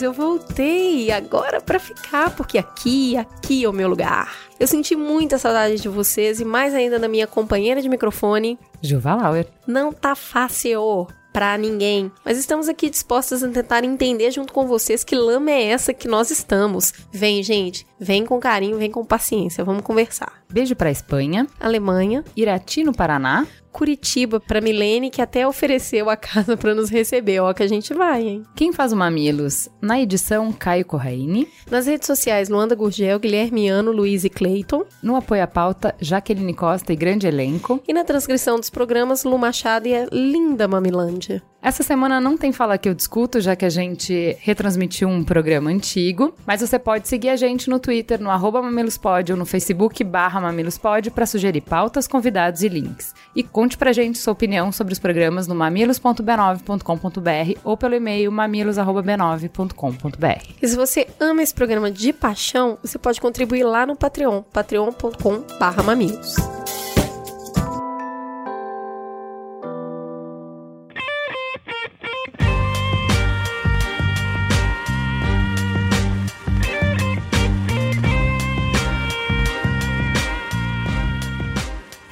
[0.00, 4.32] mamiletes, eu voltei agora para ficar, porque aqui, aqui é o meu lugar.
[4.58, 9.14] Eu senti muita saudade de vocês e mais ainda da minha companheira de microfone, Juva
[9.14, 9.46] Lauer.
[9.66, 15.04] não tá fácil pra ninguém, mas estamos aqui dispostas a tentar entender junto com vocês
[15.04, 16.92] que lama é essa que nós estamos.
[17.12, 20.32] Vem, gente, vem com carinho, vem com paciência, vamos conversar.
[20.50, 26.56] Beijo pra Espanha, Alemanha, Irati no Paraná, Curitiba pra Milene, que até ofereceu a casa
[26.56, 27.40] pra nos receber.
[27.40, 28.42] Ó, que a gente vai, hein?
[28.54, 29.68] Quem faz o Mamilos?
[29.80, 31.48] Na edição, Caio Corraine.
[31.70, 34.84] Nas redes sociais, Luanda Gurgel, Guilherme Ano, Luiz e Clayton.
[35.02, 37.82] No apoio à pauta, Jaqueline Costa e grande elenco.
[37.86, 41.42] E na transcrição dos programas, Lu Machado e a linda Mamilândia.
[41.62, 45.68] Essa semana não tem Fala Que Eu Discuto, já que a gente retransmitiu um programa
[45.68, 46.34] antigo.
[46.46, 50.40] Mas você pode seguir a gente no Twitter, no arroba mamilospod ou no Facebook barra
[50.40, 53.14] mamilospod para sugerir pautas, convidados e links.
[53.36, 60.54] E conte pra gente sua opinião sobre os programas no mamilos.b9.com.br ou pelo e-mail mamilos.b9.com.br.
[60.62, 65.44] E se você ama esse programa de paixão, você pode contribuir lá no Patreon, patreon.com
[65.58, 66.36] barra mamilos.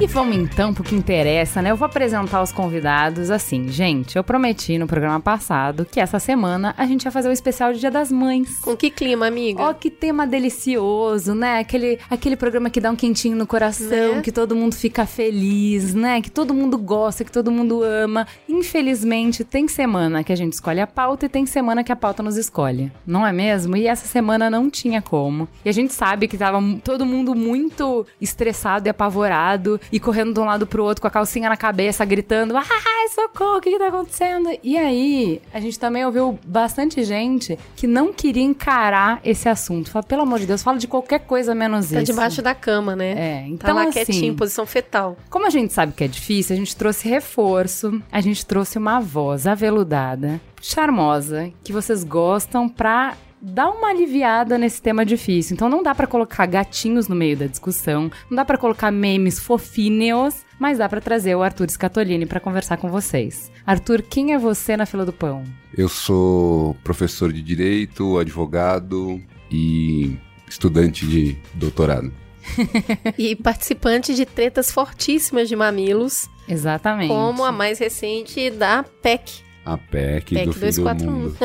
[0.01, 1.73] E vamos então pro que interessa, né?
[1.73, 3.69] Eu vou apresentar os convidados assim.
[3.69, 7.73] Gente, eu prometi no programa passado que essa semana a gente ia fazer o especial
[7.73, 8.61] de Dia das Mães.
[8.61, 9.61] Com que clima, amiga?
[9.61, 11.59] Ó, que tema delicioso, né?
[11.59, 14.23] Aquele, aquele programa que dá um quentinho no coração, Né?
[14.23, 16.21] que todo mundo fica feliz, né?
[16.21, 18.25] Que todo mundo gosta, que todo mundo ama.
[18.49, 22.23] Infelizmente, tem semana que a gente escolhe a pauta e tem semana que a pauta
[22.23, 22.93] nos escolhe.
[23.05, 23.77] Não é mesmo?
[23.77, 25.49] E essa semana não tinha como.
[25.65, 30.41] E a gente sabe que tava todo mundo muito estressado e apavorado e correndo de
[30.41, 33.79] um lado pro outro com a calcinha na cabeça, gritando: Ai, socorro, o que, que
[33.79, 34.51] tá acontecendo?
[34.63, 39.91] E aí, a gente também ouviu bastante gente que não queria encarar esse assunto.
[39.91, 42.13] Fala, pelo amor de Deus, fala de qualquer coisa menos Tá isso.
[42.13, 43.11] debaixo da cama, né?
[43.13, 45.17] É, Tá então lá assim, quietinho, em posição fetal.
[45.31, 49.01] como a gente sabe que é difícil, a gente trouxe reforço, a gente trouxe uma
[49.01, 55.55] voz aveludada, charmosa, que vocês gostam pra dar uma aliviada nesse tema difícil.
[55.55, 59.39] Então não dá pra colocar gatinhos no meio da discussão, não dá pra colocar memes
[59.39, 63.51] fofinhos, mas dá pra trazer o Arthur Scatolini pra conversar com vocês.
[63.67, 65.45] Arthur, quem é você na fila do pão?
[65.77, 70.17] Eu sou professor de direito, advogado e
[70.49, 72.13] estudante de doutorado.
[73.19, 77.09] E participante de tretas fortíssimas de mamilos, Exatamente.
[77.09, 79.43] como a mais recente da PEC.
[79.69, 81.07] A PEC, PEC do fim 241.
[81.07, 81.37] do mundo.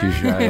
[0.00, 0.48] Que já é,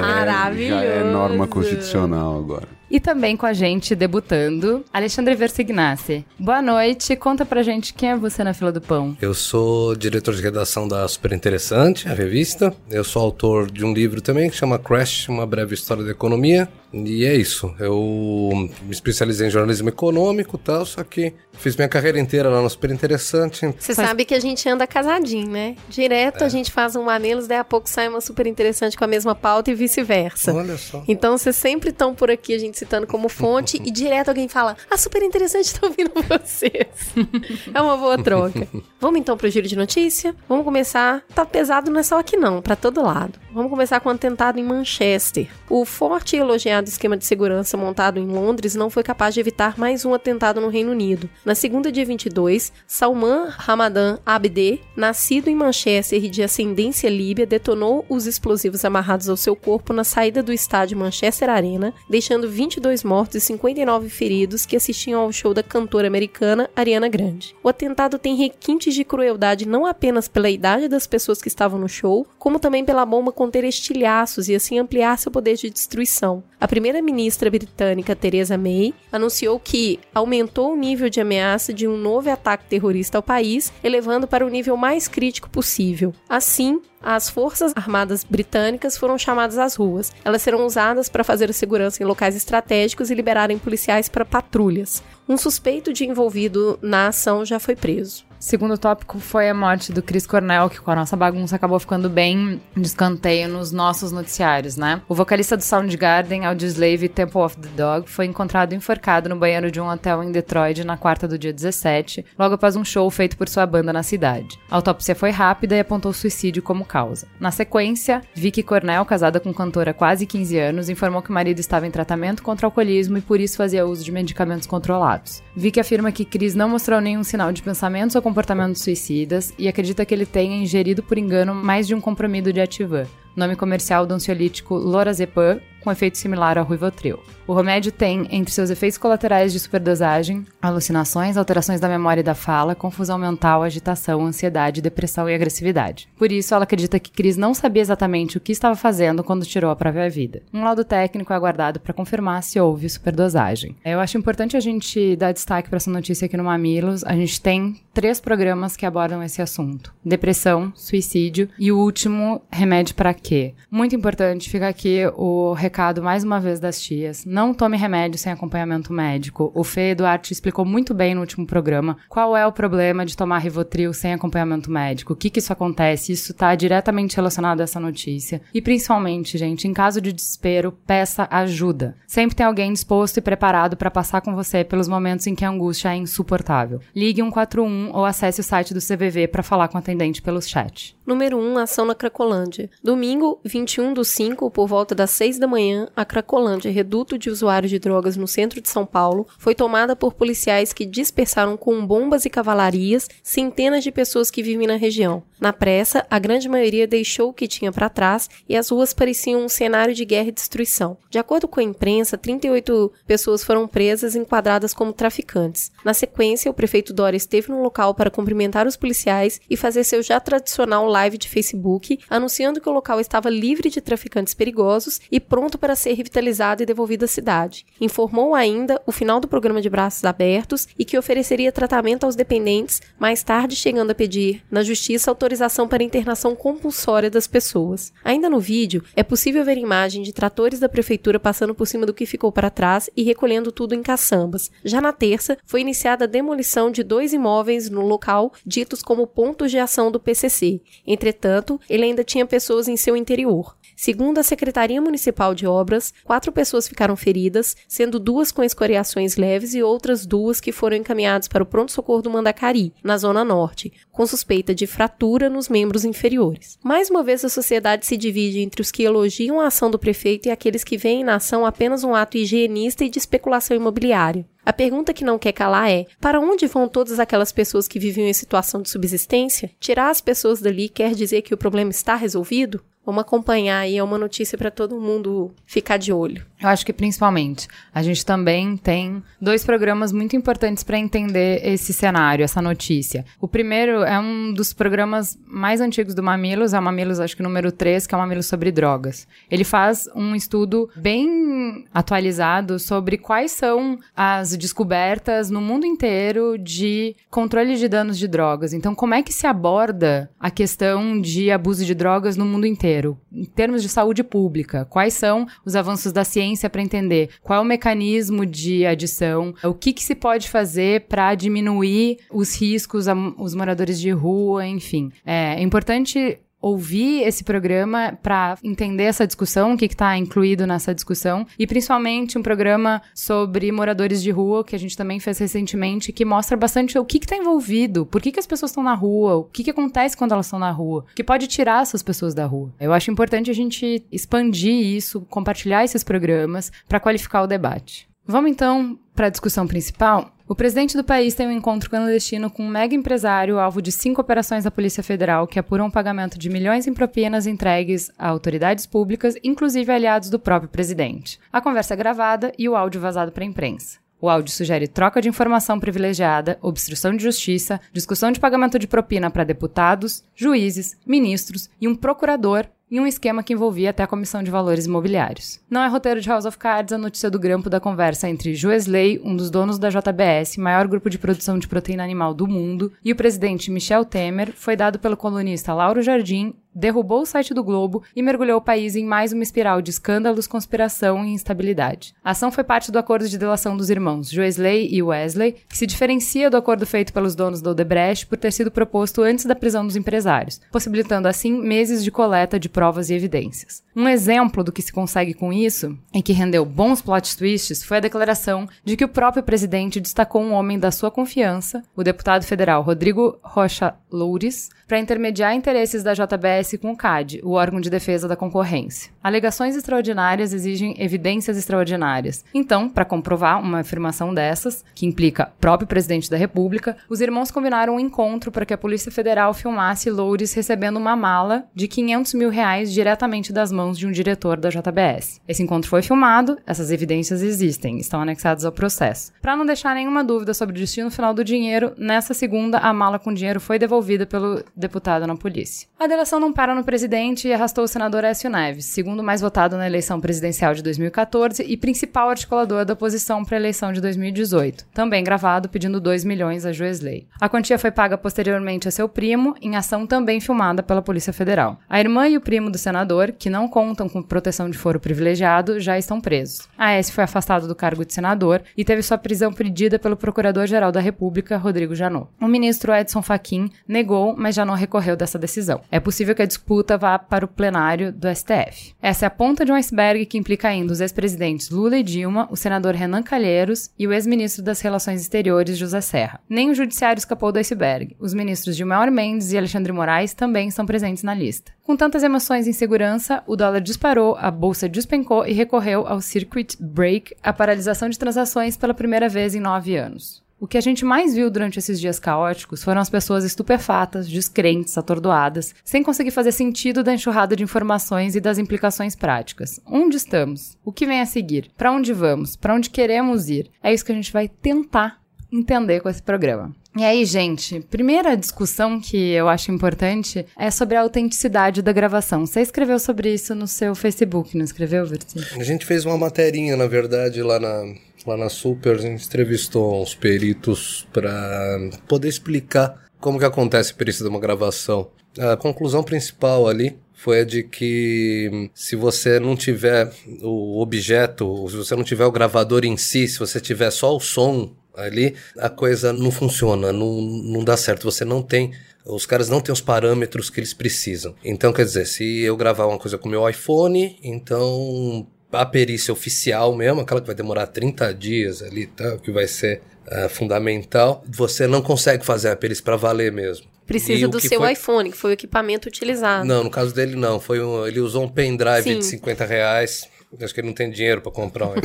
[0.68, 2.77] já é norma constitucional agora.
[2.90, 6.24] E também com a gente, debutando, Alexandre Versignasse.
[6.38, 9.16] Boa noite, conta pra gente quem é você na fila do pão.
[9.20, 12.74] Eu sou diretor de redação da Super Interessante, a revista.
[12.90, 16.68] Eu sou autor de um livro também que chama Crash, uma breve história da economia.
[16.90, 17.74] E é isso.
[17.78, 18.50] Eu
[18.82, 22.70] me especializei em jornalismo econômico e tal, só que fiz minha carreira inteira lá no
[22.70, 23.66] Super Interessante.
[23.78, 25.76] Você sabe que a gente anda casadinho, né?
[25.90, 29.06] Direto a gente faz um mamilos, daí a pouco sai uma super interessante com a
[29.06, 30.54] mesma pauta e vice-versa.
[30.54, 31.04] Olha só.
[31.06, 34.76] Então vocês sempre estão por aqui, a gente citando como fonte, e direto alguém fala:
[34.90, 36.86] Ah, super interessante, tô ouvindo vocês.
[37.74, 38.68] é uma boa troca.
[39.00, 40.34] Vamos então pro giro de notícia?
[40.48, 41.22] Vamos começar.
[41.34, 43.38] Tá pesado, não é só aqui não, pra todo lado.
[43.52, 45.48] Vamos começar com o atentado em Manchester.
[45.68, 49.78] O forte e elogiado esquema de segurança montado em Londres não foi capaz de evitar
[49.78, 51.28] mais um atentado no Reino Unido.
[51.44, 58.04] Na segunda, dia 22, Salman Ramadan Abde, nascido em Manchester e de ascendência líbia, detonou
[58.08, 63.36] os explosivos amarrados ao seu corpo na saída do estádio Manchester Arena, deixando 22 mortos
[63.36, 67.56] e 59 feridos que assistiam ao show da cantora americana Ariana Grande.
[67.62, 71.88] O atentado tem requintes de crueldade não apenas pela idade das pessoas que estavam no
[71.88, 76.42] show, como também pela bomba conter estilhaços e assim ampliar seu poder de destruição.
[76.60, 82.30] A primeira-ministra britânica Theresa May anunciou que aumentou o nível de ameaça de um novo
[82.30, 86.12] ataque terrorista ao país, elevando para o nível mais crítico possível.
[86.28, 90.12] Assim, as Forças Armadas Britânicas foram chamadas às ruas.
[90.24, 95.02] Elas serão usadas para fazer a segurança em locais estratégicos e liberarem policiais para patrulhas.
[95.28, 98.27] Um suspeito de envolvido na ação já foi preso.
[98.40, 102.08] Segundo tópico foi a morte do Chris Cornell, que com a nossa bagunça acabou ficando
[102.08, 105.02] bem de escanteio nos nossos noticiários, né?
[105.08, 109.80] O vocalista do Soundgarden, Audioslave Temple of the Dog, foi encontrado enforcado no banheiro de
[109.80, 113.48] um hotel em Detroit na quarta do dia 17, logo após um show feito por
[113.48, 114.56] sua banda na cidade.
[114.70, 117.26] A autópsia foi rápida e apontou suicídio como causa.
[117.40, 121.34] Na sequência, Vicky Cornell, casada com o cantor há quase 15 anos, informou que o
[121.34, 125.42] marido estava em tratamento contra alcoolismo e por isso fazia uso de medicamentos controlados.
[125.56, 130.04] Vicky afirma que Chris não mostrou nenhum sinal de pensamentos ou comportamentos suicidas e acredita
[130.04, 134.12] que ele tenha ingerido por engano mais de um comprimido de Ativan, nome comercial do
[134.12, 137.18] ansiolítico Lorazepam, com efeito similar ao Rivotril.
[137.46, 142.34] O remédio tem, entre seus efeitos colaterais de superdosagem, alucinações, alterações da memória e da
[142.34, 146.10] fala, confusão mental, agitação, ansiedade, depressão e agressividade.
[146.18, 149.70] Por isso, ela acredita que Cris não sabia exatamente o que estava fazendo quando tirou
[149.70, 150.42] a própria vida.
[150.52, 153.74] Um laudo técnico é aguardado para confirmar se houve superdosagem.
[153.82, 157.02] Eu acho importante a gente dar destaque para essa notícia aqui no Mamilos.
[157.02, 162.94] A gente tem três programas que abordam esse assunto: depressão, suicídio e o último, remédio
[162.94, 163.54] para quê?
[163.70, 167.24] Muito importante, fica aqui o recado mais uma vez das tias.
[167.24, 169.52] Não tome remédio sem acompanhamento médico.
[169.54, 173.38] O Fê Eduardo explicou muito bem no último programa qual é o problema de tomar
[173.38, 175.12] Rivotril sem acompanhamento médico.
[175.12, 176.10] O que que isso acontece?
[176.10, 178.42] Isso está diretamente relacionado a essa notícia.
[178.52, 181.94] E principalmente, gente, em caso de desespero, peça ajuda.
[182.08, 185.50] Sempre tem alguém disposto e preparado para passar com você pelos momentos em que a
[185.50, 186.80] angústia é insuportável.
[186.92, 190.97] Ligue 141 ou acesse o site do CVV para falar com o atendente pelo chat.
[191.08, 192.68] Número 1, ação na Cracolândia.
[192.84, 197.70] Domingo, 21 do 5, por volta das 6 da manhã, a Cracolândia, reduto de usuários
[197.70, 202.26] de drogas no centro de São Paulo, foi tomada por policiais que dispersaram com bombas
[202.26, 205.22] e cavalarias centenas de pessoas que vivem na região.
[205.40, 209.44] Na pressa, a grande maioria deixou o que tinha para trás e as ruas pareciam
[209.44, 210.98] um cenário de guerra e destruição.
[211.08, 215.70] De acordo com a imprensa, 38 pessoas foram presas enquadradas como traficantes.
[215.84, 220.02] Na sequência, o prefeito Dória esteve no local para cumprimentar os policiais e fazer seu
[220.02, 225.20] já tradicional live de Facebook, anunciando que o local estava livre de traficantes perigosos e
[225.20, 227.64] pronto para ser revitalizado e devolvido à cidade.
[227.80, 232.82] Informou ainda o final do programa de braços abertos e que ofereceria tratamento aos dependentes,
[232.98, 237.92] mais tarde chegando a pedir na justiça autorização para internação compulsória das pessoas.
[238.04, 241.94] Ainda no vídeo, é possível ver imagem de tratores da prefeitura passando por cima do
[241.94, 244.50] que ficou para trás e recolhendo tudo em caçambas.
[244.64, 249.50] Já na terça, foi iniciada a demolição de dois imóveis no local ditos como pontos
[249.50, 250.60] de ação do PCC.
[250.90, 253.54] Entretanto, ele ainda tinha pessoas em seu interior.
[253.76, 259.54] Segundo a Secretaria Municipal de Obras, quatro pessoas ficaram feridas, sendo duas com escoriações leves
[259.54, 264.06] e outras duas que foram encaminhadas para o pronto-socorro do Mandacari, na Zona Norte, com
[264.06, 266.58] suspeita de fratura nos membros inferiores.
[266.64, 270.26] Mais uma vez, a sociedade se divide entre os que elogiam a ação do prefeito
[270.26, 274.26] e aqueles que veem na ação apenas um ato higienista e de especulação imobiliária.
[274.48, 278.08] A pergunta que não quer calar é: para onde vão todas aquelas pessoas que viviam
[278.08, 279.50] em situação de subsistência?
[279.60, 282.64] Tirar as pessoas dali quer dizer que o problema está resolvido?
[282.82, 286.24] Vamos acompanhar aí, é uma notícia para todo mundo ficar de olho.
[286.40, 287.48] Eu acho que principalmente.
[287.74, 293.04] A gente também tem dois programas muito importantes para entender esse cenário, essa notícia.
[293.20, 297.22] O primeiro é um dos programas mais antigos do Mamilos, é o Mamilos, acho que
[297.22, 299.06] número 3, que é o Mamilos sobre drogas.
[299.30, 306.94] Ele faz um estudo bem atualizado sobre quais são as descobertas no mundo inteiro de
[307.10, 308.52] controle de danos de drogas.
[308.52, 312.98] Então, como é que se aborda a questão de abuso de drogas no mundo inteiro?
[313.18, 317.42] em termos de saúde pública, quais são os avanços da ciência para entender qual é
[317.42, 323.34] o mecanismo de adição, o que, que se pode fazer para diminuir os riscos aos
[323.34, 324.90] moradores de rua, enfim.
[325.04, 330.74] É, é importante ouvir esse programa para entender essa discussão, o que está incluído nessa
[330.74, 335.92] discussão, e principalmente um programa sobre moradores de rua, que a gente também fez recentemente,
[335.92, 339.16] que mostra bastante o que está envolvido, por que, que as pessoas estão na rua,
[339.16, 342.14] o que, que acontece quando elas estão na rua, o que pode tirar essas pessoas
[342.14, 342.52] da rua.
[342.60, 347.87] Eu acho importante a gente expandir isso, compartilhar esses programas para qualificar o debate.
[348.10, 350.10] Vamos então para a discussão principal.
[350.26, 354.00] O presidente do país tem um encontro clandestino com um mega empresário alvo de cinco
[354.00, 358.64] operações da Polícia Federal que apuram o pagamento de milhões em propinas entregues a autoridades
[358.64, 361.20] públicas, inclusive aliados do próprio presidente.
[361.30, 363.78] A conversa é gravada e o áudio vazado para a imprensa.
[364.00, 369.10] O áudio sugere troca de informação privilegiada, obstrução de justiça, discussão de pagamento de propina
[369.10, 374.22] para deputados, juízes, ministros e um procurador e um esquema que envolvia até a Comissão
[374.22, 375.40] de Valores Imobiliários.
[375.50, 379.00] Não é roteiro de House of Cards a notícia do grampo da conversa entre Joesley,
[379.04, 382.92] um dos donos da JBS, maior grupo de produção de proteína animal do mundo, e
[382.92, 387.82] o presidente Michel Temer foi dado pelo colunista Lauro Jardim derrubou o site do Globo
[387.94, 391.94] e mergulhou o país em mais uma espiral de escândalos, conspiração e instabilidade.
[392.02, 395.66] A ação foi parte do acordo de delação dos irmãos Joesley e Wesley, que se
[395.66, 399.66] diferencia do acordo feito pelos donos da Odebrecht por ter sido proposto antes da prisão
[399.66, 403.62] dos empresários, possibilitando assim meses de coleta de provas e evidências.
[403.74, 407.76] Um exemplo do que se consegue com isso, e que rendeu bons plot twists, foi
[407.76, 412.24] a declaração de que o próprio presidente destacou um homem da sua confiança, o deputado
[412.24, 417.70] federal Rodrigo Rocha Loures, para intermediar interesses da JBS com o CAD, o órgão de
[417.70, 418.92] defesa da concorrência.
[419.08, 422.22] Alegações extraordinárias exigem evidências extraordinárias.
[422.34, 427.76] Então, para comprovar uma afirmação dessas, que implica próprio presidente da República, os irmãos combinaram
[427.76, 432.28] um encontro para que a Polícia Federal filmasse Loures recebendo uma mala de 500 mil
[432.28, 435.22] reais diretamente das mãos de um diretor da JBS.
[435.26, 439.10] Esse encontro foi filmado, essas evidências existem, estão anexadas ao processo.
[439.22, 442.98] Para não deixar nenhuma dúvida sobre o destino final do dinheiro, nessa segunda, a mala
[442.98, 445.66] com dinheiro foi devolvida pelo deputado na polícia.
[445.78, 449.56] A delação não para no presidente e arrastou o senador Écio Neves, segundo mais votado
[449.56, 454.66] na eleição presidencial de 2014 e principal articulador da oposição para a eleição de 2018,
[454.72, 457.06] também gravado pedindo 2 milhões a Joesley.
[457.20, 461.58] A quantia foi paga posteriormente a seu primo, em ação também filmada pela Polícia Federal.
[461.68, 465.60] A irmã e o primo do senador, que não contam com proteção de foro privilegiado,
[465.60, 466.48] já estão presos.
[466.56, 470.72] A S foi afastado do cargo de senador e teve sua prisão pedida pelo Procurador-Geral
[470.72, 472.08] da República, Rodrigo Janot.
[472.20, 475.60] O ministro Edson Fachin negou, mas já não recorreu dessa decisão.
[475.70, 478.74] É possível que a disputa vá para o plenário do STF.
[478.80, 482.28] Essa é a ponta de um iceberg que implica ainda os ex-presidentes Lula e Dilma,
[482.30, 486.20] o senador Renan Calheiros e o ex-ministro das Relações Exteriores José Serra.
[486.28, 487.96] Nem o judiciário escapou do iceberg.
[487.98, 491.52] Os ministros Gilmar Mendes e Alexandre Moraes também estão presentes na lista.
[491.64, 496.56] Com tantas emoções e insegurança, o dólar disparou, a bolsa despencou e recorreu ao circuit
[496.60, 500.22] break, a paralisação de transações pela primeira vez em nove anos.
[500.40, 504.78] O que a gente mais viu durante esses dias caóticos foram as pessoas estupefatas, descrentes,
[504.78, 509.58] atordoadas, sem conseguir fazer sentido da enxurrada de informações e das implicações práticas.
[509.66, 510.56] Onde estamos?
[510.64, 511.50] O que vem a seguir?
[511.56, 512.36] Para onde vamos?
[512.36, 513.50] Para onde queremos ir?
[513.60, 516.54] É isso que a gente vai tentar entender com esse programa.
[516.76, 522.24] E aí, gente, primeira discussão que eu acho importante é sobre a autenticidade da gravação.
[522.24, 525.18] Você escreveu sobre isso no seu Facebook, não escreveu, Verti?
[525.36, 527.74] A gente fez uma materinha, na verdade, lá na,
[528.06, 533.76] lá na Super, a gente entrevistou uns peritos para poder explicar como que acontece a
[533.76, 534.90] perícia de uma gravação.
[535.18, 541.56] A conclusão principal ali foi a de que se você não tiver o objeto, se
[541.56, 545.48] você não tiver o gravador em si, se você tiver só o som ali, a
[545.48, 547.84] coisa não funciona, não, não dá certo.
[547.84, 548.52] Você não tem
[548.88, 551.14] os caras não têm os parâmetros que eles precisam.
[551.22, 556.54] Então, quer dizer, se eu gravar uma coisa com meu iPhone, então a perícia oficial
[556.56, 558.96] mesmo, aquela que vai demorar 30 dias ali, tá?
[558.98, 563.46] que vai ser uh, fundamental, você não consegue fazer a perícia para valer mesmo.
[563.66, 566.24] Precisa E do seu foi- iPhone, que foi o equipamento utilizado.
[566.24, 567.20] Não, no caso dele não.
[567.20, 568.78] Foi um, ele usou um pendrive Sim.
[568.78, 569.86] de 50 reais.
[570.22, 571.54] Acho que ele não tem dinheiro para comprar um.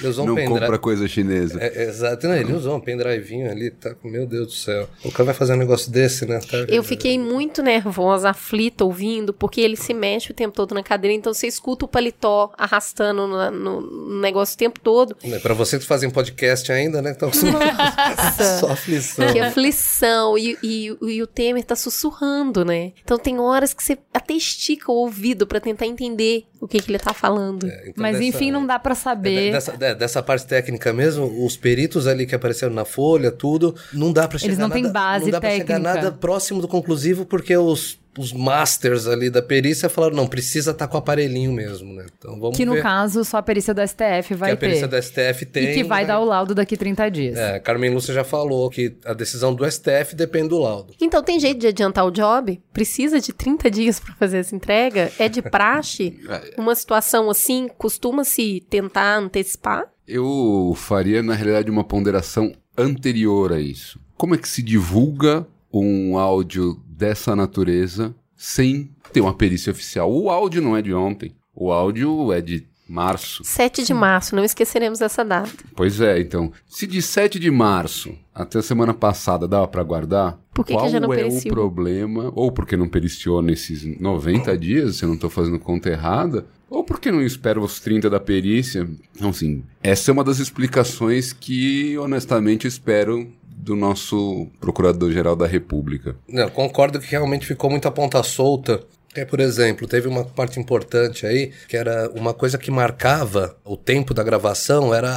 [0.00, 0.60] ele usou um Não pendrive.
[0.60, 1.58] compra coisa chinesa.
[1.62, 3.94] É, é, exato, não, ele usou um pendrivinho ali, tá?
[4.04, 4.88] Meu Deus do céu.
[5.04, 6.38] O cara vai fazer um negócio desse, né?
[6.40, 10.82] Tá- Eu fiquei muito nervosa, aflita, ouvindo, porque ele se mexe o tempo todo na
[10.82, 15.16] cadeira, então você escuta o paletó arrastando no, no- negócio o tempo todo.
[15.22, 17.14] É, Pra vocês que fazem podcast ainda, né?
[17.14, 17.30] que Estão
[18.60, 19.32] só aflição.
[19.32, 20.38] Que aflição.
[20.38, 22.92] E, e, e o Temer tá sussurrando, né?
[23.02, 26.90] Então tem horas que você até estica o ouvido pra tentar entender o que, que
[26.90, 27.66] ele tá falando.
[27.66, 29.52] Então, Mas dessa- enfim, não dá pra é, saber.
[29.52, 34.12] Dessa, é, dessa parte técnica mesmo, os peritos ali que apareceram na folha, tudo, não
[34.12, 35.94] dá pra chegar Eles não nada, têm base não dá pra chegar técnica.
[35.94, 40.88] nada próximo do conclusivo, porque os, os masters ali da perícia falaram, não, precisa estar
[40.88, 42.06] com o aparelhinho mesmo, né?
[42.18, 44.88] Então vamos Que no ver caso, só a perícia do STF vai que a perícia
[44.88, 44.96] ter.
[44.96, 45.70] da STF tem.
[45.70, 46.08] e que vai né?
[46.08, 47.38] dar o laudo daqui 30 dias.
[47.38, 50.94] É, Carmen Lúcia já falou que a decisão do STF depende do laudo.
[51.00, 52.60] Então tem jeito de adiantar o job?
[52.72, 55.12] Precisa de 30 dias pra fazer essa entrega?
[55.18, 56.18] É de praxe?
[56.56, 59.84] Uma situação assim, costuma-se tentar antecipar?
[60.06, 64.00] Eu faria, na realidade, uma ponderação anterior a isso.
[64.16, 70.12] Como é que se divulga um áudio dessa natureza sem ter uma perícia oficial?
[70.12, 71.32] O áudio não é de ontem.
[71.54, 73.44] O áudio é de março.
[73.44, 75.50] 7 de março, não esqueceremos essa data.
[75.76, 80.38] Pois é, então, se de 7 de março até a semana passada dava pra guardar,
[80.54, 81.52] Por que que qual já não é periciou?
[81.52, 82.32] o problema?
[82.34, 86.82] Ou porque não periciou nesses 90 dias, se eu não tô fazendo conta errada, ou
[86.84, 88.88] porque não espero os 30 da perícia.
[89.14, 95.46] Então, assim, essa é uma das explicações que, honestamente, eu espero do nosso Procurador-Geral da
[95.46, 96.16] República.
[96.28, 98.80] Não, concordo que realmente ficou muita ponta solta.
[99.14, 103.76] É, por exemplo, teve uma parte importante aí, que era uma coisa que marcava o
[103.76, 105.10] tempo da gravação, era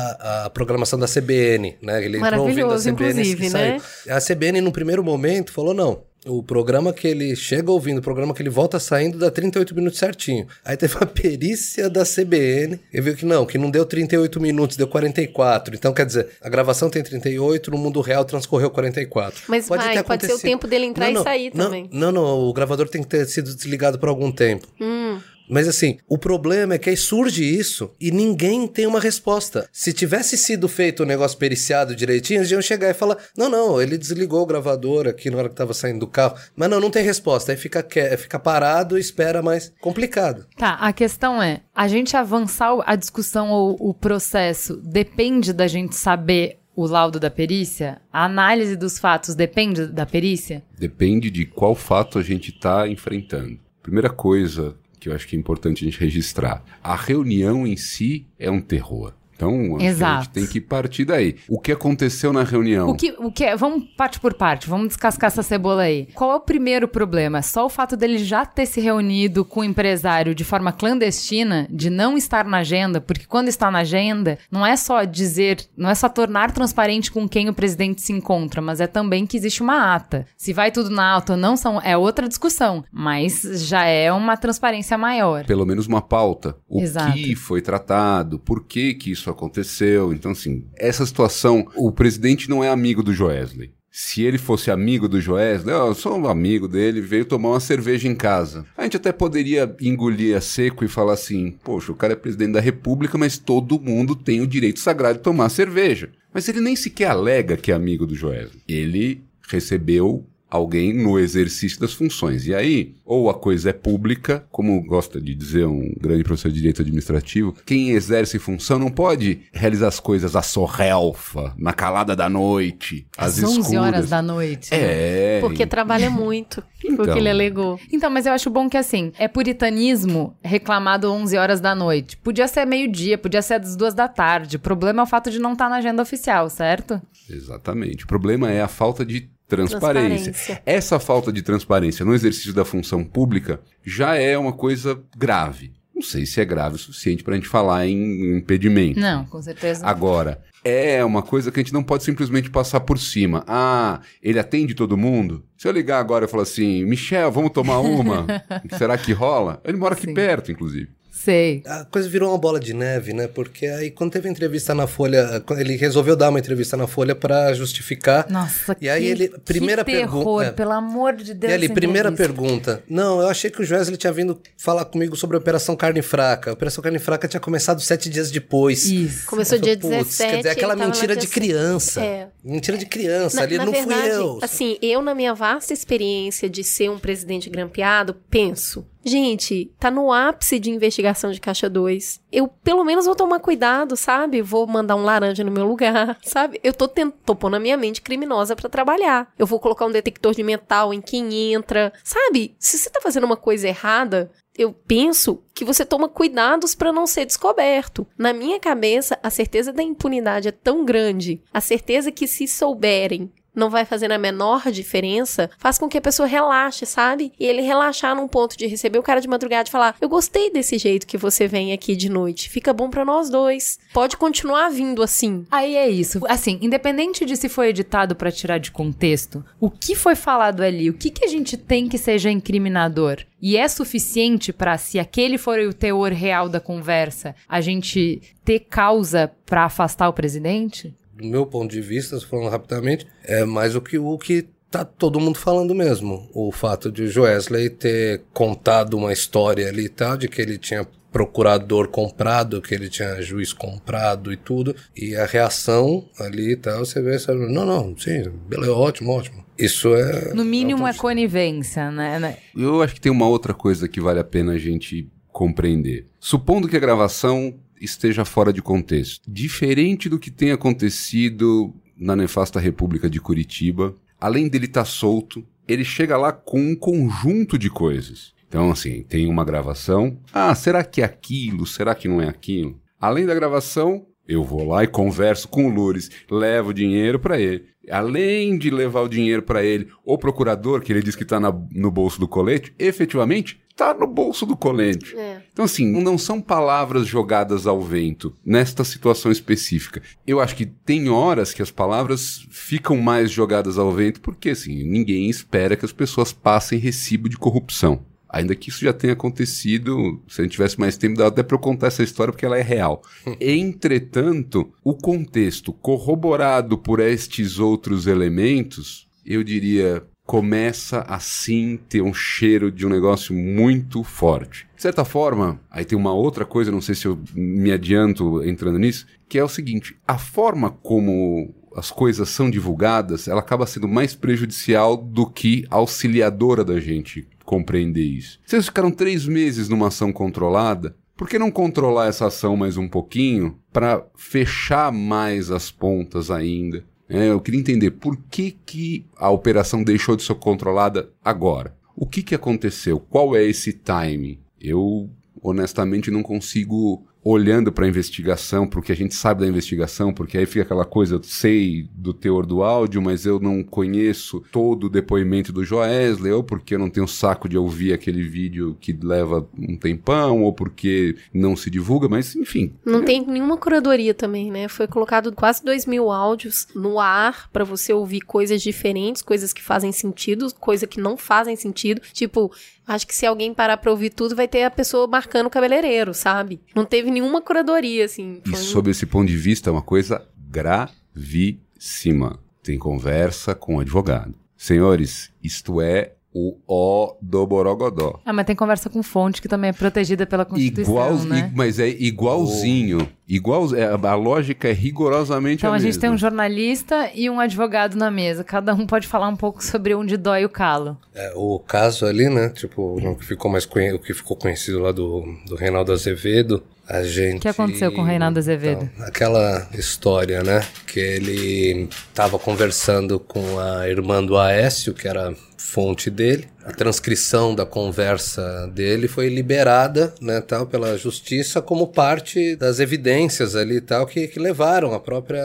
[0.46, 2.04] a programação da CBN, né?
[2.04, 3.74] Ele entrou ouvindo a Maravilhoso, CBN inclusive, que saiu.
[3.74, 3.82] né?
[4.10, 8.34] A CBN, no primeiro momento, falou, não, O programa que ele chega ouvindo, o programa
[8.34, 10.46] que ele volta saindo, dá 38 minutos certinho.
[10.64, 14.78] Aí teve uma perícia da CBN e viu que não, que não deu 38 minutos,
[14.78, 15.74] deu 44.
[15.74, 19.42] Então, quer dizer, a gravação tem 38, no mundo real transcorreu 44.
[19.48, 21.90] Mas vai, ter pode ser o tempo dele entrar Não, e não, sair não, também.
[21.92, 24.68] Não, não, o gravador tem que ter sido desligado por algum tempo.
[24.80, 25.20] Hum.
[25.52, 29.68] Mas assim, o problema é que aí surge isso e ninguém tem uma resposta.
[29.72, 33.82] Se tivesse sido feito o negócio periciado direitinho, eles iam chegar e falar: não, não,
[33.82, 36.38] ele desligou o gravador aqui na hora que tava saindo do carro.
[36.56, 37.52] Mas não, não tem resposta.
[37.52, 40.46] Aí fica, que- fica parado e espera mais complicado.
[40.58, 45.96] Tá, a questão é, a gente avançar a discussão ou o processo depende da gente
[45.96, 48.00] saber o laudo da perícia?
[48.14, 50.64] A análise dos fatos depende da perícia?
[50.80, 53.60] Depende de qual fato a gente está enfrentando.
[53.84, 58.28] Primeira coisa que eu acho que é importante a gente registrar: a reunião em si
[58.38, 59.14] é um terror.
[59.42, 60.24] Então, que a Exato.
[60.24, 61.36] gente tem que partir daí.
[61.50, 62.90] O que aconteceu na reunião?
[62.90, 63.56] O que, o que é?
[63.56, 66.08] Vamos parte por parte, vamos descascar essa cebola aí.
[66.14, 67.42] Qual é o primeiro problema?
[67.42, 71.90] Só o fato dele já ter se reunido com o empresário de forma clandestina, de
[71.90, 75.96] não estar na agenda, porque quando está na agenda, não é só dizer, não é
[75.96, 79.96] só tornar transparente com quem o presidente se encontra, mas é também que existe uma
[79.96, 80.28] ata.
[80.38, 84.38] Se vai tudo na ata ou não, são, é outra discussão, mas já é uma
[84.38, 85.46] transparência maior.
[85.46, 86.56] Pelo menos uma pauta.
[86.70, 87.14] O Exato.
[87.14, 90.14] que foi tratado, por que que isso aconteceu.
[90.14, 93.72] Então, assim, essa situação, o presidente não é amigo do Joesley.
[93.94, 97.60] Se ele fosse amigo do Joesley, "Ah, eu sou um amigo dele, veio tomar uma
[97.60, 98.66] cerveja em casa.
[98.78, 102.54] A gente até poderia engolir a seco e falar assim: poxa, o cara é presidente
[102.54, 106.10] da república, mas todo mundo tem o direito sagrado de tomar cerveja.
[106.34, 108.62] Mas ele nem sequer alega que é amigo do Joesley.
[108.66, 112.46] Ele recebeu alguém no exercício das funções.
[112.46, 116.56] E aí, ou a coisa é pública, como gosta de dizer um grande professor de
[116.58, 122.30] direito administrativo, quem exerce função não pode realizar as coisas à sorrelfa, na calada da
[122.30, 123.82] noite, às, Às 11 escuras.
[123.82, 124.70] horas da noite.
[124.74, 125.40] É.
[125.40, 126.62] Porque trabalha muito.
[126.84, 127.06] Então.
[127.06, 127.80] que ele alegou.
[127.94, 132.18] Então, mas eu acho bom que assim, é puritanismo reclamado 11 horas da noite.
[132.18, 134.58] Podia ser meio-dia, podia ser às duas da tarde.
[134.58, 137.00] O problema é o fato de não estar na agenda oficial, certo?
[137.30, 138.04] Exatamente.
[138.04, 140.32] O problema é a falta de transparência.
[140.32, 140.64] Transparência.
[140.66, 145.74] Essa falta de transparência no exercício da função pública já é uma coisa grave.
[145.94, 149.00] Não sei se é grave o suficiente para a gente falar em impedimento.
[149.00, 149.86] Não, com certeza.
[149.86, 153.44] Agora, é uma coisa que a gente não pode simplesmente passar por cima.
[153.48, 155.44] Ah, ele atende todo mundo?
[155.58, 158.26] Se eu ligar agora e falar assim, Michel, vamos tomar uma?
[158.78, 159.62] Será que rola?
[159.64, 160.14] Ele mora aqui Sim.
[160.14, 160.90] perto, inclusive.
[161.24, 161.62] Sei.
[161.68, 163.28] A coisa virou uma bola de neve, né?
[163.28, 167.54] Porque aí quando teve entrevista na Folha, ele resolveu dar uma entrevista na Folha pra
[167.54, 168.28] justificar.
[168.30, 170.52] Nossa, E aí que, ele- primeira pergunta- é.
[170.52, 171.52] pelo amor de Deus.
[171.52, 172.42] E ali, primeira entrevista.
[172.44, 172.84] pergunta.
[172.90, 176.50] Não, eu achei que o Wesley tinha vindo falar comigo sobre a Operação Carne Fraca.
[176.50, 178.86] A Operação Carne Fraca tinha começado sete dias depois.
[178.86, 179.26] Isso.
[179.28, 180.30] Começou Eu dia falei, "Putz, 17.
[180.32, 182.02] Quer dizer, aquela mentira de criança.
[182.02, 182.28] É.
[182.44, 183.38] Mentira de criança.
[183.38, 184.40] Na, ali na não verdade, fui eu.
[184.42, 190.12] assim, eu na minha vasta experiência de ser um presidente grampeado, penso, gente, tá no
[190.12, 192.22] ápice de investigação de caixa 2.
[192.32, 194.42] Eu pelo menos vou tomar cuidado, sabe?
[194.42, 196.60] Vou mandar um laranja no meu lugar, sabe?
[196.64, 197.14] Eu tô, tent...
[197.26, 199.32] tô pondo a minha mente criminosa pra trabalhar.
[199.38, 202.56] Eu vou colocar um detector de metal em quem entra, sabe?
[202.60, 207.08] Se você tá fazendo uma coisa errada, eu penso que você toma cuidados para não
[207.08, 208.06] ser descoberto.
[208.18, 213.32] Na minha cabeça, a certeza da impunidade é tão grande, a certeza que se souberem
[213.56, 217.32] não vai fazer a menor diferença, faz com que a pessoa relaxe, sabe?
[217.40, 220.52] E ele relaxar num ponto de receber o cara de madrugada e falar: Eu gostei
[220.52, 222.50] desse jeito que você vem aqui de noite.
[222.50, 223.80] Fica bom pra nós dois.
[223.94, 225.46] Pode continuar vindo assim.
[225.52, 226.22] Aí é isso.
[226.28, 230.90] Assim, independente de se foi editado pra tirar de contexto, o que foi falado ali,
[230.90, 235.38] o que, que a gente tem que seja incriminador e é suficiente pra, se aquele
[235.38, 240.94] for o teor real da conversa, a gente ter causa pra afastar o presidente?
[241.22, 245.20] Do meu ponto de vista, falando rapidamente, é mais o que o que tá todo
[245.20, 246.30] mundo falando mesmo.
[246.34, 250.58] O fato de o Joesley ter contado uma história ali e tal, de que ele
[250.58, 256.56] tinha procurador comprado, que ele tinha juiz comprado e tudo, e a reação ali e
[256.56, 259.46] tal, você vê, sabe, não, não, sim, beleza, ótimo, ótimo.
[259.60, 260.34] Isso é...
[260.34, 262.18] No mínimo um é ponto conivência, né?
[262.18, 262.38] né?
[262.56, 266.06] Eu acho que tem uma outra coisa que vale a pena a gente compreender.
[266.20, 272.60] Supondo que a gravação esteja fora de contexto, diferente do que tem acontecido na nefasta
[272.60, 278.34] República de Curitiba, além dele estar solto, ele chega lá com um conjunto de coisas.
[278.48, 280.18] Então, assim, tem uma gravação.
[280.34, 281.66] Ah, será que é aquilo?
[281.66, 282.80] Será que não é aquilo?
[283.00, 287.66] Além da gravação, eu vou lá e converso com o Loures, levo dinheiro para ele.
[287.90, 291.92] Além de levar o dinheiro para ele, o procurador, que ele diz que está no
[291.92, 295.18] bolso do colete, efetivamente está no bolso do colete.
[295.18, 295.41] É.
[295.54, 300.02] Então, assim, não são palavras jogadas ao vento nesta situação específica.
[300.26, 304.84] Eu acho que tem horas que as palavras ficam mais jogadas ao vento porque, assim,
[304.84, 308.06] ninguém espera que as pessoas passem recibo de corrupção.
[308.30, 311.56] Ainda que isso já tenha acontecido, se a gente tivesse mais tempo, dá até para
[311.56, 313.02] eu contar essa história porque ela é real.
[313.42, 322.72] Entretanto, o contexto corroborado por estes outros elementos, eu diria, começa assim ter um cheiro
[322.72, 324.66] de um negócio muito forte.
[324.74, 328.80] De certa forma, aí tem uma outra coisa, não sei se eu me adianto entrando
[328.80, 333.90] nisso, que é o seguinte: a forma como as coisas são divulgadas, ela acaba sendo
[333.90, 338.40] mais prejudicial do que auxiliadora da gente compreender isso.
[338.46, 342.88] Vocês ficaram três meses numa ação controlada, por que não controlar essa ação mais um
[342.88, 346.86] pouquinho para fechar mais as pontas ainda?
[347.14, 351.76] É, eu queria entender por que, que a operação deixou de ser controlada agora.
[351.94, 353.02] O que, que aconteceu?
[353.02, 354.40] Qual é esse time?
[354.60, 355.10] Eu
[355.44, 360.46] honestamente não consigo olhando para a investigação, porque a gente sabe da investigação, porque aí
[360.46, 364.90] fica aquela coisa, eu sei do teor do áudio, mas eu não conheço todo o
[364.90, 369.48] depoimento do Joesley, ou porque eu não tenho saco de ouvir aquele vídeo que leva
[369.58, 372.74] um tempão, ou porque não se divulga, mas enfim.
[372.86, 374.68] Não tem nenhuma curadoria também, né?
[374.68, 379.62] Foi colocado quase dois mil áudios no ar para você ouvir coisas diferentes, coisas que
[379.62, 382.02] fazem sentido, coisas que não fazem sentido.
[382.14, 382.52] Tipo,
[382.88, 386.14] Acho que se alguém parar pra ouvir tudo, vai ter a pessoa marcando o cabeleireiro,
[386.14, 386.62] sabe?
[386.76, 388.42] Não teve nenhuma curadoria, assim.
[388.46, 392.40] E sob esse ponto de vista, é uma coisa gravíssima.
[392.64, 394.36] Tem conversa com o advogado.
[394.58, 398.20] Senhores, isto é o O do Borogodó.
[398.26, 401.52] Ah, mas tem conversa com fonte que também é protegida pela Constituição, Igual, né?
[401.56, 403.08] mas é igualzinho.
[403.28, 406.30] Igual, é, a lógica é rigorosamente Então a, a gente tem um mesma.
[406.30, 408.44] jornalista e um advogado na mesa.
[408.44, 410.98] Cada um pode falar um pouco sobre onde dói o calo.
[411.14, 412.50] É, o caso ali, né?
[412.50, 417.04] Tipo, o que ficou mais o que ficou conhecido lá do, do Reinaldo Azevedo, a
[417.04, 417.38] gente.
[417.38, 418.90] O que aconteceu com o Reinaldo Azevedo?
[418.94, 420.62] Então, aquela história, né?
[420.86, 426.48] Que ele tava conversando com a irmã do Aécio, que era fonte dele.
[426.64, 433.56] A transcrição da conversa dele foi liberada, né, tal, pela justiça como parte das evidências
[433.56, 435.42] ali tal que, que levaram a própria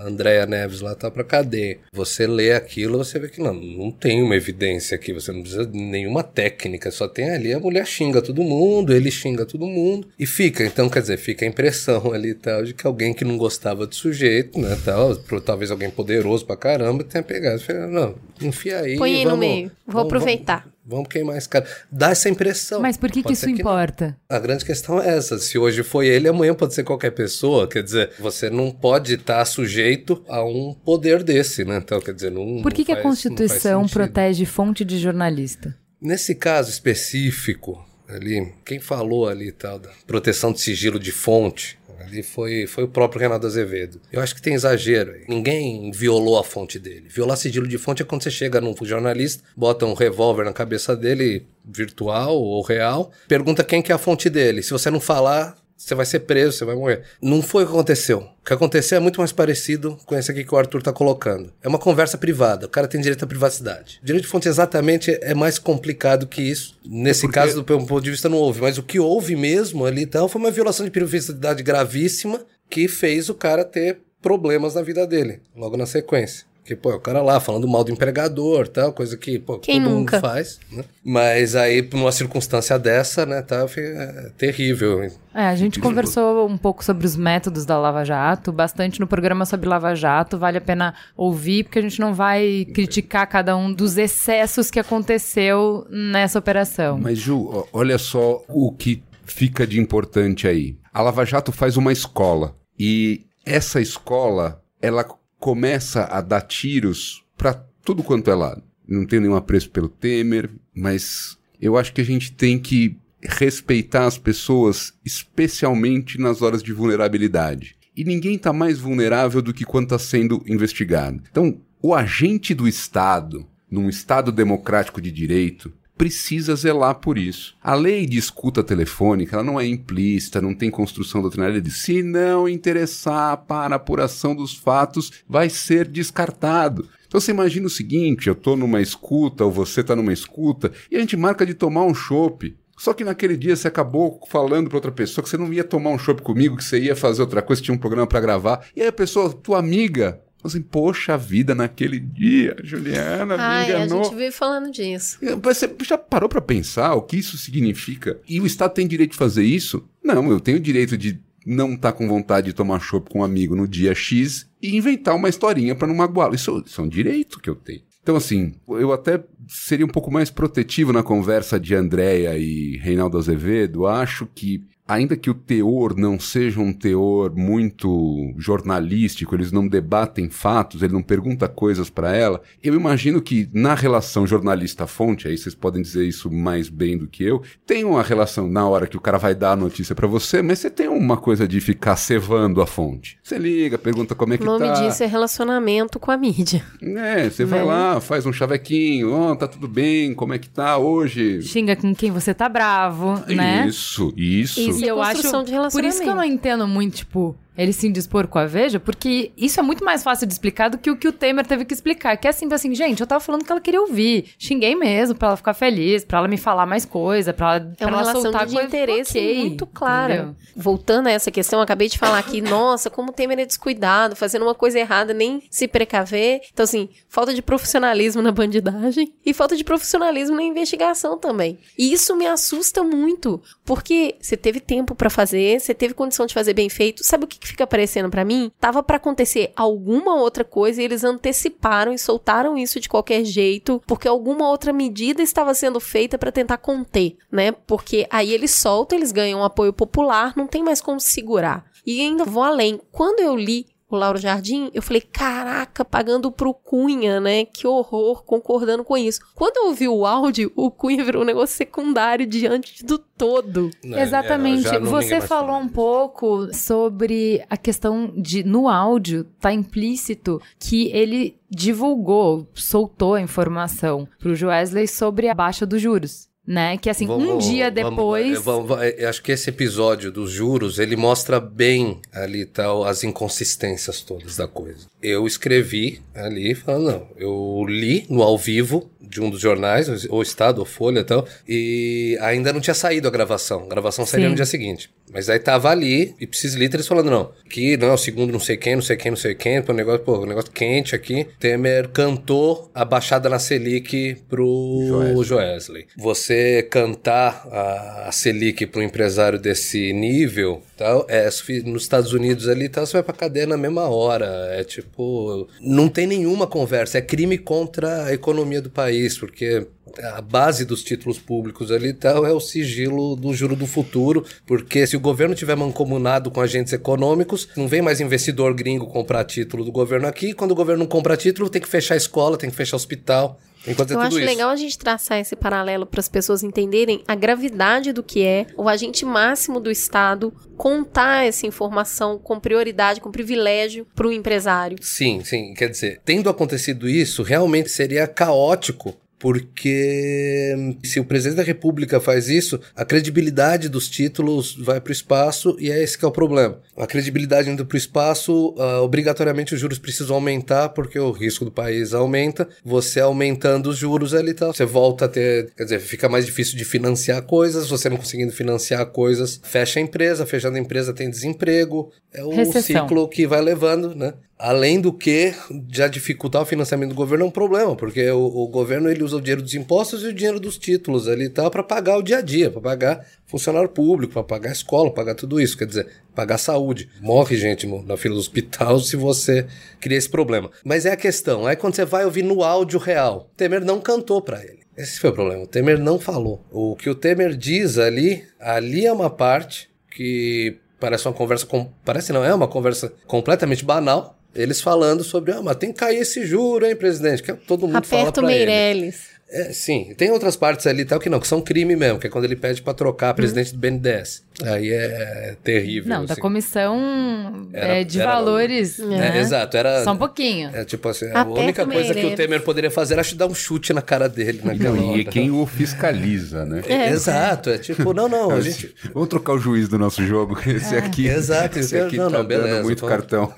[0.00, 1.78] Andréa Neves lá tal para cadeia.
[1.92, 5.64] Você lê aquilo, você vê que não, não tem uma evidência aqui, você não precisa
[5.64, 10.08] de nenhuma técnica, só tem ali a mulher xinga todo mundo, ele xinga todo mundo
[10.18, 13.38] e fica, então quer dizer, fica a impressão ali tal de que alguém que não
[13.38, 18.96] gostava do sujeito, né, tal, talvez alguém poderoso pra caramba tenha pegado, não, enfia aí,
[18.96, 19.68] Põe no meio.
[19.86, 20.60] Vou vamos- aproveitar.
[20.60, 21.66] Vamos, vamos queimar esse cara.
[21.90, 22.80] Dá essa impressão.
[22.80, 23.54] Mas por que, que isso não.
[23.54, 24.16] importa?
[24.28, 25.38] A grande questão é essa.
[25.38, 27.68] Se hoje foi ele, amanhã pode ser qualquer pessoa.
[27.68, 31.78] Quer dizer, você não pode estar sujeito a um poder desse, né?
[31.78, 32.62] Então, quer dizer, não.
[32.62, 35.76] Por que, não que a faz- não faz Constituição protege fonte de jornalista?
[36.00, 42.22] Nesse caso específico, ali, quem falou ali tal, da proteção de sigilo de fonte, ali
[42.22, 44.00] foi, foi o próprio Renato Azevedo.
[44.12, 45.24] Eu acho que tem exagero aí.
[45.28, 47.08] Ninguém violou a fonte dele.
[47.08, 50.96] Violar sigilo de fonte é quando você chega num jornalista, bota um revólver na cabeça
[50.96, 54.62] dele, virtual ou real, pergunta quem que é a fonte dele.
[54.62, 57.02] Se você não falar, você vai ser preso, você vai morrer.
[57.20, 58.18] Não foi o que aconteceu.
[58.18, 61.52] O que aconteceu é muito mais parecido com esse aqui que o Arthur tá colocando.
[61.60, 62.66] É uma conversa privada.
[62.66, 63.98] O cara tem direito à privacidade.
[64.02, 66.78] Direito de fonte exatamente é mais complicado que isso.
[66.86, 68.60] Nesse porque- caso, do meu ponto de vista, não houve.
[68.60, 72.40] Mas o que houve mesmo ali então foi uma violação de privacidade gravíssima
[72.70, 76.46] que fez o cara ter problemas na vida dele, logo na sequência.
[76.64, 79.82] Que, pô, é o cara lá falando mal do empregador, tal, coisa que, pô, Quem
[79.82, 80.16] todo nunca?
[80.16, 80.84] mundo faz, né?
[81.04, 85.02] Mas aí, numa circunstância dessa, né, tá, é, terrível.
[85.34, 89.44] É, a gente conversou um pouco sobre os métodos da Lava Jato, bastante no programa
[89.44, 93.72] sobre Lava Jato, vale a pena ouvir, porque a gente não vai criticar cada um
[93.72, 96.96] dos excessos que aconteceu nessa operação.
[96.96, 100.76] Mas, Ju, olha só o que fica de importante aí.
[100.94, 102.54] A Lava Jato faz uma escola.
[102.78, 105.04] E essa escola, ela
[105.42, 107.52] começa a dar tiros para
[107.84, 108.62] tudo quanto é lado.
[108.86, 114.06] Não tenho nenhum apreço pelo Temer, mas eu acho que a gente tem que respeitar
[114.06, 117.74] as pessoas, especialmente nas horas de vulnerabilidade.
[117.96, 121.20] E ninguém está mais vulnerável do que quando está sendo investigado.
[121.28, 127.54] Então, o agente do Estado, num Estado democrático de direito, precisa zelar por isso.
[127.62, 132.02] A lei de escuta telefônica ela não é implícita, não tem construção doutrinária de se
[132.02, 136.88] não interessar para apuração dos fatos, vai ser descartado.
[137.06, 140.96] Então você imagina o seguinte, eu tô numa escuta, ou você tá numa escuta, e
[140.96, 142.52] a gente marca de tomar um chopp.
[142.76, 145.90] Só que naquele dia você acabou falando para outra pessoa que você não ia tomar
[145.90, 148.66] um chopp comigo, que você ia fazer outra coisa, tinha um programa para gravar.
[148.74, 153.84] E aí a pessoa, tua amiga, Assim, poxa vida, naquele dia, Juliana me Ai, a
[153.84, 154.04] enganou.
[154.04, 155.18] gente veio falando disso.
[155.42, 158.18] Você já parou pra pensar o que isso significa?
[158.28, 159.88] E o Estado tem direito de fazer isso?
[160.02, 163.54] Não, eu tenho direito de não estar com vontade de tomar chopp com um amigo
[163.54, 166.34] no dia X e inventar uma historinha pra não magoá-lo.
[166.34, 167.82] Isso, isso é um direito que eu tenho.
[168.02, 173.16] Então, assim, eu até seria um pouco mais protetivo na conversa de Andréia e Reinaldo
[173.16, 173.86] Azevedo.
[173.86, 180.28] Acho que, ainda que o teor não seja um teor muito jornalístico, eles não debatem
[180.30, 185.54] fatos, ele não pergunta coisas para ela, eu imagino que na relação jornalista-fonte, aí vocês
[185.54, 189.00] podem dizer isso mais bem do que eu, tem uma relação na hora que o
[189.00, 192.60] cara vai dar a notícia para você, mas você tem uma coisa de ficar cevando
[192.60, 193.18] a fonte.
[193.22, 194.74] Você liga, pergunta como é que O nome tá.
[194.86, 196.62] disso é relacionamento com a mídia.
[196.82, 197.64] É, você vai Né?
[197.64, 201.42] lá, faz um chavequinho, ó, tá tudo bem, como é que tá hoje?
[201.42, 203.66] Xinga com quem você tá bravo, né?
[203.68, 204.60] Isso, isso.
[204.60, 204.81] Isso.
[204.84, 205.22] E eu acho.
[205.44, 208.80] de Por isso que eu não entendo muito, tipo, ele se indispor com a Veja,
[208.80, 211.64] porque isso é muito mais fácil de explicar do que o que o Temer teve
[211.64, 212.16] que explicar.
[212.16, 214.30] Que é assim, assim, gente, eu tava falando que ela queria ouvir.
[214.38, 217.86] Xinguei mesmo pra ela ficar feliz, pra ela me falar mais coisa, pra ela, É
[217.86, 218.68] uma ela relação soltar de coisa.
[218.68, 220.14] interesse Ok, muito clara.
[220.14, 220.36] entendeu?
[220.56, 224.16] Voltando a essa questão, eu acabei de falar aqui, nossa, como o Temer é descuidado,
[224.16, 226.40] fazendo uma coisa errada, nem se precaver.
[226.52, 231.58] Então, assim, falta de profissionalismo na bandidagem e falta de profissionalismo na investigação também.
[231.78, 236.34] E isso me assusta muito, porque você teve tempo pra fazer, você teve condição de
[236.34, 237.04] fazer bem feito.
[237.04, 238.52] Sabe o que, que fica aparecendo pra mim?
[238.60, 243.82] Tava pra acontecer alguma outra coisa e eles anteciparam e soltaram isso de qualquer jeito,
[243.86, 247.50] porque alguma outra medida estava sendo feita pra tentar conter, né?
[247.52, 251.64] Porque aí eles soltam, eles ganham apoio popular, não tem mais como segurar.
[251.84, 252.80] E ainda vou além.
[252.92, 257.44] Quando eu li o Lauro Jardim, eu falei, caraca, pagando pro Cunha, né?
[257.44, 259.20] Que horror, concordando com isso.
[259.34, 263.70] Quando eu ouvi o áudio, o Cunha virou um negócio secundário diante do todo.
[263.84, 264.70] Né, Exatamente.
[264.78, 271.36] não Você falou um pouco sobre a questão de no áudio tá implícito que ele
[271.48, 276.76] divulgou, soltou a informação pro Joesley sobre a baixa dos juros, né?
[276.76, 280.30] Que assim, um Vamos- dia vamos- depois eu, vamos- eu acho que esse episódio dos
[280.30, 284.86] juros, ele mostra bem ali tal as inconsistências todas da coisa.
[285.02, 290.22] Eu escrevi ali falando, não, eu li no ao vivo de um dos jornais, ou
[290.22, 293.64] Estado, ou Folha e tal, e ainda não tinha saído a gravação.
[293.64, 294.30] A gravação sairia Sim.
[294.30, 294.90] no dia seguinte.
[295.12, 298.76] Mas aí tava ali, e precisa literis falando, não, que não, segundo não sei quem,
[298.76, 301.26] não sei quem, não sei quem, pô, negócio, pô, um negócio quente aqui.
[301.38, 305.24] Temer cantou a baixada na Selic pro Joesley.
[305.24, 305.86] Joesley.
[305.98, 306.31] Você
[306.70, 312.48] cantar a, a Selic para um empresário desse nível, tal, é, sufi- nos Estados Unidos
[312.48, 314.26] ali, tal, você vai pra cadeia na mesma hora.
[314.52, 319.66] É tipo, não tem nenhuma conversa, é crime contra a economia do país, porque
[320.00, 324.24] a base dos títulos públicos ali e tal é o sigilo do juro do futuro,
[324.46, 329.24] porque se o governo tiver mancomunado com agentes econômicos, não vem mais investidor gringo comprar
[329.24, 332.36] título do governo aqui, quando o governo não compra título, tem que fechar a escola,
[332.36, 334.26] tem que fechar o hospital, que fazer Eu tudo acho isso.
[334.26, 338.46] legal a gente traçar esse paralelo para as pessoas entenderem a gravidade do que é
[338.56, 344.78] o agente máximo do Estado contar essa informação com prioridade, com privilégio para o empresário.
[344.80, 345.54] Sim, sim.
[345.54, 348.96] Quer dizer, tendo acontecido isso, realmente seria caótico.
[349.22, 354.90] Porque hum, se o presidente da República faz isso, a credibilidade dos títulos vai para
[354.90, 356.58] o espaço e é esse que é o problema.
[356.76, 361.44] A credibilidade indo para o espaço, ah, obrigatoriamente os juros precisam aumentar porque o risco
[361.44, 362.48] do país aumenta.
[362.64, 366.58] Você aumentando os juros ali, tá, você volta a ter, quer dizer, fica mais difícil
[366.58, 367.68] de financiar coisas.
[367.68, 371.92] Você não conseguindo financiar coisas, fecha a empresa, fechando a empresa tem desemprego.
[372.12, 372.88] É o Recessão.
[372.88, 374.14] ciclo que vai levando, né?
[374.44, 375.32] Além do que,
[375.70, 379.16] já dificultar o financiamento do governo é um problema, porque o, o governo ele usa
[379.16, 382.18] o dinheiro dos impostos e o dinheiro dos títulos ali tal para pagar o dia
[382.18, 386.38] a dia, para pagar funcionário público, para pagar escola, pagar tudo isso, quer dizer, pagar
[386.38, 386.88] saúde.
[387.00, 389.46] Morre gente no- na fila do hospital se você
[389.80, 390.50] cria esse problema.
[390.64, 394.20] Mas é a questão, aí quando você vai ouvir no áudio real, Temer não cantou
[394.20, 394.58] para ele.
[394.76, 396.44] Esse foi o problema, o Temer não falou.
[396.50, 401.70] O que o Temer diz ali, ali é uma parte que parece uma conversa com...
[401.84, 404.18] parece não, é uma conversa completamente banal.
[404.34, 407.22] Eles falando sobre, ah, mas tem que cair esse juro, hein, presidente?
[407.22, 408.46] Que todo mundo fala Aperta o pra ele.
[408.46, 409.12] Meirelles.
[409.34, 412.06] É, sim, tem outras partes ali e tal que não, que são crime mesmo, que
[412.06, 414.22] é quando ele pede pra trocar a presidente do BNDES.
[414.44, 415.88] Aí é terrível.
[415.88, 416.20] Não, da assim.
[416.22, 418.78] comissão Era- é, de era- valores.
[418.80, 419.20] É, né?
[419.20, 419.84] exato, era.
[419.84, 420.50] Só um pouquinho.
[420.54, 422.14] É tipo assim, a única coisa que o.
[422.16, 425.30] Temer poderia fazer era te dar um chute na cara dele naquela Não, e quem
[425.30, 426.62] o fiscaliza, né?
[426.66, 428.74] É, Exato, é tipo, não, não, a gente.
[428.92, 430.38] Vamos trocar o juiz do nosso jogo.
[430.46, 431.06] Esse aqui.
[431.06, 433.32] Exato, esse aqui não, tá não, beleza, dando muito vamos- cartão.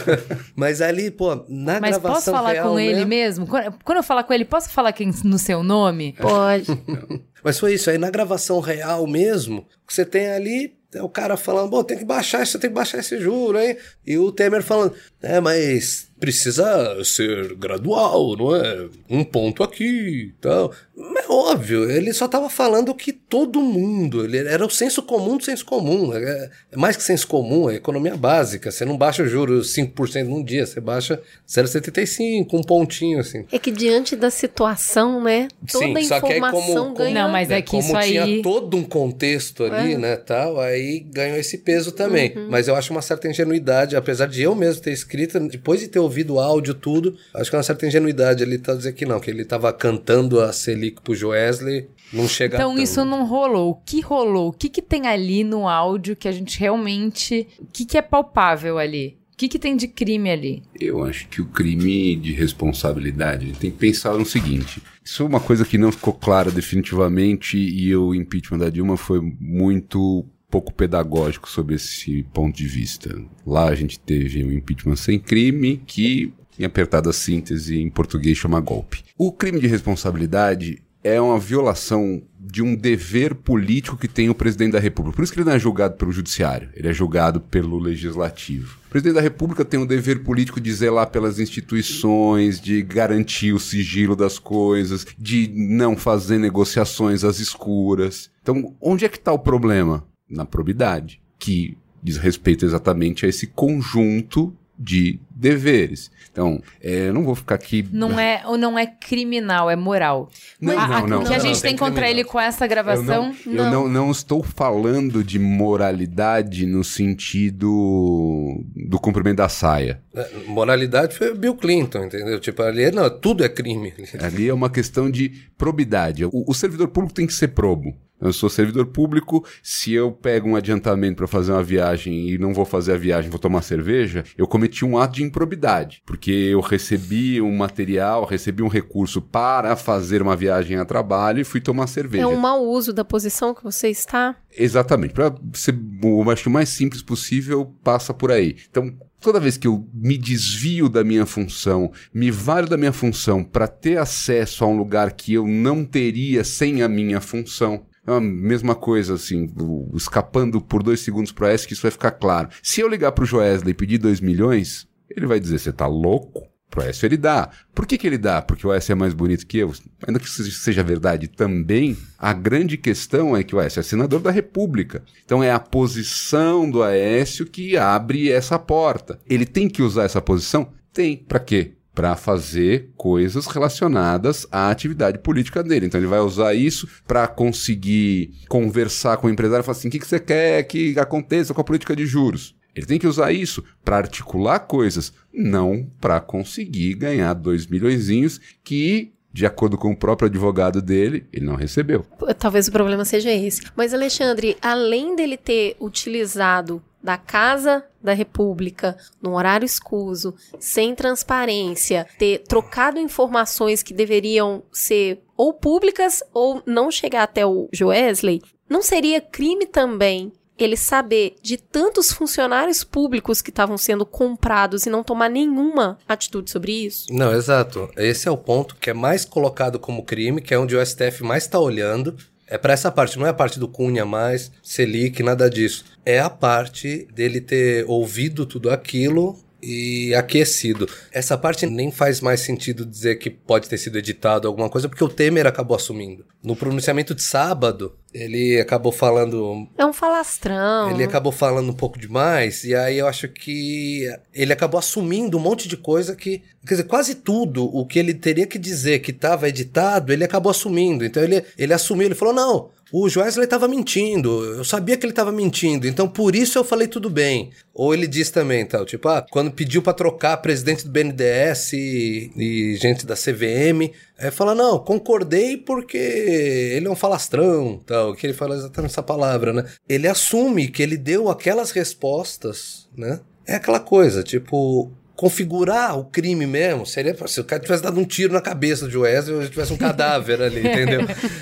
[0.54, 4.24] Mas ali, pô, na Mas gravação posso falar real com ele mesmo- quando eu falar
[4.24, 6.14] com ele, posso falar quem, no seu nome?
[6.18, 6.66] Pode.
[7.44, 11.82] Mas foi isso, aí na gravação real mesmo, você tem ali o cara falando, bom,
[11.82, 13.76] tem que baixar isso, tem que baixar esse juro, hein?
[14.06, 18.86] E o Temer falando, é, mas precisa ser gradual, não é?
[19.10, 20.72] Um ponto aqui e tal.
[21.18, 25.44] É óbvio, ele só estava falando que todo mundo, ele era o senso comum do
[25.44, 26.14] senso comum.
[26.14, 28.70] É, é mais que senso comum, é economia básica.
[28.70, 33.44] Você não baixa o juro 5% num dia, você baixa 0,75, um pontinho assim.
[33.52, 35.48] É que diante da situação, né?
[35.70, 37.14] Toda Sim, a só que aí informação como- ganha.
[37.24, 38.42] Não, mas é É, que como isso tinha aí.
[38.42, 39.98] todo um contexto ali, É.
[39.98, 42.32] né, tal, aí ganhou esse peso também.
[42.36, 42.48] Uhum.
[42.50, 45.98] Mas eu acho uma certa ingenuidade, apesar de eu mesmo ter escrito, depois de ter
[45.98, 49.18] ouvido o áudio, tudo, acho que é uma certa ingenuidade ele tá dizendo que não,
[49.20, 52.82] que ele tava cantando a Selic pro Joesley, não chega Então tanto.
[52.82, 53.70] isso não rolou.
[53.70, 54.48] O que rolou?
[54.48, 57.48] O que, que tem ali no áudio que a gente realmente.
[57.58, 59.18] O que, que é palpável ali?
[59.32, 60.62] O que, que tem de crime ali?
[60.80, 65.24] Eu acho que o crime de responsabilidade a gente tem que pensar no seguinte: isso
[65.24, 70.24] é uma coisa que não ficou clara definitivamente e o impeachment da Dilma foi muito
[70.54, 73.20] pouco pedagógico sobre esse ponto de vista.
[73.44, 78.60] Lá a gente teve um impeachment sem crime que, em apertada síntese, em português chama
[78.60, 79.02] golpe.
[79.18, 84.74] O crime de responsabilidade é uma violação de um dever político que tem o presidente
[84.74, 85.16] da República.
[85.16, 88.78] Por isso que ele não é julgado pelo judiciário, ele é julgado pelo legislativo.
[88.86, 93.58] O presidente da República tem o dever político de zelar pelas instituições, de garantir o
[93.58, 98.30] sigilo das coisas, de não fazer negociações às escuras.
[98.40, 100.06] Então, onde é que está o problema?
[100.34, 106.10] Na probidade, que diz respeito exatamente a esse conjunto de deveres.
[106.32, 110.28] Então, é, eu não vou ficar aqui Não é, ou não é criminal, é moral.
[110.60, 112.10] Não, A- não, não, O que a gente não, tem tem contra criminal.
[112.10, 113.32] ele com essa Eu gravação.
[113.46, 120.00] não, eu não, não estou falando de moralidade no sentido do cumprimento da saia.
[120.14, 122.40] É, Moralidade foi Bill Clinton, entendeu?
[122.40, 123.92] Tipo, ali, não, tudo é crime.
[124.20, 126.24] Ali é uma questão de probidade.
[126.24, 127.94] O, o servidor público tem que ser probo.
[128.24, 132.54] Eu sou servidor público, se eu pego um adiantamento para fazer uma viagem e não
[132.54, 136.60] vou fazer a viagem, vou tomar cerveja, eu cometi um ato de improbidade, porque eu
[136.60, 141.86] recebi um material, recebi um recurso para fazer uma viagem a trabalho e fui tomar
[141.86, 142.24] cerveja.
[142.24, 144.34] É um mau uso da posição que você está.
[144.56, 145.12] Exatamente.
[145.12, 148.56] Para ser o acho mais simples possível, passa por aí.
[148.70, 153.42] Então, toda vez que eu me desvio da minha função, me valho da minha função
[153.42, 157.86] para ter acesso a um lugar que eu não teria sem a minha função.
[158.06, 161.90] É a mesma coisa, assim, o- escapando por dois segundos para S, que isso vai
[161.90, 162.48] ficar claro.
[162.62, 166.42] Se eu ligar pro Joesley e pedir 2 milhões, ele vai dizer, você tá louco?
[166.70, 167.50] Pro Écio ele dá.
[167.72, 168.42] Por que, que ele dá?
[168.42, 169.72] Porque o Écio é mais bonito que eu?
[170.08, 174.18] Ainda que isso seja verdade também, a grande questão é que o Écio é senador
[174.18, 175.04] da República.
[175.24, 179.20] Então é a posição do Aécio que abre essa porta.
[179.28, 180.72] Ele tem que usar essa posição?
[180.92, 181.16] Tem.
[181.16, 181.74] Pra quê?
[181.94, 185.86] Para fazer coisas relacionadas à atividade política dele.
[185.86, 189.90] Então ele vai usar isso para conseguir conversar com o empresário e falar assim: o
[189.90, 192.56] que, que você quer que aconteça com a política de juros?
[192.74, 199.12] Ele tem que usar isso para articular coisas, não para conseguir ganhar dois milhõezinhos que,
[199.32, 202.04] de acordo com o próprio advogado dele, ele não recebeu.
[202.38, 203.62] Talvez o problema seja esse.
[203.76, 212.06] Mas, Alexandre, além dele ter utilizado da Casa da República, num horário escuso, sem transparência,
[212.18, 218.80] ter trocado informações que deveriam ser ou públicas ou não chegar até o Joesley, não
[218.80, 225.02] seria crime também ele saber de tantos funcionários públicos que estavam sendo comprados e não
[225.02, 227.12] tomar nenhuma atitude sobre isso?
[227.12, 227.90] Não, exato.
[227.96, 231.24] Esse é o ponto que é mais colocado como crime, que é onde o STF
[231.24, 232.16] mais está olhando.
[232.46, 235.84] É para essa parte, não é a parte do Cunha mais, Selic, nada disso.
[236.04, 240.88] É a parte dele ter ouvido tudo aquilo e aquecido.
[241.10, 245.04] Essa parte nem faz mais sentido dizer que pode ter sido editado alguma coisa, porque
[245.04, 246.24] o Temer acabou assumindo.
[246.42, 250.90] No pronunciamento de sábado, ele acabou falando É um falastrão.
[250.90, 255.40] ele acabou falando um pouco demais, e aí eu acho que ele acabou assumindo um
[255.40, 256.42] monte de coisa que.
[256.66, 260.50] Quer dizer, quase tudo o que ele teria que dizer que estava editado, ele acabou
[260.50, 261.04] assumindo.
[261.04, 265.12] Então ele, ele assumiu, ele falou: não, o Joesley estava mentindo, eu sabia que ele
[265.12, 267.50] estava mentindo, então por isso eu falei tudo bem.
[267.72, 272.32] Ou ele diz também, tal, tipo, ah, quando pediu para trocar presidente do BNDES e,
[272.36, 278.26] e gente da CVM, aí fala, não, concordei porque ele é um falastrão, tal, que
[278.26, 279.64] ele fala exatamente essa palavra, né?
[279.88, 283.20] Ele assume que ele deu aquelas respostas, né?
[283.46, 284.90] É aquela coisa, tipo,
[285.24, 288.98] configurar o crime mesmo, seria se o cara tivesse dado um tiro na cabeça de
[288.98, 291.00] Wesley ou tivesse um cadáver ali, entendeu?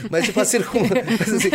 [0.09, 0.59] Mas tipo assim,
[1.21, 1.51] assim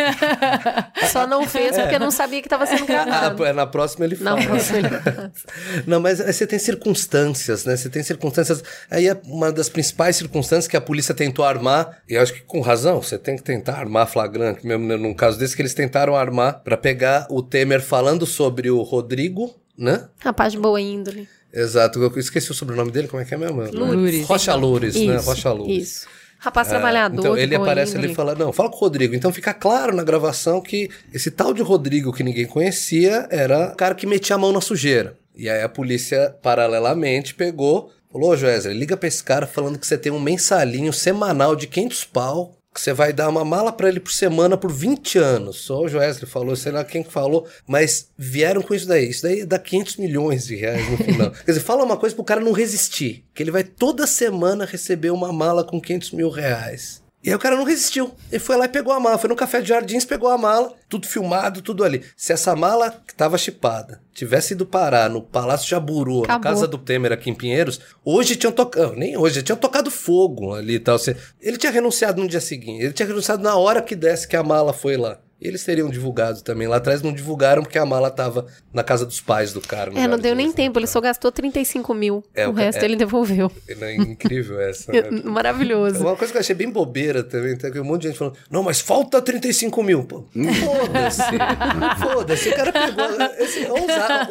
[1.09, 3.45] Só não fez porque não sabia que estava sendo gravado.
[3.45, 4.45] ah, na próxima ele Na faz.
[4.45, 5.31] próxima ele faz.
[5.87, 7.77] Não, mas aí você tem circunstâncias, né?
[7.77, 8.61] Você tem circunstâncias.
[8.91, 12.41] Aí é uma das principais circunstâncias que a polícia tentou armar, e eu acho que
[12.41, 16.13] com razão, você tem que tentar armar flagrante, mesmo num caso desse que eles tentaram
[16.13, 20.09] armar para pegar o Temer falando sobre o Rodrigo, né?
[20.19, 21.36] Rapaz de boa índole.
[21.59, 23.61] Exato, eu esqueci o sobrenome dele, como é que é mesmo?
[23.71, 24.25] Loures.
[24.27, 25.15] Rocha Loures, né?
[25.15, 25.83] Isso, Rocha Loures.
[25.87, 26.07] Isso.
[26.39, 27.19] Rapaz É, trabalhador.
[27.19, 29.15] Então ele aparece ali e fala: Não, fala com o Rodrigo.
[29.15, 33.75] Então fica claro na gravação que esse tal de Rodrigo que ninguém conhecia era o
[33.75, 35.17] cara que metia a mão na sujeira.
[35.35, 37.91] E aí a polícia, paralelamente, pegou.
[38.11, 41.67] Falou, ô Joézer, liga pra esse cara falando que você tem um mensalinho semanal de
[41.67, 45.57] 500 pau, que você vai dar uma mala pra ele por semana por 20 anos.
[45.61, 49.09] Só o Joesley falou, sei lá quem que falou, mas vieram com isso daí.
[49.09, 51.31] Isso daí dá 500 milhões de reais no final.
[51.43, 55.09] Quer dizer, fala uma coisa pro cara não resistir, que ele vai toda semana receber
[55.09, 57.01] uma mala com 500 mil reais.
[57.23, 58.15] E aí o cara não resistiu.
[58.31, 59.17] Ele foi lá e pegou a mala.
[59.17, 62.03] Foi no Café de Jardins, pegou a mala, tudo filmado, tudo ali.
[62.15, 66.41] Se essa mala que tava chipada tivesse ido parar no Palácio Jaburu, na Acabou.
[66.41, 68.95] casa do Temer aqui em Pinheiros, hoje tinham tocado.
[68.95, 70.97] Nem hoje, tinham tocado fogo ali e tal.
[71.41, 72.83] Ele tinha renunciado no dia seguinte.
[72.83, 75.19] Ele tinha renunciado na hora que desse que a mala foi lá.
[75.39, 76.67] E eles teriam divulgado também.
[76.67, 79.91] Lá atrás não divulgaram porque a mala tava na casa dos pais do cara.
[79.95, 82.23] É, não deu nem tempo, ele só gastou 35 mil.
[82.33, 82.85] É, o o- resto é.
[82.85, 83.51] ele devolveu.
[83.67, 84.91] É incrível essa.
[84.91, 85.03] né?
[85.23, 85.99] Maravilhoso.
[86.01, 88.63] Uma coisa que eu achei bem bobeira também, tem um monte de gente falando, não,
[88.63, 90.03] mas falta 35 mil.
[90.05, 91.21] Pô, foda-se.
[92.01, 92.49] foda-se.
[92.49, 93.05] O cara pegou.
[93.39, 93.67] esse-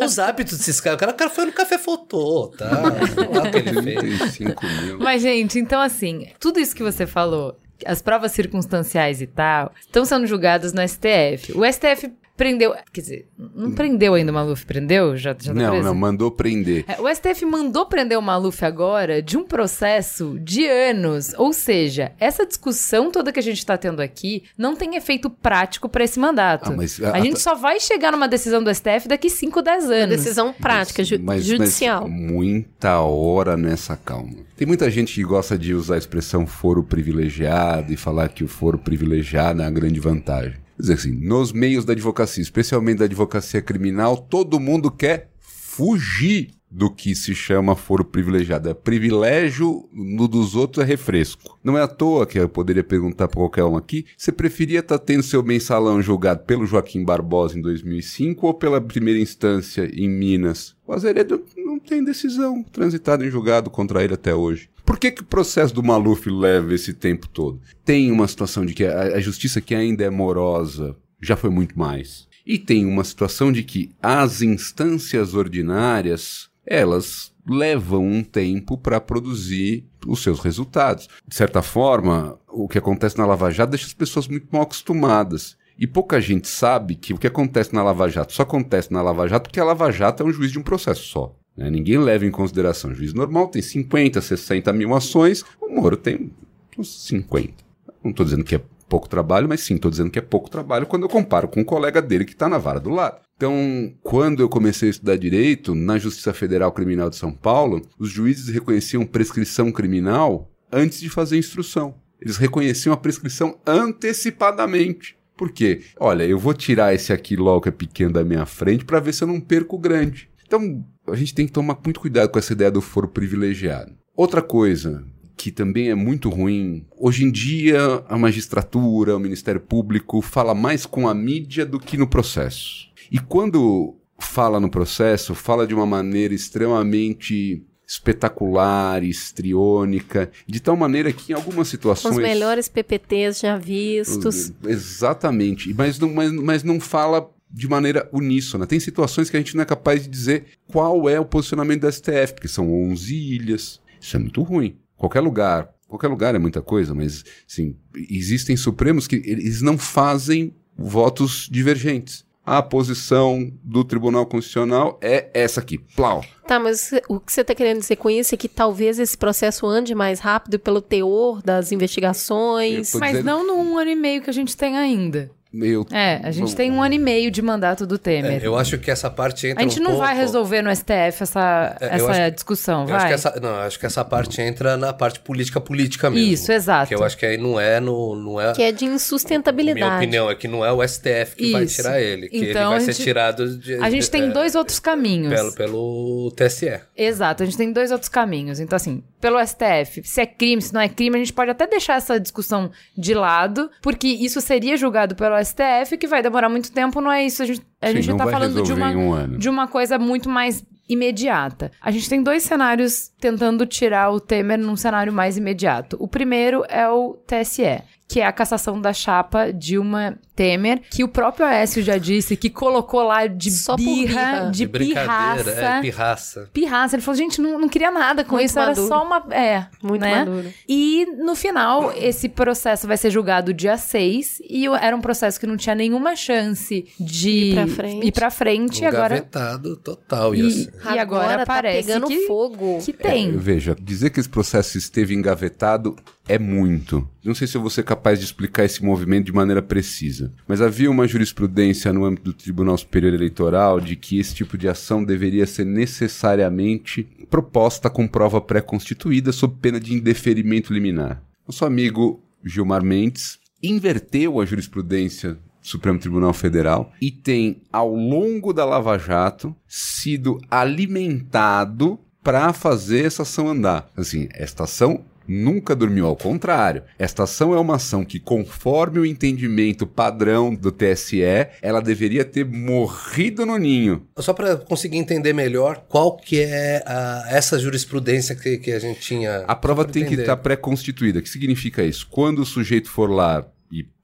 [0.00, 0.96] os, os hábitos desses caras.
[0.96, 2.68] O cara, o cara foi no café fotô, tá?
[3.14, 3.98] Sei lá o que ele fez.
[4.18, 4.98] 35 mil.
[4.98, 10.04] Mas, gente, então assim, tudo isso que você falou, as provas circunstanciais e tal, estão
[10.04, 11.52] sendo julgadas no STF.
[11.54, 12.74] O STF prendeu.
[12.92, 15.16] Quer dizer, não prendeu ainda o Maluf, prendeu?
[15.16, 15.84] Já, já tá Não, preso?
[15.86, 16.84] não, mandou prender.
[16.86, 21.32] É, O STF mandou prender o Maluf agora de um processo de anos.
[21.36, 25.88] Ou seja, essa discussão toda que a gente está tendo aqui não tem efeito prático
[25.88, 26.70] para esse mandato.
[26.72, 29.90] Ah, mas a, a- gente só vai chegar numa decisão do STF daqui 5, 10
[29.90, 30.16] anos.
[30.16, 32.08] Decisão prática, ju- Mas- judicial.
[32.08, 34.36] Mas muita hora nessa calma.
[34.56, 38.48] Tem muita gente que gosta de usar a expressão foro privilegiado e falar que o
[38.48, 40.54] foro privilegiado é a grande vantagem.
[40.76, 46.50] Quer dizer assim, nos meios da advocacia, especialmente da advocacia criminal, todo mundo quer fugir
[46.70, 48.68] do que se chama foro privilegiado.
[48.68, 51.58] É privilégio, no dos outros é refresco.
[51.64, 54.98] Não é à toa que eu poderia perguntar para qualquer um aqui, você preferia estar
[54.98, 60.76] tendo seu mensalão julgado pelo Joaquim Barbosa em 2005 ou pela primeira instância em Minas?
[60.86, 64.68] O Azeredo não tem decisão transitada em julgado contra ele até hoje.
[64.86, 67.60] Por que, que o processo do Maluf leva esse tempo todo?
[67.84, 71.76] Tem uma situação de que a, a justiça que ainda é morosa já foi muito
[71.76, 72.28] mais.
[72.46, 79.84] E tem uma situação de que as instâncias ordinárias, elas levam um tempo para produzir
[80.06, 81.08] os seus resultados.
[81.26, 85.56] De certa forma, o que acontece na Lava Jato deixa as pessoas muito mal acostumadas.
[85.76, 89.26] E pouca gente sabe que o que acontece na Lava Jato só acontece na Lava
[89.26, 91.36] Jato porque a Lava Jato é um juiz de um processo só.
[91.56, 91.70] Né?
[91.70, 92.90] Ninguém leva em consideração.
[92.90, 96.30] O juiz normal tem 50, 60 mil ações, o Moro tem
[96.78, 97.54] uns 50.
[98.02, 100.86] Não estou dizendo que é pouco trabalho, mas sim, estou dizendo que é pouco trabalho
[100.86, 103.20] quando eu comparo com um colega dele que está na vara do lado.
[103.36, 108.10] Então, quando eu comecei a estudar direito, na Justiça Federal Criminal de São Paulo, os
[108.10, 111.94] juízes reconheciam prescrição criminal antes de fazer instrução.
[112.20, 115.16] Eles reconheciam a prescrição antecipadamente.
[115.36, 115.82] Por quê?
[116.00, 119.12] Olha, eu vou tirar esse aqui logo que é pequeno da minha frente para ver
[119.12, 120.30] se eu não perco o grande.
[120.46, 123.92] Então, a gente tem que tomar muito cuidado com essa ideia do foro privilegiado.
[124.16, 125.04] Outra coisa
[125.36, 130.86] que também é muito ruim, hoje em dia a magistratura, o Ministério Público fala mais
[130.86, 132.88] com a mídia do que no processo.
[133.12, 141.12] E quando fala no processo, fala de uma maneira extremamente espetacular, histriônica, de tal maneira
[141.12, 144.52] que em algumas Com os situações melhores PPTs já vistos.
[144.64, 145.72] Exatamente.
[145.72, 148.66] Mas não, mas, mas não fala de maneira uníssona.
[148.66, 151.92] Tem situações que a gente não é capaz de dizer qual é o posicionamento da
[151.92, 153.80] STF, porque são 11 ilhas.
[154.00, 154.76] Isso é muito ruim.
[154.96, 157.76] Qualquer lugar, qualquer lugar é muita coisa, mas assim,
[158.10, 162.24] existem supremos que eles não fazem votos divergentes.
[162.44, 165.78] A posição do Tribunal Constitucional é essa aqui.
[165.96, 166.24] Plau.
[166.46, 169.66] Tá, mas o que você tá querendo dizer com isso é que talvez esse processo
[169.66, 172.94] ande mais rápido pelo teor das investigações.
[172.94, 175.28] Mas dizendo- não no um ano e meio que a gente tem ainda.
[175.52, 175.86] Meio.
[175.90, 178.42] É, a gente tem um ano e meio de mandato do Temer.
[178.42, 180.06] É, eu acho que essa parte entra a gente um não pouco...
[180.06, 182.96] vai resolver no STF essa, É, essa acho- discussão, Eu vai?
[182.96, 186.32] acho que essa, não, eu acho que essa parte entra na parte política política mesmo.
[186.32, 186.88] Isso, exato.
[186.88, 189.80] Que eu acho que aí não é no não é Que é de insustentabilidade.
[189.84, 191.76] minha opinião é que não é o STF que vai Isso.
[191.76, 194.28] tirar ele, que ele Então, vai a ser gente- tirado de A gente tem é,
[194.28, 195.32] dois outros caminhos.
[195.32, 196.80] pelo pelo TSE.
[196.96, 198.60] Exato, a gente tem dois outros caminhos.
[198.60, 201.66] Então, assim, pelo STF, se é crime, se não é crime, a gente pode até
[201.66, 206.72] deixar essa discussão de lado, porque isso seria julgado pelo STF, que vai demorar muito
[206.72, 207.42] tempo, não é isso.
[207.42, 209.38] A gente, a Sim, gente não tá vai falando de uma, um ano.
[209.38, 211.70] de uma coisa muito mais imediata.
[211.80, 215.96] A gente tem dois cenários tentando tirar o Temer num cenário mais imediato.
[216.00, 217.82] O primeiro é o TSE.
[218.08, 222.48] Que é a cassação da chapa Dilma Temer, que o próprio Aécio já disse que
[222.48, 224.50] colocou lá de Só birra, birra.
[224.52, 226.50] de, brincadeira, pirraça é pirraça.
[226.52, 226.94] pirraça.
[226.96, 228.86] Ele falou, gente, não, não queria nada com Muito isso, era maduro.
[228.86, 229.26] só uma.
[229.34, 229.66] É.
[229.82, 230.24] Muito né?
[230.24, 230.52] maduro.
[230.68, 234.40] E no final, esse processo vai ser julgado dia 6.
[234.48, 238.06] E era um processo que não tinha nenhuma chance de Ir pra frente.
[238.06, 238.82] ir pra frente.
[238.82, 239.16] E agora.
[239.16, 240.70] Engavetado total E, isso.
[240.94, 242.78] e agora, tá parece pegando que, fogo.
[242.84, 243.28] que tem.
[243.28, 245.96] É, veja, dizer que esse processo esteve engavetado
[246.28, 247.08] é muito.
[247.24, 250.32] Não sei se eu vou ser capaz de explicar esse movimento de maneira precisa.
[250.46, 254.68] Mas havia uma jurisprudência no âmbito do Tribunal Superior Eleitoral de que esse tipo de
[254.68, 261.22] ação deveria ser necessariamente proposta com prova pré-constituída sob pena de indeferimento liminar.
[261.46, 268.64] Nosso amigo Gilmar Mendes inverteu a jurisprudência Supremo Tribunal Federal e tem, ao longo da
[268.64, 273.88] Lava Jato, sido alimentado para fazer essa ação andar.
[273.96, 276.84] Assim, esta ação nunca dormiu, ao contrário.
[276.98, 281.20] Esta ação é uma ação que, conforme o entendimento padrão do TSE,
[281.60, 284.06] ela deveria ter morrido no ninho.
[284.18, 289.00] Só para conseguir entender melhor, qual que é a- essa jurisprudência que, que a gente
[289.00, 289.38] tinha.
[289.48, 290.22] A prova tem que entender.
[290.22, 291.18] estar pré-constituída.
[291.18, 292.06] O que significa isso?
[292.08, 293.44] Quando o sujeito for lá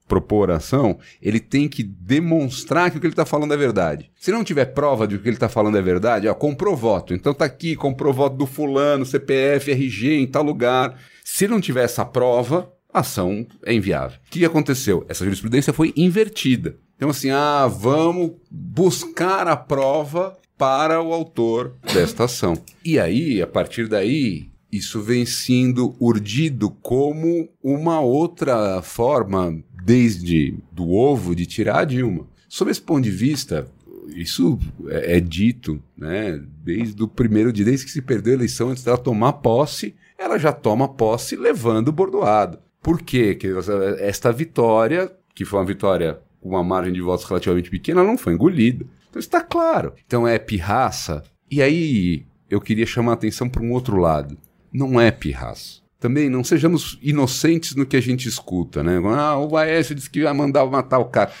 [0.07, 4.11] propor a ação, ele tem que demonstrar que o que ele está falando é verdade.
[4.19, 6.75] Se não tiver prova de que o que ele está falando é verdade, ó, comprou
[6.75, 7.13] voto.
[7.13, 10.97] Então tá aqui, comprou voto do fulano, CPF, RG, em tal lugar.
[11.23, 14.19] Se não tiver essa prova, a ação é inviável.
[14.27, 15.05] O que aconteceu?
[15.09, 16.77] Essa jurisprudência foi invertida.
[16.95, 22.53] Então assim, ah, vamos buscar a prova para o autor desta ação.
[22.85, 30.89] E aí, a partir daí, isso vem sendo urdido como uma outra forma, desde do
[30.89, 32.27] ovo, de tirar a Dilma.
[32.47, 33.67] Sob esse ponto de vista,
[34.15, 36.41] isso é, é dito, né?
[36.63, 40.37] Desde o primeiro dia, desde que se perdeu a eleição, antes dela tomar posse, ela
[40.37, 42.59] já toma posse levando o bordoado.
[42.81, 43.35] Por quê?
[43.35, 43.47] Que
[43.99, 48.33] esta vitória, que foi uma vitória com uma margem de votos relativamente pequena, não foi
[48.33, 48.85] engolida.
[49.09, 49.93] Então está claro.
[50.05, 51.23] Então é pirraça.
[51.49, 54.37] E aí eu queria chamar a atenção para um outro lado.
[54.71, 55.82] Não é pirraça.
[56.03, 59.01] Também não sejamos inocentes no que a gente escuta, né?
[59.15, 61.31] Ah, o Aécio disse que vai mandar matar o cara.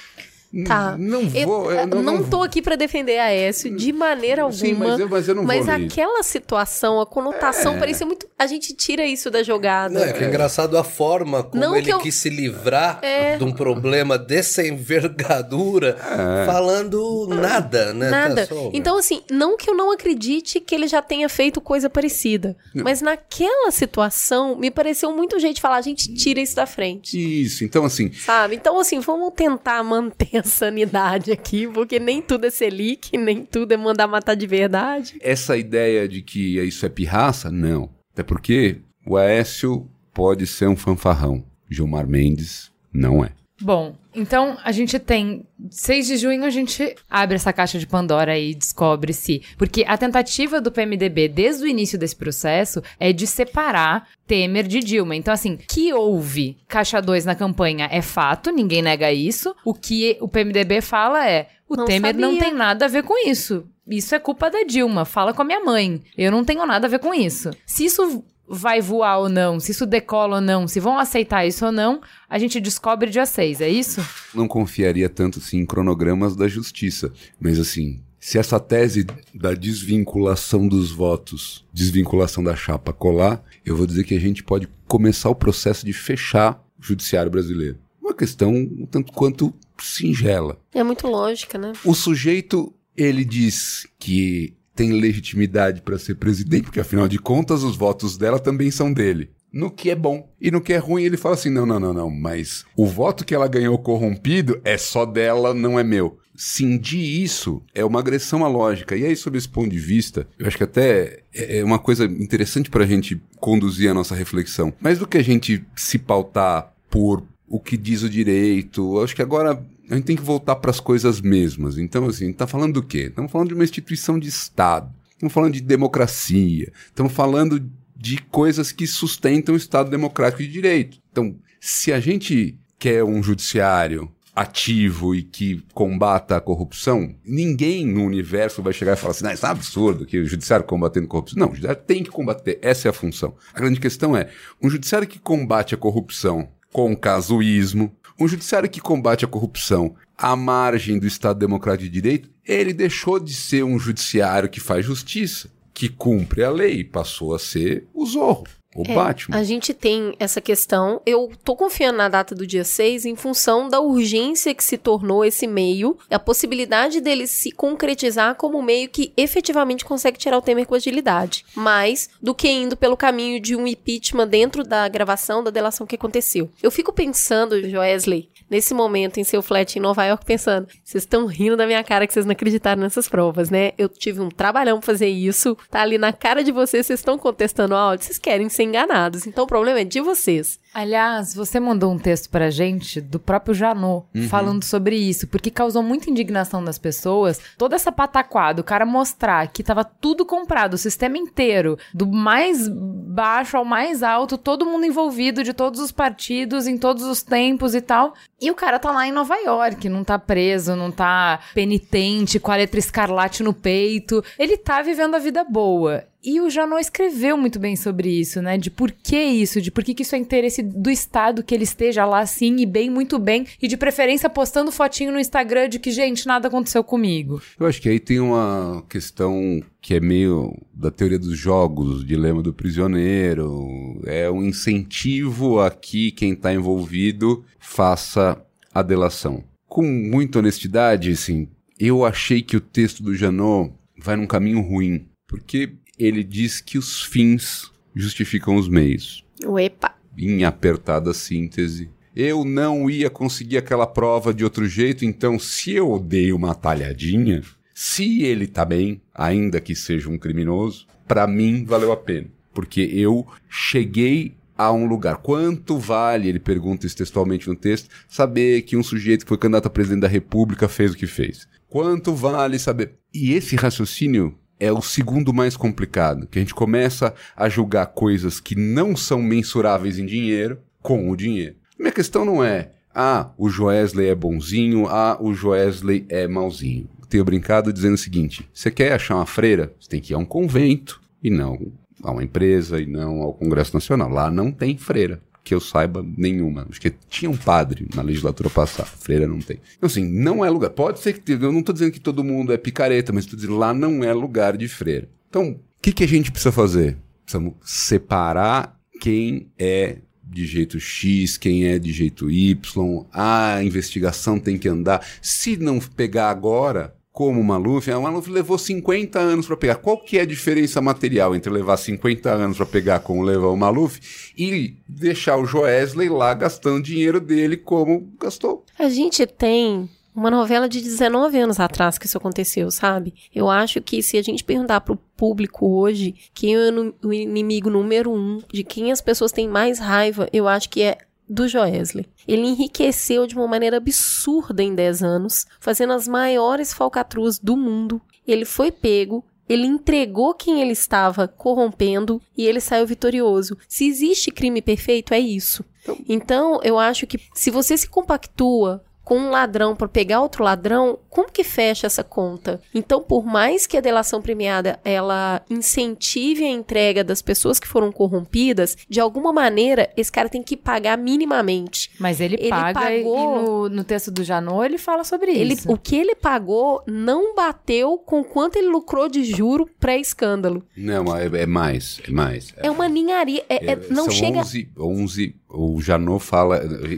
[0.67, 0.95] Tá.
[0.97, 1.71] Não vou.
[1.71, 4.59] eu eu não, não tô aqui pra defender a Aécio de maneira alguma.
[4.59, 5.85] Sim, mas eu, mas eu não Mas vou ler.
[5.85, 8.27] aquela situação, a conotação parecia muito.
[8.37, 9.93] A gente tira isso da jogada.
[9.93, 12.99] Não, é que é engraçado a forma como Não ele que eu- quis se livrar
[13.01, 13.37] É.
[13.37, 15.97] de um problema dessa envergadura,
[16.45, 18.09] falando nada, né?
[18.09, 18.47] Nada.
[18.47, 22.55] Tá Então, assim, não que eu não acredite que ele já tenha feito coisa parecida.
[22.75, 27.17] Mas naquela situação, me pareceu muito jeito de falar, a gente tira isso da frente.
[27.43, 28.55] Isso, então assim, Sabe?
[28.55, 33.77] Então, assim, vamos tentar manter sanidade aqui, porque nem tudo é selic, nem tudo é
[33.77, 35.17] mandar matar de verdade.
[35.21, 37.89] essa ideia de que isso é pirraça, não.
[38.13, 41.43] Até porque o Aécio pode ser um fanfarrão.
[41.69, 43.31] Gilmar Mendes não é.
[43.61, 48.37] Bom, então a gente tem 6 de junho a gente abre essa caixa de Pandora
[48.37, 53.25] e descobre se, porque a tentativa do PMDB desde o início desse processo é de
[53.27, 55.15] separar Temer de Dilma.
[55.15, 59.55] Então assim, que houve caixa 2 na campanha é fato, ninguém nega isso.
[59.65, 62.43] O que o PMDB fala é o Não Temer não sabia.
[62.43, 63.65] tem nada a ver com isso.
[63.87, 65.03] Isso é culpa da Dilma.
[65.03, 66.01] Fala com a minha mãe.
[66.17, 67.51] Eu não tenho nada a ver com isso.
[67.65, 71.65] Se isso vai voar ou não, se isso decola ou não, se vão aceitar isso
[71.65, 74.05] ou não, a gente descobre dia 6, é isso?
[74.33, 77.11] Não confiaria tanto assim em cronogramas da justiça.
[77.39, 83.85] Mas assim, se essa tese da desvinculação dos votos, desvinculação da chapa colar, eu vou
[83.85, 87.77] dizer que a gente pode começar o processo de fechar o judiciário brasileiro.
[88.01, 90.57] Uma questão um tanto quanto singela.
[90.73, 91.73] É muito lógica, né?
[91.83, 97.75] O sujeito, ele diz que tem legitimidade para ser presidente, porque afinal de contas os
[97.75, 99.29] votos dela também são dele.
[99.51, 100.27] No que é bom.
[100.41, 103.23] E no que é ruim, ele fala assim: não, não, não, não, mas o voto
[103.23, 106.17] que ela ganhou corrompido é só dela, não é meu.
[106.35, 108.95] Cindir isso é uma agressão à lógica.
[108.95, 112.05] E aí, sob esse ponto de vista, eu acho que até é é uma coisa
[112.05, 114.73] interessante para a gente conduzir a nossa reflexão.
[114.81, 119.15] Mais do que a gente se pautar por o que diz o direito, eu acho
[119.15, 119.63] que agora
[119.93, 121.77] a gente tem que voltar para as coisas mesmas.
[121.77, 123.05] Então, assim, tá falando do quê?
[123.09, 124.91] Estamos falando de uma instituição de Estado.
[125.11, 126.71] Estamos falando de democracia.
[126.87, 130.97] Estamos falando de coisas que sustentam o Estado democrático de direito.
[131.11, 138.03] Então, se a gente quer um judiciário ativo e que combata a corrupção, ninguém no
[138.03, 141.07] universo vai chegar e falar assim, ah, isso é um absurdo que o judiciário combatendo
[141.07, 141.39] corrupção.
[141.39, 143.35] Não, o judiciário tem que combater, essa é a função.
[143.53, 148.81] A grande questão é, um judiciário que combate a corrupção com casuísmo, um judiciário que
[148.81, 153.79] combate a corrupção à margem do Estado Democrático de Direito, ele deixou de ser um
[153.79, 158.45] judiciário que faz justiça, que cumpre a lei, passou a ser o Zorro.
[158.75, 159.37] O É, Batman.
[159.37, 161.01] A gente tem essa questão.
[161.05, 165.23] Eu tô confiando na data do dia 6 em função da urgência que se tornou
[165.23, 170.41] esse meio, a possibilidade dele se concretizar como um meio que efetivamente consegue tirar o
[170.41, 171.45] Temer com agilidade.
[171.55, 175.95] Mais do que indo pelo caminho de um impeachment dentro da gravação da delação que
[175.95, 176.49] aconteceu.
[176.61, 181.25] Eu fico pensando, Joesley, nesse momento em seu flat em Nova York, pensando: vocês estão
[181.25, 183.71] rindo da minha cara que vocês não acreditaram nessas provas, né?
[183.79, 187.17] Eu tive um trabalhão pra fazer isso, tá ali na cara de vocês, vocês estão
[187.17, 189.25] contestando o áudio, vocês querem ser enganados.
[189.25, 190.59] Então o problema é de vocês.
[190.73, 195.83] Aliás, você mandou um texto pra gente do próprio Janot falando sobre isso, porque causou
[195.83, 197.39] muita indignação das pessoas.
[197.57, 202.67] Toda essa pataquada, o cara mostrar que tava tudo comprado, o sistema inteiro, do mais
[202.67, 207.75] baixo ao mais alto, todo mundo envolvido de todos os partidos, em todos os tempos
[207.75, 208.15] e tal.
[208.41, 212.51] E o cara tá lá em Nova York, não tá preso, não tá penitente, com
[212.51, 214.23] a letra escarlate no peito.
[214.39, 216.03] Ele tá vivendo a vida boa.
[216.23, 218.57] E o Janot escreveu muito bem sobre isso, né?
[218.57, 221.65] De por que isso, de por que, que isso é interesse do Estado que ele
[221.65, 225.79] esteja lá assim e bem, muito bem, e de preferência postando fotinho no Instagram de
[225.79, 227.41] que, gente, nada aconteceu comigo.
[227.59, 232.05] Eu acho que aí tem uma questão que é meio da teoria dos jogos, o
[232.05, 234.01] dilema do prisioneiro.
[234.05, 238.41] É um incentivo a que quem está envolvido faça
[238.73, 239.43] a delação.
[239.67, 245.05] Com muita honestidade, assim, eu achei que o texto do Janot vai num caminho ruim,
[245.27, 249.95] porque ele diz que os fins justificam os meios Uepa.
[250.17, 251.89] em apertada síntese.
[252.15, 257.41] Eu não ia conseguir aquela prova de outro jeito, então se eu dei uma talhadinha,
[257.73, 262.81] se ele tá bem, ainda que seja um criminoso, pra mim valeu a pena, porque
[262.81, 265.17] eu cheguei a um lugar.
[265.17, 269.65] Quanto vale, ele pergunta isso textualmente no texto, saber que um sujeito que foi candidato
[269.65, 271.47] a presidente da República fez o que fez?
[271.67, 272.93] Quanto vale saber?
[273.11, 278.39] E esse raciocínio é o segundo mais complicado, que a gente começa a julgar coisas
[278.39, 281.55] que não são mensuráveis em dinheiro com o dinheiro.
[281.77, 286.87] Minha questão não é, ah, o Joesley é bonzinho, ah, o Joesley é malzinho.
[287.09, 289.73] Tenho brincado dizendo o seguinte: você quer achar uma freira?
[289.79, 291.71] Você tem que ir a um convento e não
[292.03, 294.09] a uma empresa e não ao Congresso Nacional.
[294.09, 295.21] Lá não tem freira.
[295.43, 296.65] Que eu saiba nenhuma.
[296.69, 298.87] Acho que tinha um padre na legislatura passada.
[298.87, 299.59] Freira não tem.
[299.77, 300.69] Então, assim, não é lugar.
[300.69, 301.33] Pode ser que.
[301.33, 304.13] Eu não estou dizendo que todo mundo é picareta, mas estou dizendo lá não é
[304.13, 305.09] lugar de freira.
[305.29, 306.97] Então, o que, que a gente precisa fazer?
[307.25, 313.05] Precisamos separar quem é de jeito X, quem é de jeito Y.
[313.11, 315.05] A investigação tem que andar.
[315.21, 319.75] Se não pegar agora, como o Maluf, o Maluf levou 50 anos para pegar.
[319.75, 323.55] Qual que é a diferença material entre levar 50 anos para pegar como levar o
[323.55, 328.65] Maluf e deixar o Joesley lá gastando dinheiro dele como gastou?
[328.79, 333.13] A gente tem uma novela de 19 anos atrás que isso aconteceu, sabe?
[333.33, 336.71] Eu acho que se a gente perguntar pro público hoje quem é
[337.03, 340.97] o inimigo número um, de quem as pessoas têm mais raiva, eu acho que é
[341.27, 342.07] do Joesley.
[342.27, 348.01] Ele enriqueceu de uma maneira absurda em 10 anos, fazendo as maiores falcatruas do mundo.
[348.27, 353.57] Ele foi pego, ele entregou quem ele estava corrompendo e ele saiu vitorioso.
[353.67, 355.65] Se existe crime perfeito, é isso.
[356.07, 360.97] Então, eu acho que se você se compactua com um ladrão para pegar outro ladrão,
[361.09, 362.61] como que fecha essa conta?
[362.73, 367.91] Então, por mais que a delação premiada ela incentive a entrega das pessoas que foram
[367.91, 371.91] corrompidas, de alguma maneira esse cara tem que pagar minimamente.
[371.99, 375.53] Mas ele, Ele paga e pagou- no, no texto do Janot ele fala sobre Ele,
[375.53, 375.71] isso.
[375.71, 380.63] o que ele pagou não bateu com quanto ele lucrou de juro pré-escândalo.
[380.75, 382.53] Não, é, é mais, é mais.
[382.57, 383.43] É uma ninharia.
[383.49, 384.39] é- é- não São chega.
[384.39, 386.57] 11, 11, o Janot fala,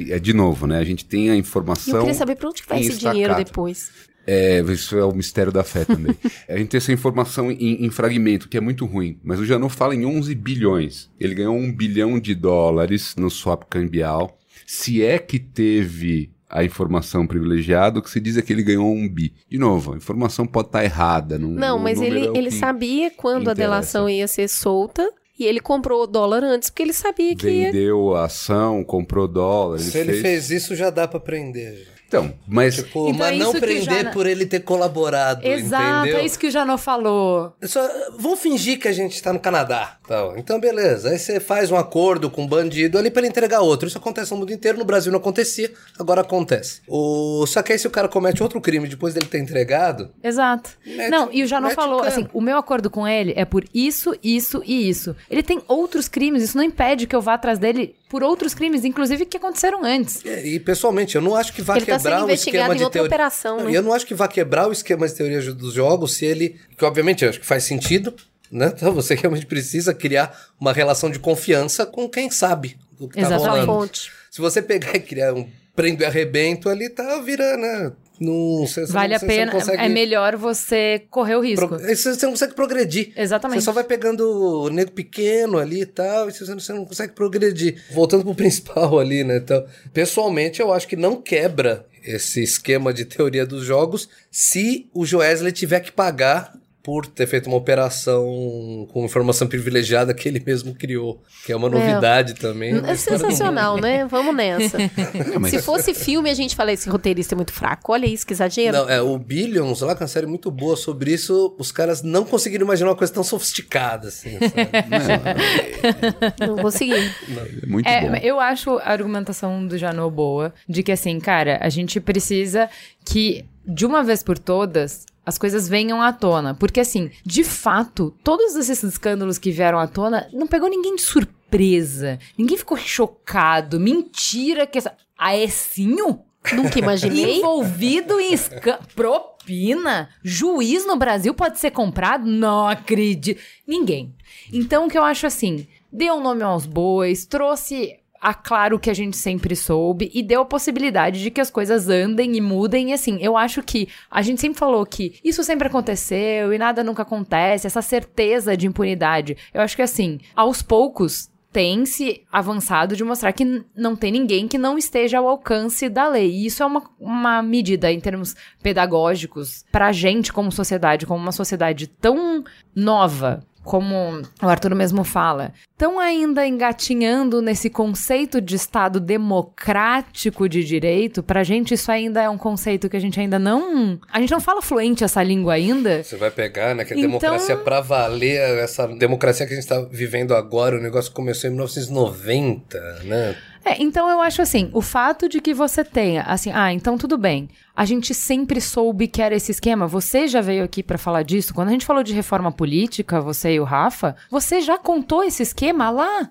[0.10, 0.78] é de novo, né?
[0.80, 1.95] A gente tem a E informação...
[1.98, 3.92] eu queria saber pra onde vai esse dinheiro depois.
[4.28, 6.16] É, isso é o mistério da fé também.
[6.50, 9.20] a gente tem essa informação em, em fragmento, que é muito ruim.
[9.24, 11.12] Mas o Janot fala em 11 bilhões.
[11.20, 14.38] Ele ganhou um bilhão de dólares no swap cambial.
[14.66, 18.92] Se é que teve a informação privilegiada, o que se diz é que ele ganhou
[18.92, 19.34] um bi.
[19.50, 21.38] De novo, a informação pode estar errada.
[21.38, 25.08] Não, Não, mas ele, é ele sabia quando a delação ia ser solta.
[25.38, 29.28] E ele comprou o dólar antes, porque ele sabia que ia Vendeu a ação, comprou
[29.28, 29.80] dólar.
[29.80, 31.88] Se ele fez isso, já dá pra prender.
[32.08, 36.20] Então, mas Tipo, Então mas é não prender já- por ele ter colaborado, Exato, entendeu?
[36.22, 37.52] é isso que o Janô falou.
[37.64, 37.82] Só,
[38.18, 39.98] vamos fingir que a gente tá no Canadá.
[40.06, 41.10] Então, então, beleza.
[41.10, 43.88] Aí você faz um acordo com um bandido ali pra ele entregar outro.
[43.88, 44.78] Isso acontece no mundo inteiro.
[44.78, 46.82] No Brasil não acontecia, agora acontece.
[46.88, 47.46] O...
[47.48, 50.70] Só que aí se o cara comete outro crime depois dele ter entregado, Exato.
[50.86, 53.46] Mete- não, e o Janô mete o falou assim: o meu acordo com ele é
[53.46, 55.16] por isso, isso e isso.
[55.30, 58.86] Ele tem outros crimes, isso não impede que eu vá atrás dele por outros crimes,
[58.86, 60.24] inclusive que aconteceram antes.
[60.24, 62.78] E, e, pessoalmente, eu não acho que vá Ele tá quebrar sendo o esquema em
[62.78, 63.08] de outra teoria.
[63.16, 63.72] operação, né?
[63.76, 66.60] Eu não acho que vá quebrar o esquema de teoria dos jogos se ele.
[66.78, 68.14] Que obviamente eu acho que faz sentido,
[68.52, 68.72] né?
[68.76, 73.28] Então você realmente precisa criar uma relação de confiança com quem sabe do que tá.
[73.28, 73.92] Uma rolando.
[74.32, 77.92] Se você pegar e criar um prendo e arrebento ali, tá virando, né?
[78.18, 81.68] Não, você, Vale não- a pena, consegue é melhor você correr o risco.
[81.68, 83.12] pro- Você, você não consegue progredir.
[83.14, 83.60] Exatamente.
[83.60, 84.22] Você só vai pegando
[84.64, 87.84] o nego pequeno ali e tal, e você não, você não consegue progredir.
[87.92, 89.36] Voltando pro principal ali, né?
[89.36, 95.06] Então, pessoalmente, eu acho que não quebra esse esquema de teoria dos jogos se o
[95.06, 96.54] Joesley tiver que pagar
[96.86, 101.68] por ter feito uma operação com informação privilegiada que ele mesmo criou, que é uma
[101.68, 102.74] novidade também.
[102.74, 104.06] na É história do sensacional, né?
[104.06, 104.78] Vamos nessa.
[105.42, 107.92] mas- Se fosse filme, a gente fala esse roteirista é muito fraco.
[107.92, 108.78] Olha isso, que exagero.
[108.78, 112.04] Não, é, o Billions, lá, que é uma série muito boa sobre isso, os caras
[112.04, 116.48] não conseguiram imaginar uma coisa tão sofisticada, assim, sabe?
[116.48, 116.94] Não consegui.
[116.94, 118.16] é muito É, bom.
[118.18, 122.70] eu acho a argumentação do Janô boa, de que assim, cara, a gente precisa
[123.04, 126.54] que, de uma vez por todas, as coisas venham à tona.
[126.54, 131.02] Porque, assim, de fato, todos esses escândalos que vieram à tona não pegou ninguém de
[131.02, 132.20] surpresa.
[132.38, 133.80] Ninguém ficou chocado.
[133.80, 134.96] Mentira que essa.
[135.18, 136.20] Aécinho?
[136.54, 137.38] Nunca imaginei.
[137.38, 138.84] Envolvido em escândalo.
[138.96, 140.10] Propina?
[140.24, 142.26] Juiz no Brasil pode ser comprado?
[142.26, 143.42] Não acredito.
[143.66, 144.14] Ninguém.
[144.52, 148.80] Então, o que eu acho assim, deu um nome aos bois, trouxe a claro o
[148.80, 152.42] que a gente sempre soube e deu a possibilidade de que as coisas andem e
[152.42, 152.90] mudem.
[152.90, 156.84] E assim, eu acho que a gente sempre falou que isso sempre aconteceu e nada
[156.84, 159.38] nunca acontece, essa certeza de impunidade.
[159.54, 164.48] Eu acho que assim, aos poucos tem se avançado de mostrar que não tem ninguém
[164.48, 166.32] que não esteja ao alcance da lei.
[166.32, 171.32] E isso é uma, uma medida em termos pedagógicos pra gente como sociedade, como uma
[171.32, 172.44] sociedade tão
[172.76, 180.64] nova, como o Arthur mesmo fala, tão ainda engatinhando nesse conceito de Estado democrático de
[180.64, 184.00] direito, pra gente isso ainda é um conceito que a gente ainda não.
[184.12, 186.04] A gente não fala fluente essa língua ainda.
[186.04, 186.86] Você vai pegar, né?
[186.86, 190.82] Que a Então- democracia pra valer, essa democracia que a gente tá vivendo agora, o
[190.82, 193.36] negócio começou em 1990, né?
[193.66, 197.18] É, então eu acho assim, o fato de que você tenha, assim, ah, então tudo
[197.18, 197.50] bem.
[197.76, 199.88] A gente sempre soube que era esse esquema.
[199.88, 201.54] Você já veio aqui pra falar disso.
[201.54, 205.42] Quando a gente falou de reforma política, você e o Rafa, você já contou esse
[205.42, 206.30] esquema lá?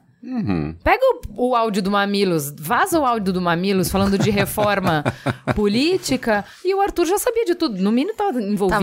[0.82, 1.02] Pega
[1.36, 5.04] o, o áudio do Mamilos, vaza o áudio do Mamilos falando de reforma
[5.54, 7.76] política e o Arthur já sabia de tudo.
[7.82, 8.80] No mínimo estava envolvido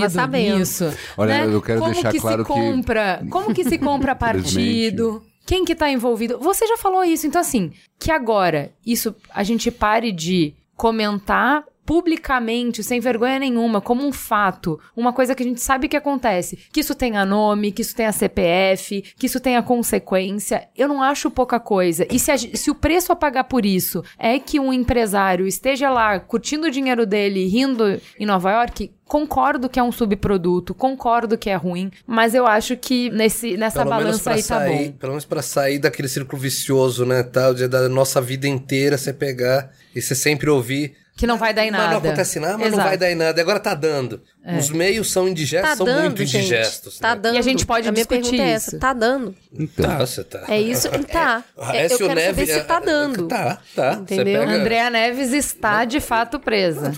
[0.60, 0.94] nisso.
[1.18, 1.56] Olha, né?
[1.56, 5.24] eu quero como deixar que claro se que- compra, Como que se compra partido?
[5.46, 6.40] Quem que tá envolvido?
[6.40, 7.28] Você já falou isso.
[7.28, 14.06] Então, assim, que agora isso a gente pare de comentar publicamente, sem vergonha nenhuma, como
[14.06, 17.82] um fato, uma coisa que a gente sabe que acontece, que isso tenha nome, que
[17.82, 22.06] isso tenha CPF, que isso tenha consequência, eu não acho pouca coisa.
[22.10, 25.90] E se, a se o preço a pagar por isso é que um empresário esteja
[25.90, 31.38] lá curtindo o dinheiro dele, rindo em Nova York, concordo que é um subproduto, concordo
[31.38, 34.98] que é ruim, mas eu acho que nesse, nessa balança aí tá sair, bom.
[34.98, 37.22] Pelo menos pra sair daquele círculo vicioso, né?
[37.22, 41.01] Tal, da nossa vida inteira você pegar e você sempre ouvir.
[41.16, 41.92] Que não vai dar em Mas nada.
[41.92, 42.82] não acontece nada, mas não Exato.
[42.82, 42.90] É.
[42.90, 43.40] vai dar em nada.
[43.40, 44.22] E agora tá dando.
[44.58, 46.38] Os meios são indigestos, Tá são dando, muito gente.
[46.38, 46.98] indigestos.
[46.98, 47.22] Tá né?
[47.22, 47.36] dando.
[47.36, 48.70] E a gente pode a minha discutir pergunta é isso.
[48.70, 48.80] essa.
[48.80, 49.36] Tá dando.
[49.54, 50.46] Então, Tá, você tá.
[50.48, 50.90] É isso.
[51.12, 51.44] Tá.
[51.74, 53.28] É, eu quero saber Neves- se tá dando.
[53.28, 53.94] Tá, tá.
[54.02, 54.40] Entendeu?
[54.42, 56.92] pega- Andréa Neves está de fato presa.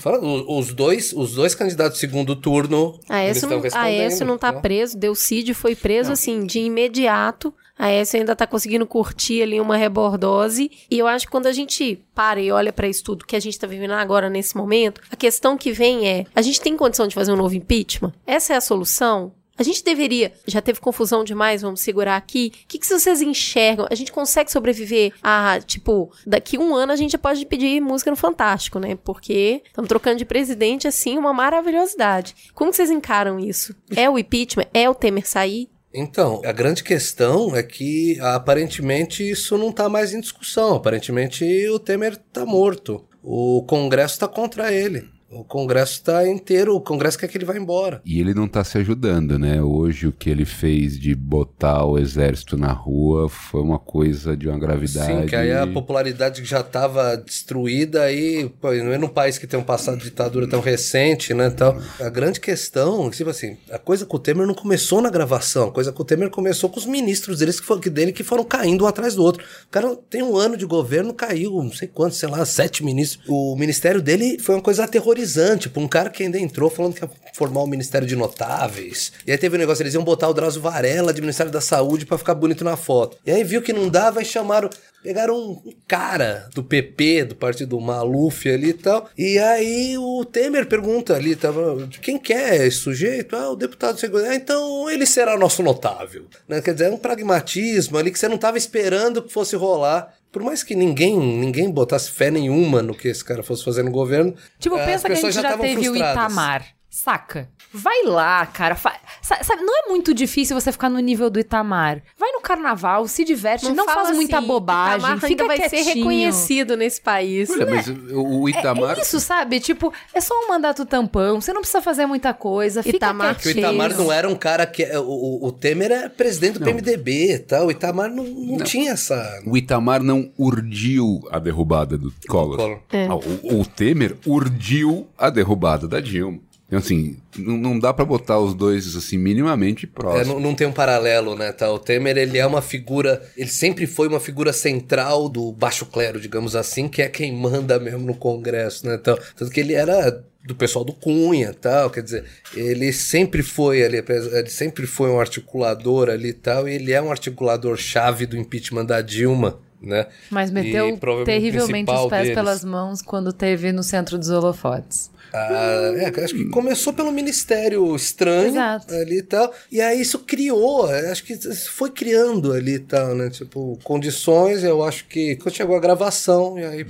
[0.47, 2.97] Os dois, os dois candidatos de segundo turno.
[3.09, 4.61] A eles Aécio estão não, a respondendo, Aécio não tá né?
[4.61, 7.53] preso, Delcídio foi preso, assim, de imediato.
[7.77, 10.69] A Aécio ainda tá conseguindo curtir ali uma rebordose.
[10.91, 13.39] E eu acho que quando a gente para e olha pra isso tudo que a
[13.39, 17.07] gente tá vivendo agora nesse momento, a questão que vem é: a gente tem condição
[17.07, 18.13] de fazer um novo impeachment?
[18.25, 19.31] Essa é a solução?
[19.57, 20.33] A gente deveria.
[20.47, 22.51] Já teve confusão demais, vamos segurar aqui.
[22.63, 23.87] O que, que vocês enxergam?
[23.89, 28.17] A gente consegue sobreviver a, tipo, daqui um ano a gente pode pedir música no
[28.17, 28.97] Fantástico, né?
[29.03, 32.35] Porque estamos trocando de presidente, assim, uma maravilhosidade.
[32.55, 33.75] Como vocês encaram isso?
[33.95, 34.65] É o impeachment?
[34.73, 35.69] É o Temer sair?
[35.93, 40.73] Então, a grande questão é que aparentemente isso não tá mais em discussão.
[40.73, 43.05] Aparentemente o Temer tá morto.
[43.23, 45.09] O Congresso tá contra ele.
[45.35, 48.01] O Congresso está inteiro, o Congresso quer que ele vá embora.
[48.05, 49.61] E ele não tá se ajudando, né?
[49.61, 54.47] Hoje o que ele fez de botar o exército na rua foi uma coisa de
[54.47, 55.21] uma gravidade.
[55.21, 59.47] Sim, que aí a popularidade que já estava destruída aí, não é num país que
[59.47, 61.77] tem um passado de ditadura tão recente, né, tal.
[61.99, 65.71] A grande questão, tipo assim, a coisa com o Temer não começou na gravação, a
[65.71, 68.43] coisa com o Temer começou com os ministros deles que, foram, que dele que foram
[68.43, 69.43] caindo um atrás do outro.
[69.65, 73.23] O cara tem um ano de governo, caiu, não sei quantos, sei lá, sete ministros.
[73.27, 75.22] O ministério dele foi uma coisa aterrorizante,
[75.57, 79.13] tipo, um cara que ainda entrou falando que ia formar o um ministério de notáveis.
[79.25, 82.05] E aí teve um negócio, eles iam botar o Drauzio Varela de Ministério da Saúde
[82.05, 83.17] para ficar bonito na foto.
[83.25, 84.69] E aí viu que não dava e chamaram
[85.03, 89.09] Pegaram um cara do PP, do partido Maluf ali e tal.
[89.17, 93.35] E aí o Temer pergunta ali, tava, quem quer esse sujeito?
[93.35, 94.31] Ah, o deputado de segurança.
[94.31, 96.25] Ah, então ele será nosso notável.
[96.47, 96.61] Né?
[96.61, 100.13] Quer dizer, é um pragmatismo ali que você não estava esperando que fosse rolar.
[100.33, 103.91] Por mais que ninguém ninguém botasse fé nenhuma no que esse cara fosse fazer no
[103.91, 104.33] governo.
[104.57, 106.17] Tipo, pensa que a gente já, já teve frustradas.
[106.17, 106.65] o Itamar.
[106.93, 107.49] Saca?
[107.73, 108.75] Vai lá, cara.
[108.75, 108.93] Fa...
[109.19, 112.03] Sabe, não é muito difícil você ficar no nível do Itamar.
[112.15, 115.83] Vai no carnaval, se diverte, não, não faz assim, muita bobagem, Itamar fica vai quietinho.
[115.83, 117.49] ser reconhecido nesse país.
[117.49, 118.95] Olha, mas o Itamar...
[118.95, 119.59] É, é, isso, sabe?
[119.59, 123.65] Tipo, é só um mandato tampão, você não precisa fazer muita coisa, fica Itamar, quietinho.
[123.65, 124.85] o Itamar não era um cara que...
[124.97, 126.67] O, o, o Temer é presidente do não.
[126.67, 129.41] PMDB e tal, o Itamar não, não, não, tinha essa...
[129.47, 132.57] O Itamar não urdiu a derrubada do Collor.
[132.57, 132.79] Collor.
[132.91, 133.07] É.
[133.07, 136.39] Ah, o, o Temer urdiu a derrubada da Dilma.
[136.73, 140.27] Então, assim, não, não dá para botar os dois, assim, minimamente próximos.
[140.27, 141.71] É, não, não, tem um paralelo, né, tá?
[141.71, 143.21] O Temer, ele é uma figura...
[143.37, 147.79] Ele sempre foi uma figura central do baixo clero, digamos assim, que é quem manda
[147.79, 148.95] mesmo no Congresso, né?
[148.95, 153.83] Então, tanto que ele era do pessoal do Cunha tal, quer dizer, ele sempre foi
[153.83, 158.25] ali, ele sempre foi um articulador ali e tal, e ele é um articulador chave
[158.25, 160.07] do impeachment da Dilma, né?
[160.31, 162.35] Mas meteu terrivelmente os pés deles.
[162.35, 165.12] pelas mãos quando teve no centro dos holofotes.
[165.33, 168.93] Ah, é, acho que começou pelo Ministério Estranho Exato.
[168.93, 169.51] ali e tal.
[169.71, 171.35] E aí isso criou, acho que
[171.69, 173.31] foi criando ali e tal, né?
[173.31, 176.85] Tipo, condições, eu acho que quando chegou a gravação, e aí.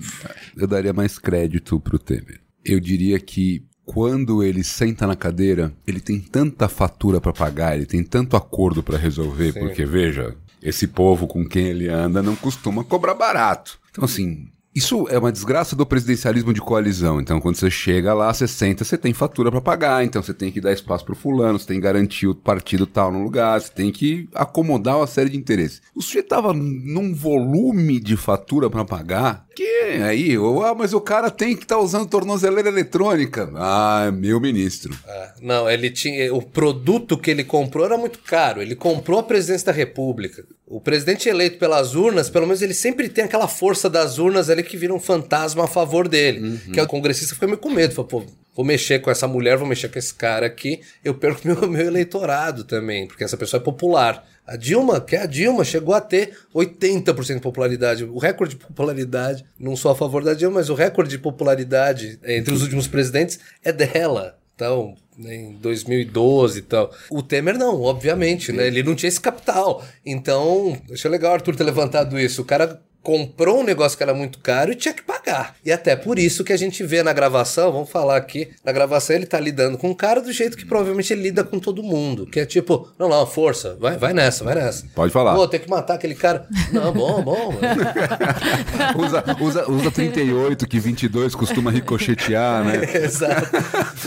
[0.58, 2.42] Eu daria mais crédito pro Temer.
[2.66, 7.86] Eu diria que quando ele senta na cadeira, ele tem tanta fatura para pagar, ele
[7.86, 9.60] tem tanto acordo para resolver, Sim.
[9.60, 13.80] porque veja, esse povo com quem ele anda não costuma cobrar barato.
[13.92, 17.22] Então, assim, isso é uma desgraça do presidencialismo de coalizão.
[17.22, 20.52] Então, quando você chega lá, você senta, você tem fatura para pagar, então você tem
[20.52, 23.72] que dar espaço pro fulano, você tem que garantir o partido tal no lugar, você
[23.72, 25.82] tem que acomodar uma série de interesses.
[25.96, 29.64] O sujeito tava num volume de fatura para pagar que
[30.04, 33.52] aí, ah, mas o cara tem que estar tá usando tornozeleira eletrônica.
[33.56, 34.98] Ah, meu ministro.
[35.08, 36.34] É, não, ele tinha.
[36.34, 38.62] O produto que ele comprou era muito caro.
[38.62, 40.44] Ele comprou a presidência da República.
[40.66, 44.64] O presidente eleito pelas urnas, pelo menos ele sempre tem aquela força das urnas ali
[44.64, 46.40] que vira um fantasma a favor dele.
[46.40, 46.72] Uhum.
[46.72, 47.94] Que é o congressista fica meio com medo.
[47.94, 48.24] Fala, pô,
[48.56, 51.86] vou mexer com essa mulher, vou mexer com esse cara aqui, eu perco meu, meu
[51.86, 54.28] eleitorado também, porque essa pessoa é popular.
[54.46, 58.04] A Dilma, que é a Dilma, chegou a ter 80% de popularidade.
[58.04, 62.20] O recorde de popularidade, não sou a favor da Dilma, mas o recorde de popularidade
[62.26, 64.38] entre os últimos presidentes é dela.
[64.54, 66.92] Então, né, em 2012 e tal.
[67.10, 68.68] O Temer não, obviamente, né?
[68.68, 69.84] Ele não tinha esse capital.
[70.06, 72.42] Então, achei legal o Arthur ter levantado isso.
[72.42, 75.58] O cara comprou um negócio que era muito caro e tinha que pagar.
[75.64, 79.14] E até por isso que a gente vê na gravação, vamos falar aqui, na gravação
[79.16, 82.26] ele tá lidando com o cara do jeito que provavelmente ele lida com todo mundo.
[82.26, 84.86] Que é tipo, não, não, força, vai, vai nessa, vai nessa.
[84.96, 85.36] Pode falar.
[85.36, 86.48] Pô, tem que matar aquele cara.
[86.72, 87.54] Não, bom, bom.
[88.98, 92.82] usa, usa, usa 38, que 22 costuma ricochetear, né?
[93.04, 93.50] Exato.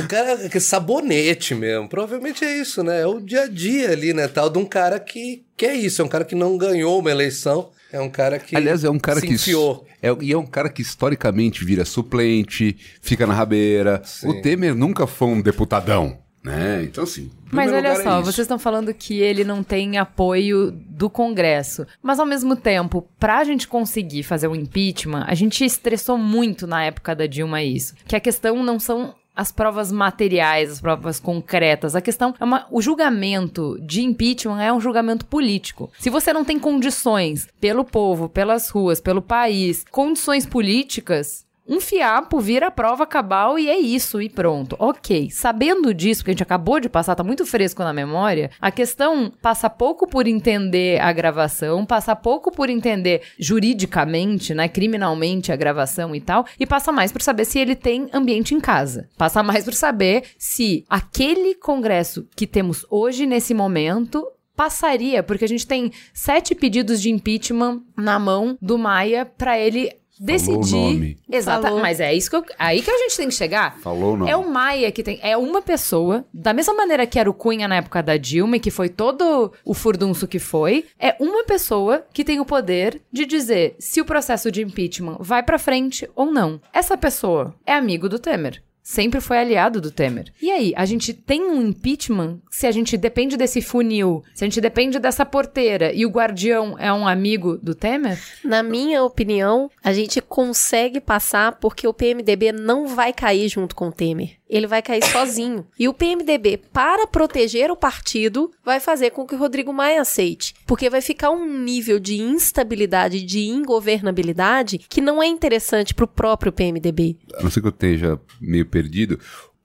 [0.01, 1.87] O cara, que sabonete mesmo.
[1.87, 3.03] Provavelmente é isso, né?
[3.03, 4.27] É o dia a dia ali, né?
[4.27, 7.11] Tal de um cara que, que é isso, é um cara que não ganhou uma
[7.11, 8.57] eleição é um cara que.
[8.57, 9.33] Aliás, é um cara que.
[9.33, 9.87] Enfiou.
[10.03, 14.03] É, e é um cara que historicamente vira suplente, fica na rabeira.
[14.05, 14.29] Sim.
[14.29, 16.19] O Temer nunca foi um deputadão.
[16.47, 16.85] Né?
[16.85, 17.29] Então, assim.
[17.51, 21.85] Mas olha é só, é vocês estão falando que ele não tem apoio do Congresso.
[22.01, 26.85] Mas ao mesmo tempo, pra gente conseguir fazer o impeachment, a gente estressou muito na
[26.85, 27.95] época da Dilma isso.
[28.07, 31.95] Que a questão não são as provas materiais, as provas concretas.
[31.95, 35.91] A questão é uma, o julgamento de impeachment é um julgamento político.
[35.99, 42.41] Se você não tem condições pelo povo, pelas ruas, pelo país, condições políticas, um fiapo
[42.41, 44.77] vira prova cabal e é isso, e pronto.
[44.79, 48.71] Ok, sabendo disso, que a gente acabou de passar, tá muito fresco na memória, a
[48.71, 55.57] questão passa pouco por entender a gravação, passa pouco por entender juridicamente, né, criminalmente a
[55.57, 59.09] gravação e tal, e passa mais por saber se ele tem ambiente em casa.
[59.17, 65.49] Passa mais por saber se aquele congresso que temos hoje nesse momento passaria, porque a
[65.49, 70.73] gente tem sete pedidos de impeachment na mão do Maia para ele decidir.
[70.73, 71.19] nome.
[71.31, 71.63] Exato.
[71.63, 71.81] Falou.
[71.81, 73.79] Mas é isso que eu, aí que a gente tem que chegar.
[73.79, 74.29] Falou ou não?
[74.29, 75.19] É o Maia que tem.
[75.23, 78.61] É uma pessoa, da mesma maneira que era o Cunha na época da Dilma, e
[78.61, 83.27] que foi todo o furdunço que foi, é uma pessoa que tem o poder de
[83.27, 86.61] dizer se o processo de impeachment vai pra frente ou não.
[86.73, 88.63] Essa pessoa é amigo do Temer.
[88.89, 90.33] Sempre foi aliado do Temer.
[90.41, 94.47] E aí, a gente tem um impeachment se a gente depende desse funil, se a
[94.47, 98.17] gente depende dessa porteira e o guardião é um amigo do Temer?
[98.45, 103.89] Na minha opinião, a gente consegue passar porque o PMDB não vai cair junto com
[103.89, 104.37] o Temer.
[104.49, 105.67] Ele vai cair sozinho.
[105.77, 110.55] E o PMDB, para proteger o partido, vai fazer com que o Rodrigo Maia aceite.
[110.67, 116.53] Porque vai ficar um nível de instabilidade, de ingovernabilidade, que não é interessante pro próprio
[116.53, 117.17] PMDB.
[117.35, 119.19] A não ser que eu esteja meio perdido,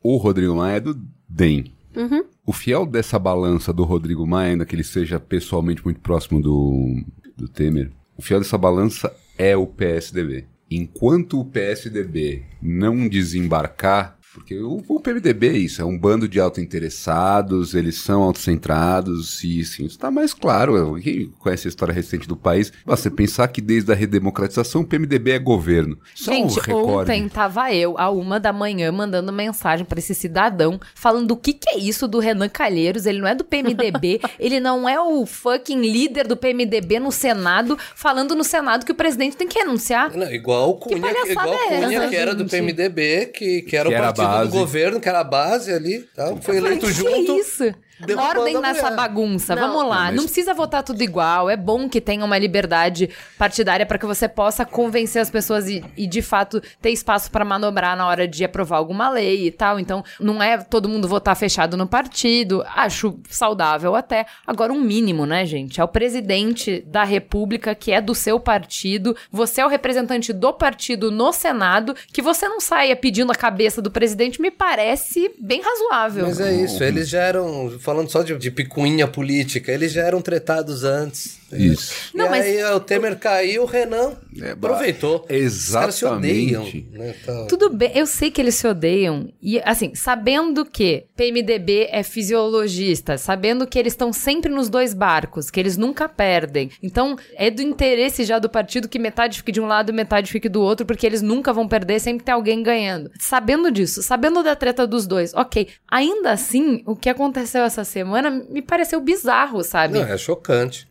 [0.04, 1.74] o Rodrigo Maia é do DEM.
[1.95, 2.24] Uhum.
[2.45, 7.04] O fiel dessa balança do Rodrigo Maia, ainda que ele seja pessoalmente muito próximo do,
[7.36, 10.45] do Temer, o fiel dessa balança é o PSDB.
[10.70, 16.39] Enquanto o PSDB não desembarcar, porque o, o PMDB é isso, é um bando de
[16.39, 20.97] auto-interessados, eles são autocentrados, e sim, isso está mais claro.
[21.01, 25.32] Quem conhece a história recente do país, você pensar que desde a redemocratização o PMDB
[25.32, 25.97] é governo.
[26.15, 27.11] Só Gente, um recorde.
[27.11, 31.53] ontem tava eu, a uma da manhã, mandando mensagem pra esse cidadão, falando o que
[31.53, 35.25] que é isso do Renan Calheiros, ele não é do PMDB, ele não é o
[35.25, 40.15] fucking líder do PMDB no Senado, falando no Senado que o presidente tem que renunciar.
[40.15, 42.51] Não, igual o Cunha, palhaçada igual o é Cunha essa, que era do gente?
[42.51, 44.57] PMDB, que, que era Que o era partido do base.
[44.57, 46.36] governo, que era a base ali, tá?
[46.41, 47.38] foi eleito que junto.
[47.38, 47.74] isso?
[48.06, 48.95] Derrubando Ordem nessa mulher.
[48.95, 49.56] bagunça.
[49.56, 49.68] Não.
[49.74, 50.04] Vamos lá.
[50.06, 51.49] Mas- Não precisa votar tudo igual.
[51.49, 55.84] É bom que tenha uma liberdade partidária para que você possa convencer as pessoas e,
[55.97, 59.80] e, de fato, ter espaço para manobrar na hora de aprovar alguma lei e tal.
[59.80, 62.64] Então, não é todo mundo votar fechado no partido.
[62.76, 64.26] Acho saudável até.
[64.45, 65.80] Agora, um mínimo, né, gente?
[65.80, 69.16] É o presidente da República, que é do seu partido.
[69.32, 71.95] Você é o representante do partido no Senado.
[72.12, 76.26] Que você não saia pedindo a cabeça do presidente me parece bem razoável.
[76.28, 80.22] Mas é isso, eles já eram, falando só de, de picuinha política, eles já eram
[80.22, 81.41] tretados antes.
[81.54, 82.12] Isso.
[82.14, 85.26] E Não, mas- aí o Temer caiu, o Renan É, aproveitou.
[85.30, 86.64] Os caras se odeiam.
[86.64, 86.88] exatamente.
[86.91, 87.47] Né, tal.
[87.47, 89.32] Tudo bem, eu sei que eles se odeiam.
[89.41, 95.49] E, assim, sabendo que PMDB é fisiologista, sabendo que eles estão sempre nos dois barcos,
[95.49, 96.70] que eles nunca perdem.
[96.82, 100.32] Então, é do interesse já do partido que metade fique de um lado e metade
[100.32, 103.12] fique do outro, porque eles nunca vão perder, sempre tem alguém ganhando.
[103.20, 105.68] Sabendo disso, sabendo da treta dos dois, ok.
[105.89, 109.99] Ainda assim, o que aconteceu essa semana me pareceu bizarro, sabe?
[109.99, 110.88] Não, é chocante.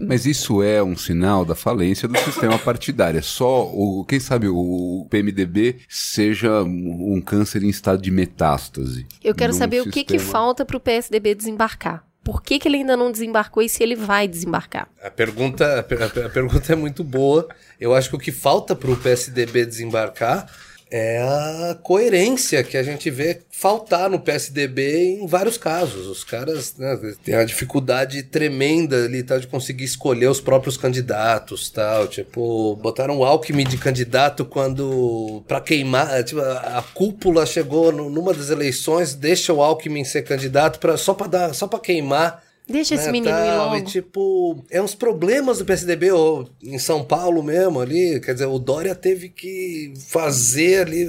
[0.00, 3.18] Mas isso é um sinal da falência do sistema partidário.
[3.18, 9.06] É só, o, quem sabe, o PMDB seja um câncer em estado de metástase.
[9.22, 12.04] Eu quero saber o que, que sistema- falta pro PSDB desembarcar.
[12.22, 14.88] Por que, que ele ainda não desembarcou e se ele vai desembarcar?
[15.02, 17.48] A pergunta, a, per- a per- a pergunta é muito boa.
[17.80, 20.46] Eu acho que o que falta para o PSDB desembarcar
[20.90, 26.06] é a coerência que a gente vê faltar no PSDB em vários casos.
[26.06, 31.70] Os caras né, têm uma dificuldade tremenda ali tal, de conseguir escolher os próprios candidatos
[31.70, 32.08] tal.
[32.08, 38.50] Tipo, botaram o Alckmin de candidato quando para queimar, tipo, a, cúpula chegou numa das
[38.50, 43.06] eleições, deixa o Alckmin ser candidato pra, só para dar, só para queimar Deixa esse
[43.06, 43.76] né, menino ir tal, logo.
[43.76, 48.46] E, tipo, é uns problemas do PSDB, ou em São Paulo mesmo ali, quer dizer,
[48.46, 51.06] o Dória teve que fazer ali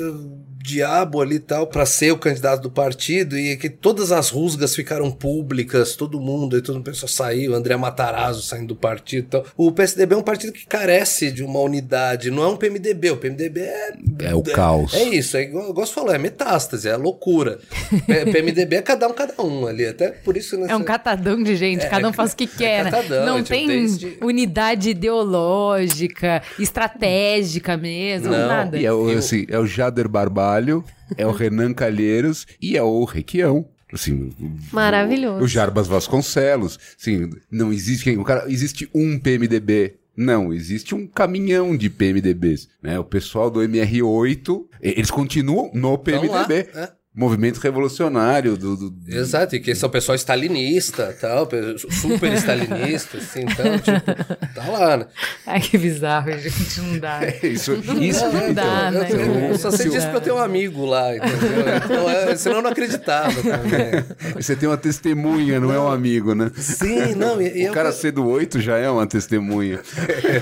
[0.63, 4.75] diabo ali e tal pra ser o candidato do partido e que todas as rusgas
[4.75, 9.27] ficaram públicas, todo mundo, e todo mundo pessoa saiu, André Matarazzo saindo do partido e
[9.29, 9.45] tal.
[9.57, 13.17] O PSDB é um partido que carece de uma unidade, não é um PMDB, o
[13.17, 13.93] PMDB é...
[14.23, 14.93] É o caos.
[14.93, 17.59] É isso, é igual, igual você falou, é metástase, é loucura.
[18.31, 20.57] PMDB é cada um, cada um ali, até por isso...
[20.57, 22.91] né, É um catadão de gente, É, cada um é faz o que quer, né?
[22.91, 28.77] catadão, Não é tipo, tem desde- unidade ideológica, estratégica mesmo, Não, nada.
[28.77, 30.07] E é o, assim, é o Jader
[30.51, 30.83] Barbalho,
[31.17, 33.65] é o Renan Calheiros e é o Requião.
[33.93, 34.31] Assim,
[34.71, 35.43] Maravilhoso.
[35.43, 36.77] O Jarbas Vasconcelos.
[36.99, 38.17] Assim, não existe quem.
[38.17, 39.95] O cara, existe um PMDB.
[40.15, 42.67] Não, existe um caminhão de PMDBs.
[42.81, 42.99] Né?
[42.99, 46.69] O pessoal do MR8, e- eles continuam no Tão lá, PMDB.
[47.15, 47.19] É.
[47.19, 53.41] Movimento revolucionário do, do- Exato, e que são pessoal stalinista, tal, pe- super stalinista, assim,
[53.41, 55.05] então, tipo, tá lá, né?
[55.45, 57.19] Ai, que bizarro, gente, não dá.
[57.43, 59.45] Isso, isso Não, é, dá, então, né, eu, cara?
[59.47, 60.11] eu só sei Não disso dá.
[60.13, 61.77] porque eu tenho um amigo lá, entendeu?
[61.85, 64.05] Então, é, senão eu não acreditava também.
[64.35, 66.49] Você tem uma testemunha, não é um amigo, né?
[66.55, 69.81] Sim, não, e, e O eu- cara ser do 8 já é uma testemunha.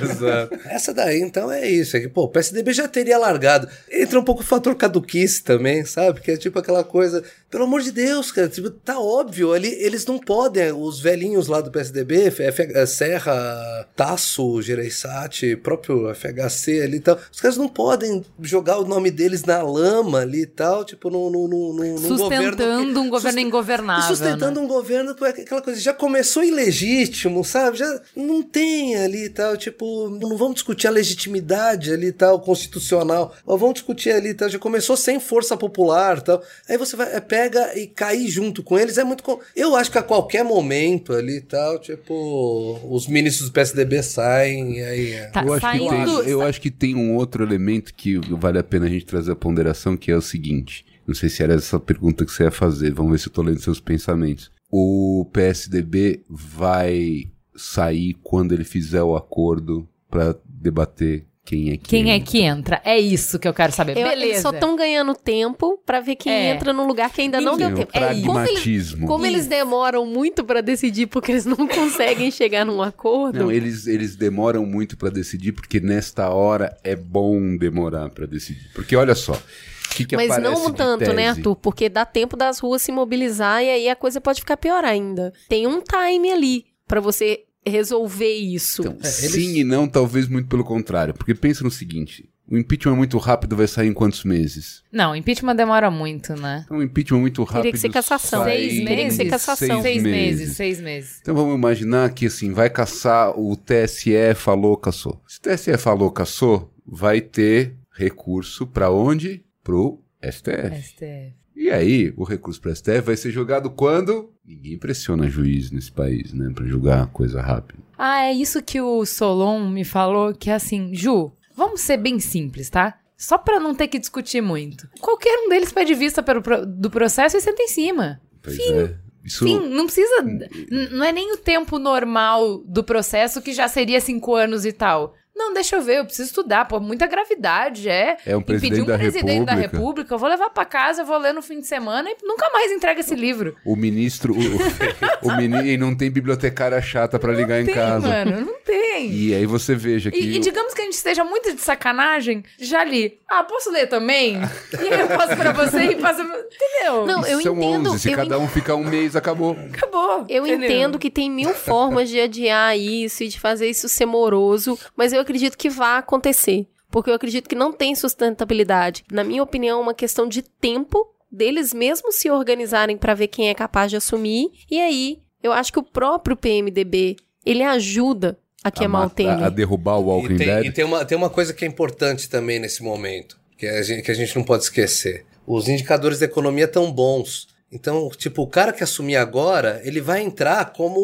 [0.03, 0.55] Exato.
[0.65, 1.97] Essa daí, então, é isso.
[1.97, 3.67] É que, pô, o PSDB já teria largado.
[3.91, 6.13] Entra um pouco o fator caduquice também, sabe?
[6.20, 7.24] Porque, tipo tipo aquela coisa.
[7.49, 11.62] Pelo amor de Deus, cara, tipo, tá óbvio, ali eles não podem, os velhinhos lá
[11.62, 18.24] do PSDB, F, Serra, Tasso, Gereissati, próprio FHC ali e tal, os caras não podem
[18.41, 23.01] jogar o nome deles na lama ali e tal, tipo, no, no, no, no Sustentando
[23.01, 24.16] um governo ingovernável.
[24.16, 24.66] Sustentando né?
[24.66, 27.78] um governo com aquela coisa, já começou ilegítimo, sabe?
[27.78, 32.39] Já não tem ali e tal, tipo, não vamos discutir a legitimidade ali e tal,
[32.39, 36.43] constitucional, mas vamos discutir ali e tal, já começou sem força popular e tal.
[36.68, 39.24] Aí você vai, é, pega e cair junto com eles, é muito.
[39.24, 44.02] com- Eu acho que a qualquer momento ali e tal, tipo, os ministros do PSDB
[44.04, 45.12] saem e aí.
[45.14, 45.26] é.
[45.28, 48.64] Tá eu, acho que tem, eu acho que tem um outro elemento que vale a
[48.64, 50.86] pena a gente trazer a ponderação, que é o seguinte.
[51.08, 53.41] Não sei se era essa pergunta que você ia fazer, vamos ver se eu tô
[53.41, 54.52] lendo seus pensamentos.
[54.72, 57.24] O PSDB vai
[57.56, 62.31] sair quando ele fizer o acordo pra debater quem é que Quem é entra.
[62.31, 62.81] que entra?
[62.85, 63.97] É isso que eu quero saber.
[63.97, 64.41] Eu- Eles Beleza.
[64.43, 66.51] só estão ganhando tempo pra ver quem É.
[66.51, 67.91] entra no lugar que ainda não Sim, deu tempo.
[67.97, 68.25] É isso.
[68.25, 69.07] Como, eles, pragmatismo.
[69.07, 73.39] como eles demoram muito pra decidir porque eles não conseguem chegar num acordo.
[73.39, 78.69] Não, eles, eles demoram muito pra decidir, porque nesta hora é bom demorar pra decidir.
[78.75, 81.29] Porque olha só, o que, que Mas não tanto, né?
[81.29, 81.55] Arthur?
[81.55, 85.33] Porque dá tempo das ruas se mobilizar e aí a coisa pode ficar pior ainda.
[85.47, 88.82] Tem um time ali pra você resolver isso.
[88.82, 91.13] Então, É, eles- sim e não, talvez muito pelo contrário.
[91.13, 94.82] Porque pensa no seguinte: o impeachment muito rápido vai sair em quantos meses?
[94.91, 96.63] Não, impeachment demora muito, né?
[96.65, 97.72] Então, o impeachment muito rápido.
[97.72, 98.43] que ser cassação.
[98.43, 98.88] Seis em meses.
[98.88, 99.82] Teria que ser cassação.
[99.82, 101.20] Seis meses, seis meses.
[101.22, 105.22] Então vamos imaginar que assim, vai caçar, o TSE falou, caçou.
[105.28, 109.43] Se o TSE falou, caçou, vai ter recurso pra onde?
[109.63, 110.76] Pro STF.
[110.82, 111.38] STF.
[111.62, 114.32] E aí, o recurso para STF vai ser jogado quando?
[114.45, 116.49] Ninguém pressiona juiz nesse país, né?
[116.55, 117.80] Pra julgar coisa rápida.
[117.97, 122.18] Ah, é isso que o Solon me falou, que é assim, Ju, vamos ser bem
[122.18, 122.97] simples, tá?
[123.18, 124.88] Só pra não ter que discutir muito.
[125.01, 128.22] Qualquer um deles pede vista pelo do processo e senta em cima.
[128.41, 128.95] Pois é.
[129.26, 130.22] Isso, Sim, não precisa.
[130.24, 134.72] n- Não é nem o tempo normal do processo, que já seria cinco anos e
[134.72, 135.14] tal.
[135.39, 136.65] Não, deixa eu ver, eu preciso estudar.
[136.65, 138.17] Pô, muita gravidade, é.
[138.25, 139.77] É um presidente Impedir um da presidente da República.
[139.77, 142.49] República, eu vou levar pra casa, eu vou ler no fim de semana e nunca
[142.49, 143.55] mais entrega esse livro.
[143.63, 144.35] O ministro.
[144.35, 144.37] O,
[145.31, 148.05] o, menino e não tem bibliotecária chata pra ligar em Tem, casa.
[148.05, 149.13] mano, não tem.
[149.13, 150.19] E aí você veja que.
[150.19, 153.17] E, e digamos que a gente esteja muito de sacanagem, já li.
[153.29, 154.41] Ah, posso ler também?
[154.73, 156.21] E aí eu passo pra você e passo.
[156.21, 157.05] Entendeu?
[157.05, 157.91] Não, eu são entendo.
[157.91, 157.99] 11.
[157.99, 159.55] Se eu cada um ficar um mês, acabou.
[159.71, 160.25] Acabou.
[160.27, 160.69] Eu entendeu?
[160.69, 165.13] entendo que tem mil formas de adiar isso e de fazer isso ser moroso, mas
[165.13, 166.67] eu acredito que vai acontecer.
[166.91, 169.03] Porque eu acredito que não tem sustentabilidade.
[169.11, 173.49] Na minha opinião, é uma questão de tempo deles mesmos se organizarem para ver quem
[173.49, 174.49] é capaz de assumir.
[174.69, 177.15] E aí, eu acho que o próprio PMDB,
[177.45, 179.43] ele ajuda a queimar o Temer.
[179.43, 180.65] a derrubar o Walking E tem, Dead.
[180.65, 184.01] e tem uma, tem uma coisa que é importante também nesse momento, que a gente,
[184.01, 185.25] que a gente não pode esquecer.
[185.45, 187.47] Os indicadores da economia estão bons.
[187.71, 190.99] Então, tipo, o cara que assumir agora, ele vai entrar como.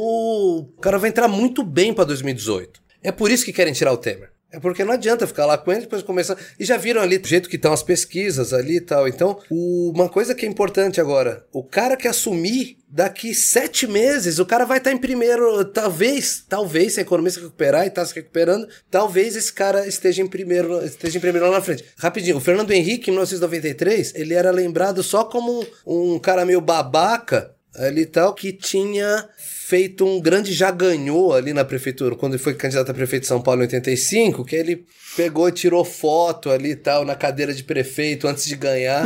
[0.76, 2.84] O cara vai entrar muito bem para 2018.
[3.06, 4.30] É por isso que querem tirar o Temer.
[4.52, 6.38] É porque não adianta ficar lá com ele depois começar.
[6.58, 9.06] E já viram ali do jeito que estão as pesquisas ali e tal.
[9.06, 14.40] Então, o- uma coisa que é importante agora: o cara que assumir daqui sete meses,
[14.40, 15.66] o cara vai estar em primeiro.
[15.66, 20.22] Talvez, talvez, se a economia se recuperar e está se recuperando, talvez esse cara esteja
[20.22, 21.84] em primeiro, esteja em primeiro lá na frente.
[21.98, 27.54] Rapidinho, o Fernando Henrique, em 1993, ele era lembrado só como um cara meio babaca
[27.78, 32.54] ali tal, que tinha feito um grande já ganhou ali na prefeitura, quando ele foi
[32.54, 36.76] candidato a prefeito de São Paulo em 85, que ele pegou e tirou foto ali
[36.76, 39.04] tal, na cadeira de prefeito antes de ganhar.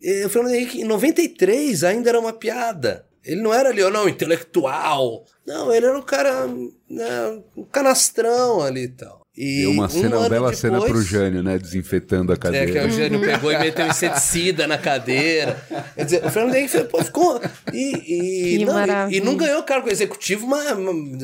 [0.00, 3.04] E o Fernando Henrique, em 93, ainda era uma piada.
[3.22, 5.26] Ele não era ali, ou não, intelectual.
[5.46, 6.46] Não, ele era um cara,
[6.88, 9.19] né, um canastrão ali e tal.
[9.36, 11.56] E Deu uma um cena, uma ano bela cena depois- pro Jânio, né?
[11.56, 12.66] Desinfetando a é, cadeira.
[12.72, 15.56] que o Eugênio pegou e meteu inseticida na cadeira.
[15.94, 17.40] Quer dizer, o Fernando Henrique pô, ficou.
[17.72, 20.76] E, e, não, e- e, não ganhou cargo executivo, mas,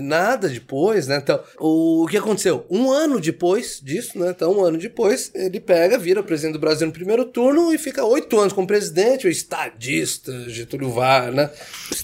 [0.03, 1.19] nada depois, né?
[1.21, 2.65] Então, o, o que aconteceu?
[2.71, 4.31] Um ano depois disso, né?
[4.31, 8.05] Então, um ano depois, ele pega, vira presidente do Brasil no primeiro turno e fica
[8.05, 11.51] oito anos como presidente, o estadista, Getúlio Vargas, né?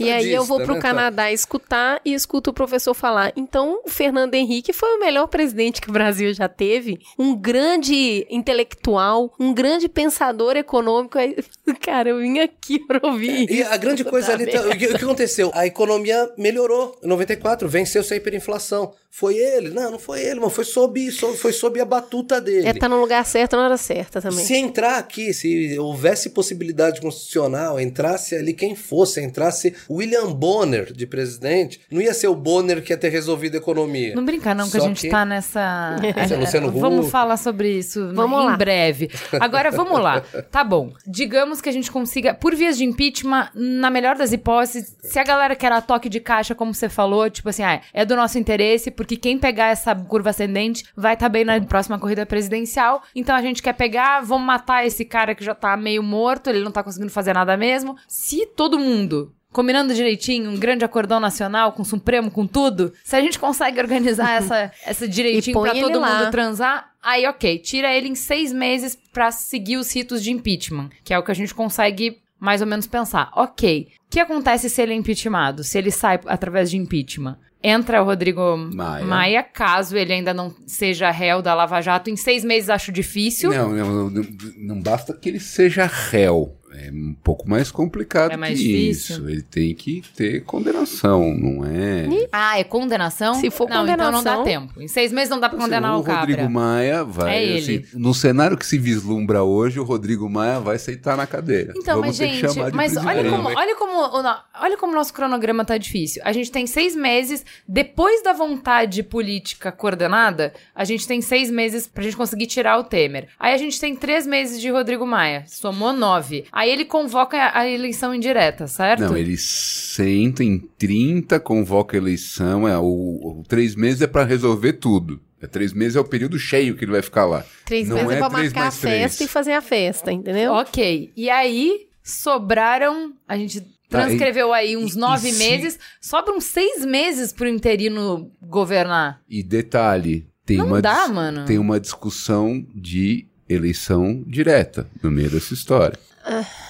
[0.00, 0.80] E aí eu vou Estadista, pro né?
[0.80, 3.32] Canadá escutar e escuto o professor falar.
[3.36, 6.98] Então, o Fernando Henrique foi o melhor presidente que o Brasil já teve.
[7.18, 11.18] Um grande intelectual, um grande pensador econômico.
[11.18, 11.36] Aí,
[11.80, 13.70] Cara, eu vim aqui pra ouvir E isso.
[13.70, 15.50] a grande coisa ali, Tá o que, o que aconteceu?
[15.54, 18.92] A economia melhorou em 94, venceu-se a hiperinflação.
[19.14, 19.68] Foi ele?
[19.70, 22.66] Não, não foi ele, mas foi sob, so- foi sob a batuta dele.
[22.66, 24.42] É, tá no lugar certo na hora certa também.
[24.42, 31.06] Se entrar aqui, se houvesse possibilidade constitucional, entrasse ali quem fosse, entrasse William Bonner de
[31.06, 34.14] presidente, não ia ser o Bonner que ia ter resolvido a economia.
[34.14, 35.60] Não brinca não, que a Só gente tá nessa,
[36.02, 38.56] é Luciano vamos falar sobre isso Vamos em lá.
[38.56, 39.10] breve.
[39.40, 40.22] Agora vamos lá.
[40.50, 40.92] Tá bom.
[41.06, 45.24] Digamos que a gente consiga, por vias de impeachment, na melhor das hipóteses, se a
[45.24, 48.38] galera quer a toque de caixa, como você falou, tipo assim, ah, é do nosso
[48.38, 53.02] interesse, porque quem pegar essa curva ascendente vai estar bem na próxima corrida presidencial.
[53.14, 56.60] Então a gente quer pegar, vamos matar esse cara que já tá meio morto, ele
[56.60, 57.96] não tá conseguindo fazer nada mesmo.
[58.06, 63.14] Se todo mundo combinando direitinho, um grande acordão nacional com o Supremo, com tudo, se
[63.14, 66.18] a gente consegue organizar essa, essa direitinho pra todo lá.
[66.18, 70.90] mundo transar, aí ok, tira ele em seis meses pra seguir os ritos de impeachment,
[71.04, 73.30] que é o que a gente consegue mais ou menos pensar.
[73.36, 77.38] Ok, o que acontece se ele é impeachmentado, se ele sai através de impeachment?
[77.62, 79.04] Entra o Rodrigo Maia.
[79.04, 79.42] Maia.
[79.44, 82.10] caso ele ainda não seja réu da Lava Jato.
[82.10, 83.52] Em seis meses acho difícil.
[83.52, 84.24] Não, não, não,
[84.58, 86.56] não basta que ele seja réu.
[86.74, 89.16] É um pouco mais complicado É mais que difícil?
[89.16, 89.28] isso.
[89.28, 92.06] Ele tem que ter condenação, não é?
[92.32, 93.34] Ah, é condenação?
[93.34, 94.80] Se for não, então não condenação- dá tempo.
[94.80, 96.48] Em seis meses não dá pra Assim, condenar o, o Rodrigo cabra.
[96.48, 97.34] Maia vai.
[97.36, 97.58] É ele.
[97.86, 101.72] assim, no cenário que se vislumbra hoje, o Rodrigo Maia vai aceitar na cadeira.
[101.76, 104.76] Então, Vamos mas ter que gente, chamar de mas olha como, olha como, o olha
[104.78, 106.22] como o nosso cronograma tá difícil.
[106.24, 111.86] A gente tem seis meses, depois da vontade política coordenada, a gente tem seis meses
[111.86, 113.28] pra gente conseguir tirar o Temer.
[113.38, 116.44] Aí a gente tem três meses de Rodrigo Maia, somou nove.
[116.52, 119.00] Aí ele convoca a, eleição indireta, certo?
[119.04, 122.66] Não, ele senta em 30, convoca a eleição.
[122.68, 125.20] É, o, o três meses é pra resolver tudo.
[125.40, 127.44] É, três meses é o período cheio que ele vai ficar lá.
[127.64, 129.02] Três Não meses é pra três marcar a mais três.
[129.02, 130.52] festa e fazer a festa, entendeu?
[130.52, 131.12] Ok.
[131.16, 133.12] E aí sobraram.
[133.26, 135.78] A gente transcreveu aí uns e- nove e se- meses.
[136.00, 139.20] Sobram seis meses pro interino governar.
[139.28, 141.44] E detalhe, tem Não uma dá, mano.
[141.44, 145.98] tem uma discussão de eleição direta no meio dessa história.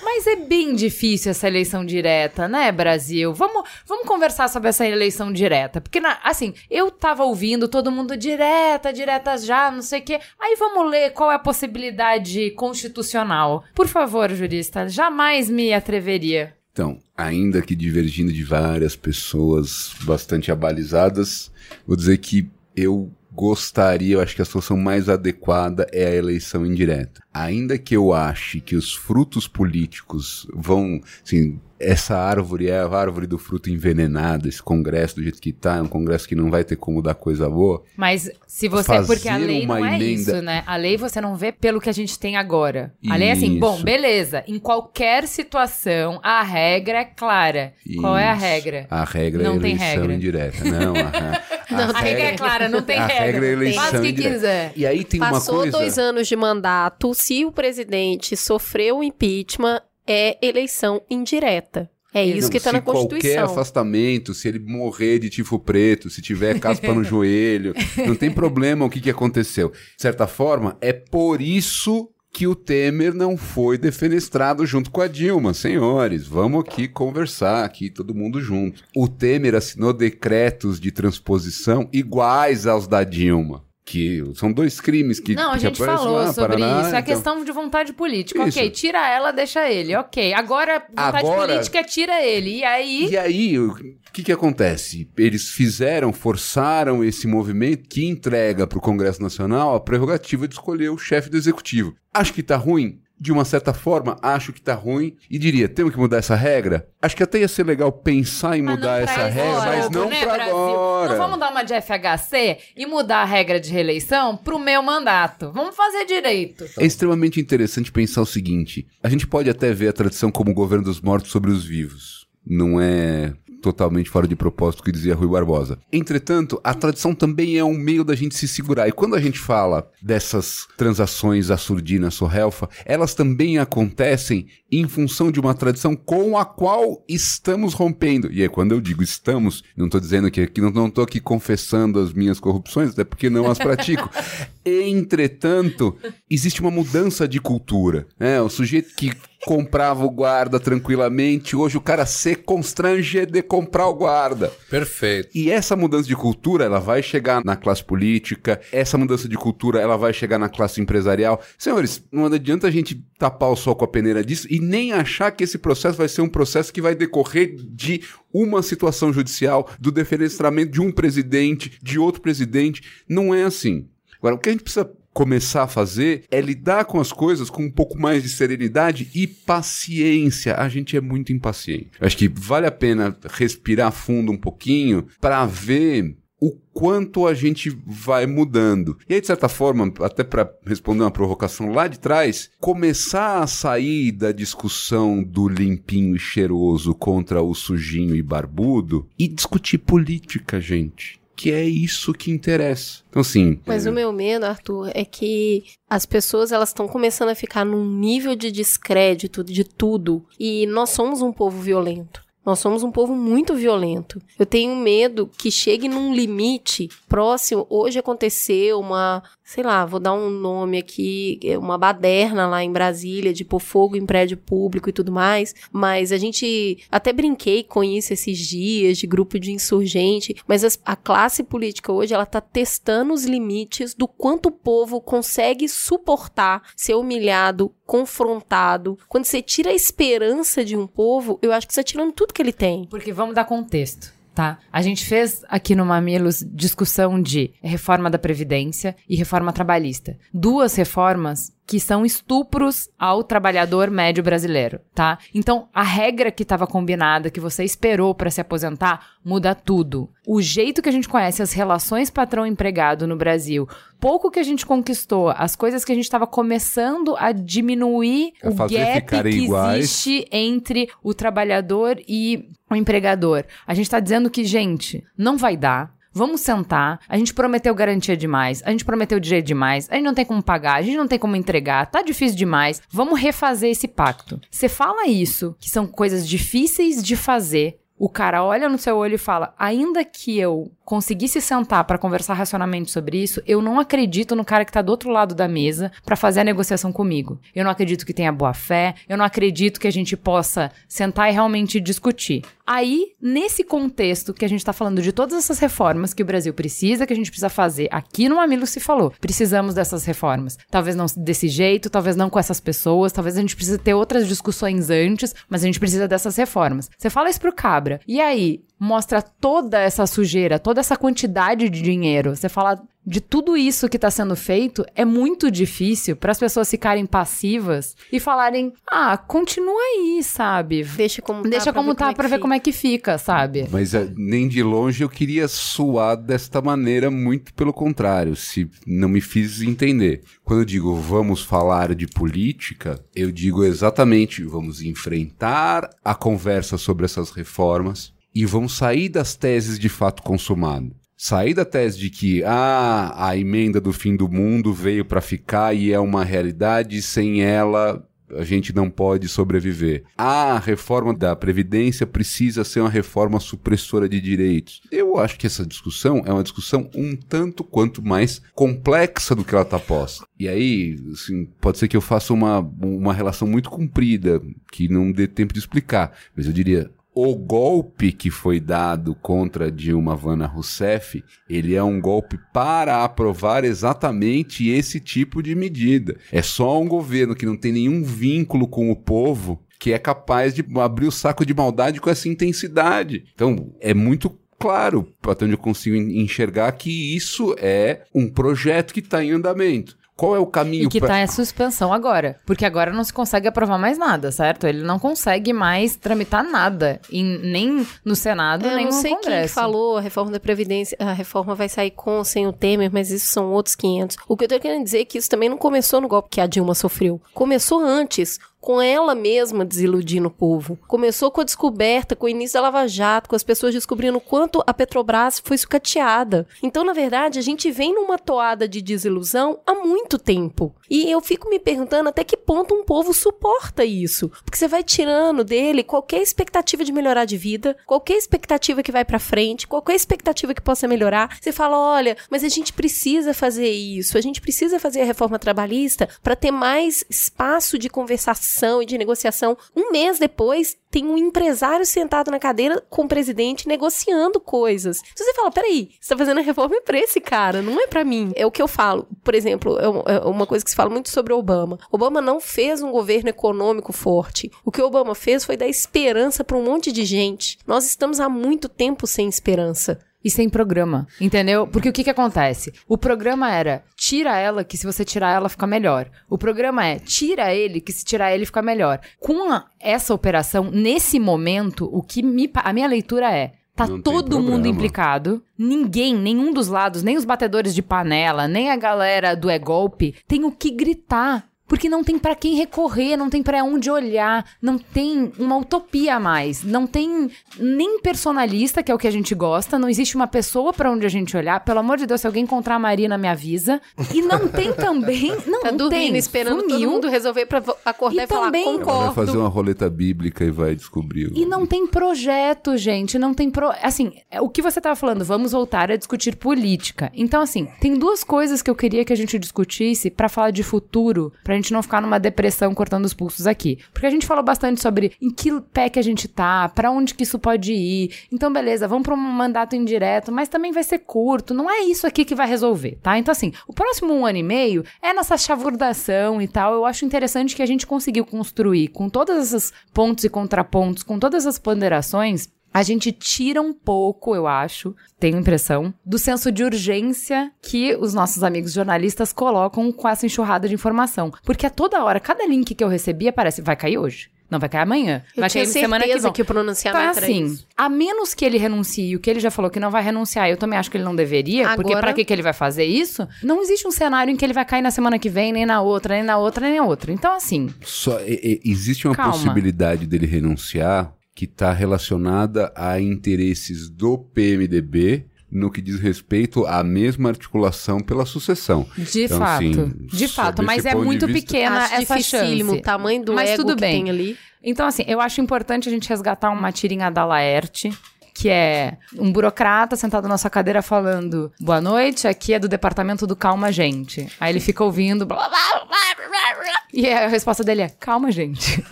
[0.02, 3.32] Mas é bem difícil essa eleição direta, né, Brasil?
[3.34, 5.80] Vamos, vamos conversar sobre essa eleição direta.
[5.80, 10.20] Porque, na- assim, eu tava ouvindo todo mundo direta, direta já, não sei o quê.
[10.40, 13.64] Aí vamos ler qual é a possibilidade constitucional.
[13.74, 16.54] Por favor, jurista, jamais me atreveria.
[16.72, 21.52] Então, ainda que divergindo de várias pessoas bastante abalizadas,
[21.86, 26.66] vou dizer que eu gostaria, eu acho que a solução mais adequada é a eleição
[26.66, 27.22] indireta.
[27.32, 33.26] Ainda que eu ache que os frutos políticos vão, assim, essa árvore é a árvore
[33.26, 36.64] do fruto envenenado, esse congresso do jeito que tá, é um congresso que não vai
[36.64, 37.82] ter como dar coisa boa.
[37.96, 38.84] Mas se você.
[38.84, 40.62] Fazer porque a lei não é emenda- isso, né?
[40.66, 42.92] A lei você não vê pelo que a gente tem agora.
[43.08, 43.84] A lei é assim, bom, Isso.
[43.84, 44.44] beleza.
[44.46, 47.72] Em qualquer situação, a regra é clara.
[48.00, 48.42] Qual é a Isso.
[48.44, 48.86] regra?
[48.90, 50.14] A regra Não é a tem eleição regra.
[50.14, 50.64] indireta.
[50.64, 53.24] Não, a, a, A regra é clara, não tem a regra.
[53.24, 54.34] regra é eleição Faz o que indireta.
[54.34, 54.72] quiser.
[54.76, 55.78] E aí tem Passou uma coisa...
[55.78, 61.90] dois anos de mandato, se o presidente sofreu o impeachment, é eleição indireta.
[62.14, 63.44] É isso Não, que tá se na qualquer Constituição.
[63.44, 67.72] afastamento, se ele morrer de tifo preto, se tiver caspa no joelho,
[68.06, 69.70] não tem problema o que, que aconteceu.
[69.70, 75.08] De certa forma, é por isso que o Temer não foi defenestrado junto com a
[75.08, 75.54] Dilma.
[75.54, 78.82] Senhores, vamos aqui conversar, aqui todo mundo junto.
[78.96, 83.64] O Temer assinou decretos de transposição iguais aos da Dilma.
[83.84, 86.86] Que são dois crimes que Não, a gente falou lá, sobre Paraná, isso.
[86.94, 88.46] É então- questão de vontade política.
[88.46, 88.56] Isso.
[88.58, 89.94] Ok, tira ela, deixa ele.
[89.96, 90.32] Ok.
[90.32, 92.58] Agora, vontade Agora- política, tira ele.
[92.58, 93.08] E aí.
[93.10, 93.74] E aí, o
[94.12, 95.10] que, que acontece?
[95.18, 100.90] Eles fizeram, forçaram esse movimento que entrega para o Congresso Nacional a prerrogativa de escolher
[100.90, 101.92] o chefe do executivo.
[102.14, 103.00] Acho que tá ruim?
[103.22, 105.16] De uma certa forma, acho que tá ruim.
[105.30, 106.88] E diria, temos que mudar essa regra?
[107.00, 110.08] Acho que até ia ser legal pensar em Mas mudar pra essa regra, mas não
[110.08, 110.56] né, para Brasil?
[110.56, 111.12] agora.
[111.12, 115.52] Não vamos dar uma de FHC e mudar a regra de reeleição pro meu mandato.
[115.52, 116.64] Vamos fazer direito.
[116.76, 120.54] É extremamente interessante pensar o seguinte: a gente pode até ver a tradição como o
[120.54, 122.26] governo dos mortos sobre os vivos.
[122.44, 125.78] Não é totalmente fora de propósito que dizia Rui Barbosa.
[125.92, 128.88] Entretanto, a tradição também é um meio da gente se segurar.
[128.88, 135.38] E quando a gente fala dessas transações assurdina, sorrelfa, elas também acontecem em função de
[135.38, 138.32] uma tradição com a qual estamos rompendo.
[138.32, 142.00] E é quando eu digo estamos, não estou dizendo que, que não estou aqui confessando
[142.00, 144.10] as minhas corrupções, até porque não as pratico.
[144.64, 145.96] Entretanto,
[146.30, 148.06] existe uma mudança de cultura.
[148.18, 148.40] Né?
[148.40, 149.12] O sujeito que
[149.44, 154.52] comprava o guarda tranquilamente, hoje o cara se constrange de comprar o guarda.
[154.70, 155.30] Perfeito.
[155.34, 159.80] E essa mudança de cultura, ela vai chegar na classe política, essa mudança de cultura,
[159.80, 161.40] ela vai chegar na classe empresarial.
[161.58, 165.30] Senhores, não adianta a gente tapar o sol com a peneira disso e nem achar
[165.32, 168.02] que esse processo vai ser um processo que vai decorrer de
[168.32, 172.82] uma situação judicial, do defenestramento de um presidente, de outro presidente.
[173.08, 173.88] Não é assim.
[174.18, 177.64] Agora, o que a gente precisa começar a fazer é lidar com as coisas com
[177.64, 180.56] um pouco mais de serenidade e paciência.
[180.56, 181.90] A gente é muito impaciente.
[182.00, 187.70] Acho que vale a pena respirar fundo um pouquinho para ver o quanto a gente
[187.86, 188.98] vai mudando.
[189.08, 193.46] E aí, de certa forma, até para responder uma provocação lá de trás, começar a
[193.46, 200.60] sair da discussão do limpinho e cheiroso contra o sujinho e barbudo e discutir política,
[200.60, 203.02] gente que é isso que interessa.
[203.08, 203.60] Então, assim.
[203.66, 203.90] Mas é...
[203.90, 208.34] o meu medo, Arthur, é que as pessoas elas estão começando a ficar num nível
[208.34, 212.22] de descrédito de tudo e nós somos um povo violento.
[212.44, 214.20] Nós somos um povo muito violento.
[214.36, 217.66] Eu tenho medo que chegue num limite próximo.
[217.70, 219.22] Hoje aconteceu uma,
[219.52, 223.60] sei lá, vou dar um nome aqui, é uma baderna lá em Brasília de pôr
[223.60, 225.54] fogo em prédio público e tudo mais.
[225.70, 230.34] Mas a gente até brinquei com isso esses dias de grupo de insurgente.
[230.48, 235.02] Mas as, a classe política hoje ela tá testando os limites do quanto o povo
[235.02, 238.98] consegue suportar ser humilhado, confrontado.
[239.06, 242.32] Quando você tira a esperança de um povo, eu acho que você tá tirando tudo
[242.32, 242.86] que ele tem.
[242.86, 244.21] Porque vamos dar contexto.
[244.34, 244.58] Tá.
[244.72, 250.16] A gente fez aqui no Mamilos discussão de reforma da Previdência e reforma trabalhista.
[250.32, 255.18] Duas reformas que são estupros ao trabalhador médio brasileiro, tá?
[255.34, 260.10] Então, a regra que estava combinada, que você esperou para se aposentar, muda tudo.
[260.26, 263.68] O jeito que a gente conhece as relações patrão-empregado no Brasil,
[264.00, 268.48] pouco que a gente conquistou, as coisas que a gente estava começando a diminuir A
[268.50, 269.78] o gap que iguais.
[269.78, 273.44] existe entre o trabalhador e o empregador.
[273.66, 275.94] A gente tá dizendo que, gente, não vai dar.
[276.12, 277.00] Vamos sentar.
[277.08, 278.62] A gente prometeu garantia demais.
[278.64, 279.88] A gente prometeu direito demais.
[279.90, 280.74] A gente não tem como pagar.
[280.74, 281.86] A gente não tem como entregar.
[281.86, 282.82] Tá difícil demais.
[282.90, 284.40] Vamos refazer esse pacto.
[284.50, 287.78] Você fala isso, que são coisas difíceis de fazer.
[287.98, 292.34] O cara olha no seu olho e fala: ainda que eu conseguisse sentar pra conversar
[292.34, 295.90] racionalmente sobre isso, eu não acredito no cara que tá do outro lado da mesa
[296.04, 297.40] pra fazer a negociação comigo.
[297.54, 301.30] Eu não acredito que tenha boa fé, eu não acredito que a gente possa sentar
[301.30, 302.42] e realmente discutir.
[302.66, 306.54] Aí, nesse contexto que a gente tá falando de todas essas reformas que o Brasil
[306.54, 310.56] precisa, que a gente precisa fazer, aqui no Mamilo se falou, precisamos dessas reformas.
[310.70, 314.28] Talvez não desse jeito, talvez não com essas pessoas, talvez a gente precise ter outras
[314.28, 316.88] discussões antes, mas a gente precisa dessas reformas.
[316.96, 321.80] Você fala isso pro cabra, e aí mostra toda essa sujeira, toda essa quantidade de
[321.80, 322.34] dinheiro.
[322.34, 326.68] Você fala de tudo isso que está sendo feito, é muito difícil para as pessoas
[326.68, 330.82] ficarem passivas e falarem: "Ah, continua aí, sabe?
[330.82, 332.72] Deixa como tá, Deixa pra como ver tá é para ver fica." como é que
[332.72, 338.34] fica, sabe?" Mas é, nem de longe eu queria suar desta maneira, muito pelo contrário,
[338.34, 340.22] se não me fiz entender.
[340.44, 347.04] Quando eu digo vamos falar de política, eu digo exatamente vamos enfrentar a conversa sobre
[347.04, 350.94] essas reformas e vamos sair das teses de fato consumado.
[351.16, 355.72] Sair da tese de que ah, a emenda do fim do mundo veio para ficar
[355.72, 358.04] e é uma realidade, sem ela
[358.36, 360.04] a gente não pode sobreviver.
[360.16, 364.80] Ah, a reforma da Previdência precisa ser uma reforma supressora de direitos.
[364.90, 369.54] Eu acho que essa discussão é uma discussão um tanto quanto mais complexa do que
[369.54, 370.24] ela está posta.
[370.38, 374.40] E aí, assim, pode ser que eu faça uma, uma relação muito comprida,
[374.70, 376.90] que não dê tempo de explicar, mas eu diria.
[377.14, 383.64] O golpe que foi dado contra Dilma Vana Rousseff, ele é um golpe para aprovar
[383.64, 386.16] exatamente esse tipo de medida.
[386.32, 390.54] É só um governo que não tem nenhum vínculo com o povo que é capaz
[390.54, 393.24] de abrir o saco de maldade com essa intensidade.
[393.34, 399.00] Então, é muito claro, até onde eu consigo enxergar, que isso é um projeto que
[399.00, 399.98] está em andamento.
[400.22, 402.36] Qual é o caminho E que pra- tá em suspensão agora.
[402.46, 404.68] Porque agora não se consegue aprovar mais nada, certo?
[404.68, 407.00] Ele não consegue mais tramitar nada.
[407.10, 409.54] em- nem no Senado, Eu nem não no sei quem Congresso.
[409.54, 413.10] falou, a reforma da Previdência, a reforma vai sair com ou sem o Temer, mas
[413.10, 414.16] isso são outros 500.
[414.28, 416.40] O que eu tô querendo dizer é que isso também não começou no golpe que
[416.40, 417.20] a Dilma sofreu.
[417.34, 420.78] Começou antes, com ela mesma desiludindo o povo.
[420.86, 424.20] Começou com a descoberta, com o início da Lava Jato, com as pessoas descobrindo o
[424.20, 426.46] quanto a Petrobras foi sucateada.
[426.62, 430.72] Então, na verdade, a gente vem numa toada de desilusão há muito tempo.
[430.88, 434.30] E eu fico me perguntando até que ponto um povo suporta isso.
[434.44, 439.04] Porque você vai tirando dele qualquer expectativa de melhorar de vida, qualquer expectativa que vai
[439.04, 441.36] pra frente, qualquer expectativa que possa melhorar.
[441.40, 445.36] Você fala, olha, mas a gente precisa fazer isso, a gente precisa fazer a reforma
[445.36, 448.51] trabalhista para ter mais espaço de conversação
[448.82, 449.56] e de negociação.
[449.74, 454.98] Um mês depois, tem um empresário sentado na cadeira com o presidente negociando coisas.
[454.98, 457.86] Se você fala, peraí, você tá fazendo a reforma é pra esse cara, não é
[457.86, 458.32] pra mim.
[458.36, 459.06] É o que eu falo.
[459.24, 461.78] Por exemplo, é é uma coisa que se fala muito sobre Obama.
[461.90, 464.50] Obama não fez um governo econômico forte.
[464.64, 467.58] O que Obama fez foi dar esperança pra um monte de gente.
[467.66, 469.98] Nós estamos há muito tempo sem esperança.
[470.24, 471.66] E sem programa, entendeu?
[471.66, 472.72] Porque o que que acontece?
[472.88, 476.08] O programa era tira ela, que se você tirar ela fica melhor.
[476.30, 479.00] O programa é tira ele, que se tirar ele fica melhor.
[479.18, 484.02] Com a- essa operação, nesse momento, o que me, a minha leitura é Tá Não
[484.02, 485.42] todo mundo implicado.
[485.58, 490.14] Ninguém, nenhum dos lados, nem os batedores de panela, nem a galera do é golpe,
[490.28, 491.46] tem o que gritar.
[491.72, 496.16] Porque não tem pra quem recorrer, não tem pra onde olhar, não tem uma utopia
[496.16, 500.14] a mais, não tem nem personalista, que é o que a gente gosta, não existe
[500.14, 501.60] uma pessoa pra onde a gente olhar.
[501.64, 503.80] Pelo amor de Deus, se alguém encontrar a Marina, me avisa.
[504.14, 505.32] E não tem também.
[505.46, 506.16] Não, Tá não dormindo, tem.
[506.18, 506.90] esperando todo Sumiu.
[506.90, 509.38] mundo resolver pra vo- acordar E e, falar, também- Ela vai fazer concordo.
[509.40, 511.28] uma roleta bíblica e vai descobrir.
[511.28, 513.18] o- E não tem projeto, gente.
[513.18, 513.70] Não tem pro.
[513.82, 517.10] Assim, é o que você tava falando, vamos voltar a discutir política.
[517.14, 520.62] Então, assim, tem duas coisas que eu queria que a gente discutisse pra falar de
[520.62, 523.78] futuro, pra gente não ficar numa depressão cortando os pulsos aqui.
[523.92, 527.14] Porque a gente falou bastante sobre em que pé que a gente tá, pra onde
[527.14, 528.12] que isso pode ir.
[528.30, 531.54] Então, beleza, vamos pra um mandato indireto, mas também vai ser curto.
[531.54, 533.18] Não é isso aqui que vai resolver, tá?
[533.18, 536.74] Então, assim, o próximo um ano e meio é nessa chavurdação e tal.
[536.74, 541.18] Eu acho interessante que a gente conseguiu construir com todas essas pontos e contrapontos, com
[541.18, 546.50] todas as ponderações, a gente tira um pouco, eu acho, tenho a impressão, do senso
[546.50, 551.32] de urgência que os nossos amigos jornalistas colocam com essa enxurrada de informação.
[551.44, 554.30] Porque a toda hora, cada link que eu recebia parece, vai cair hoje.
[554.50, 555.22] Não vai cair amanhã.
[555.34, 556.20] Eu vai tinha cair semana que vem.
[556.32, 557.66] que o Então, pronunciamento era assim, isso.
[557.74, 560.58] a menos que ele renuncie, o que ele já falou que não vai renunciar, eu
[560.58, 563.26] também acho que ele não deveria, porque Agora- pra que, que ele vai fazer isso?
[563.42, 565.80] Não existe um cenário em que ele vai cair na semana que vem, nem na
[565.80, 567.10] outra, nem na outra, nem na outra.
[567.10, 569.32] Então, assim, Só, e- e- existe uma Calma.
[569.32, 576.82] possibilidade dele renunciar que está relacionada a interesses do PMDB no que diz respeito à
[576.82, 578.86] mesma articulação pela sucessão.
[578.96, 579.62] de Então, fato.
[579.66, 582.62] assim, de fato, mas é muito vista- pequena Acho essa chance.
[582.62, 584.04] o tamanho do Mas ego tudo que bem.
[584.04, 584.36] tem ali.
[584.62, 587.90] Então, assim, eu acho importante a gente resgatar uma tirinha da Laerte,
[588.34, 593.26] que é um burocrata sentado na sua cadeira falando: Boa noite, aqui é do departamento
[593.26, 594.26] do Calma Gente.
[594.40, 595.26] Aí ele fica ouvindo.
[595.26, 595.86] blá, blá, blá,
[596.16, 596.82] blá, blá.
[596.94, 598.82] E a resposta dele é: Calma, gente.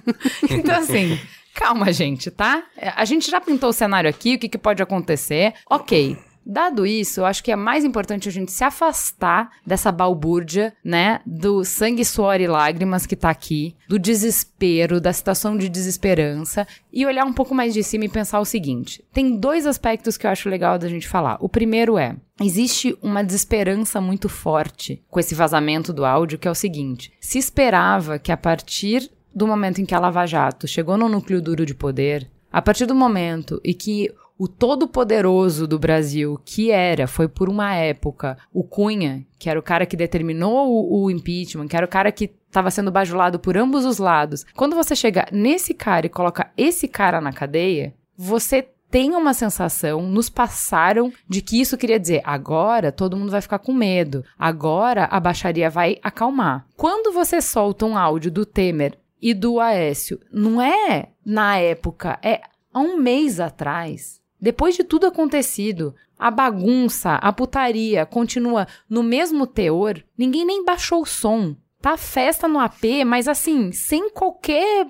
[0.50, 1.18] então, assim.
[1.60, 2.62] Calma, gente, tá?
[2.74, 5.52] É, A gente já pintou o cenário aqui, o que, que pode acontecer.
[5.68, 6.16] Ok.
[6.44, 11.20] Dado isso, eu acho que é mais importante a gente se afastar dessa balbúrdia, né?
[11.26, 17.04] Do sangue, suor e lágrimas que tá aqui, do desespero, da situação de desesperança, e
[17.04, 20.30] olhar um pouco mais de cima e pensar o seguinte: tem dois aspectos que eu
[20.30, 21.36] acho legal da gente falar.
[21.40, 22.16] O primeiro é.
[22.42, 27.36] Existe uma desesperança muito forte com esse vazamento do áudio, que é o seguinte: se
[27.36, 31.64] esperava que a partir do momento em que a Lava Jato chegou no núcleo duro
[31.64, 37.28] de poder, a partir do momento em que o todo-poderoso do Brasil, que era, foi
[37.28, 41.76] por uma época, o Cunha, que era o cara que determinou o, o impeachment, que
[41.76, 44.46] era o cara que estava sendo bajulado por ambos os lados.
[44.56, 50.02] Quando você chega nesse cara e coloca esse cara na cadeia, você tem uma sensação,
[50.02, 55.04] nos passaram de que isso queria dizer agora todo mundo vai ficar com medo, agora
[55.04, 56.66] a baixaria vai acalmar.
[56.76, 62.40] Quando você solta um áudio do Temer e do Aécio, não é na época, é
[62.72, 64.20] há um mês atrás.
[64.40, 71.02] Depois de tudo acontecido, a bagunça, a putaria continua no mesmo teor, ninguém nem baixou
[71.02, 71.54] o som.
[71.80, 74.86] Tá festa no AP, mas assim, sem qualquer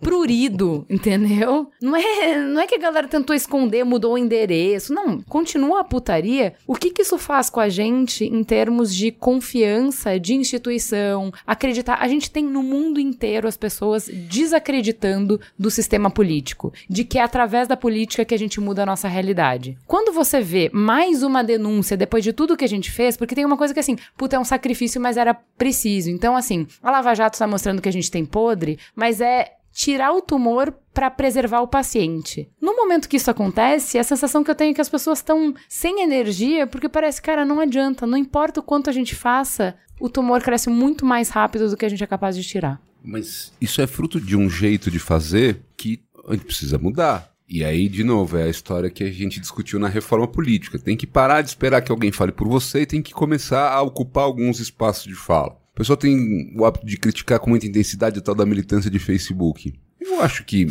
[0.00, 1.70] prurido, entendeu?
[1.80, 4.92] Não é, não é que a galera tentou esconder, mudou o endereço.
[4.92, 6.54] Não, continua a putaria.
[6.66, 11.98] O que que isso faz com a gente em termos de confiança, de instituição, acreditar?
[12.00, 17.22] A gente tem no mundo inteiro as pessoas desacreditando do sistema político, de que é
[17.22, 19.78] através da política que a gente muda a nossa realidade.
[19.86, 23.44] Quando você vê mais uma denúncia depois de tudo que a gente fez, porque tem
[23.44, 26.10] uma coisa que assim, puta, é um sacrifício, mas era preciso.
[26.10, 30.12] Então, assim, a Lava Jato está mostrando que a gente tem podre, mas é tirar
[30.12, 32.48] o tumor para preservar o paciente.
[32.60, 35.52] No momento que isso acontece, a sensação que eu tenho é que as pessoas estão
[35.68, 40.08] sem energia, porque parece, cara, não adianta, não importa o quanto a gente faça, o
[40.08, 42.80] tumor cresce muito mais rápido do que a gente é capaz de tirar.
[43.02, 47.34] Mas isso é fruto de um jeito de fazer que a gente precisa mudar.
[47.46, 50.78] E aí, de novo, é a história que a gente discutiu na reforma política.
[50.78, 53.82] Tem que parar de esperar que alguém fale por você e tem que começar a
[53.82, 55.56] ocupar alguns espaços de fala.
[55.74, 59.00] O pessoal tem o hábito de criticar com muita intensidade a tal da militância de
[59.00, 59.74] Facebook.
[60.00, 60.68] Eu acho que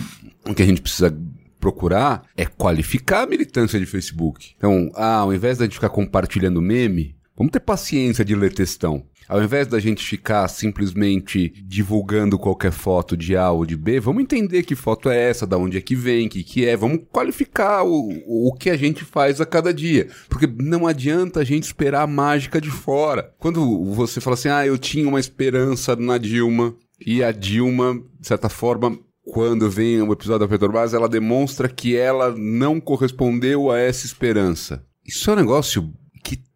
[0.48, 1.14] o que a gente precisa
[1.60, 4.54] procurar é qualificar a militância de Facebook.
[4.56, 9.04] Então, ah, ao invés da gente ficar compartilhando meme, vamos ter paciência de ler textão.
[9.28, 14.24] Ao invés da gente ficar simplesmente divulgando qualquer foto de A ou de B, vamos
[14.24, 17.84] entender que foto é essa, da onde é que vem, que que é, vamos qualificar
[17.84, 20.10] o, o que a gente faz a cada dia.
[20.28, 23.34] Porque não adianta a gente esperar a mágica de fora.
[23.40, 28.28] Quando você fala assim, ah, eu tinha uma esperança na Dilma, e a Dilma, de
[28.28, 33.80] certa forma, quando vem o episódio da Petrobras, ela demonstra que ela não correspondeu a
[33.80, 34.86] essa esperança.
[35.06, 35.94] Isso é um negócio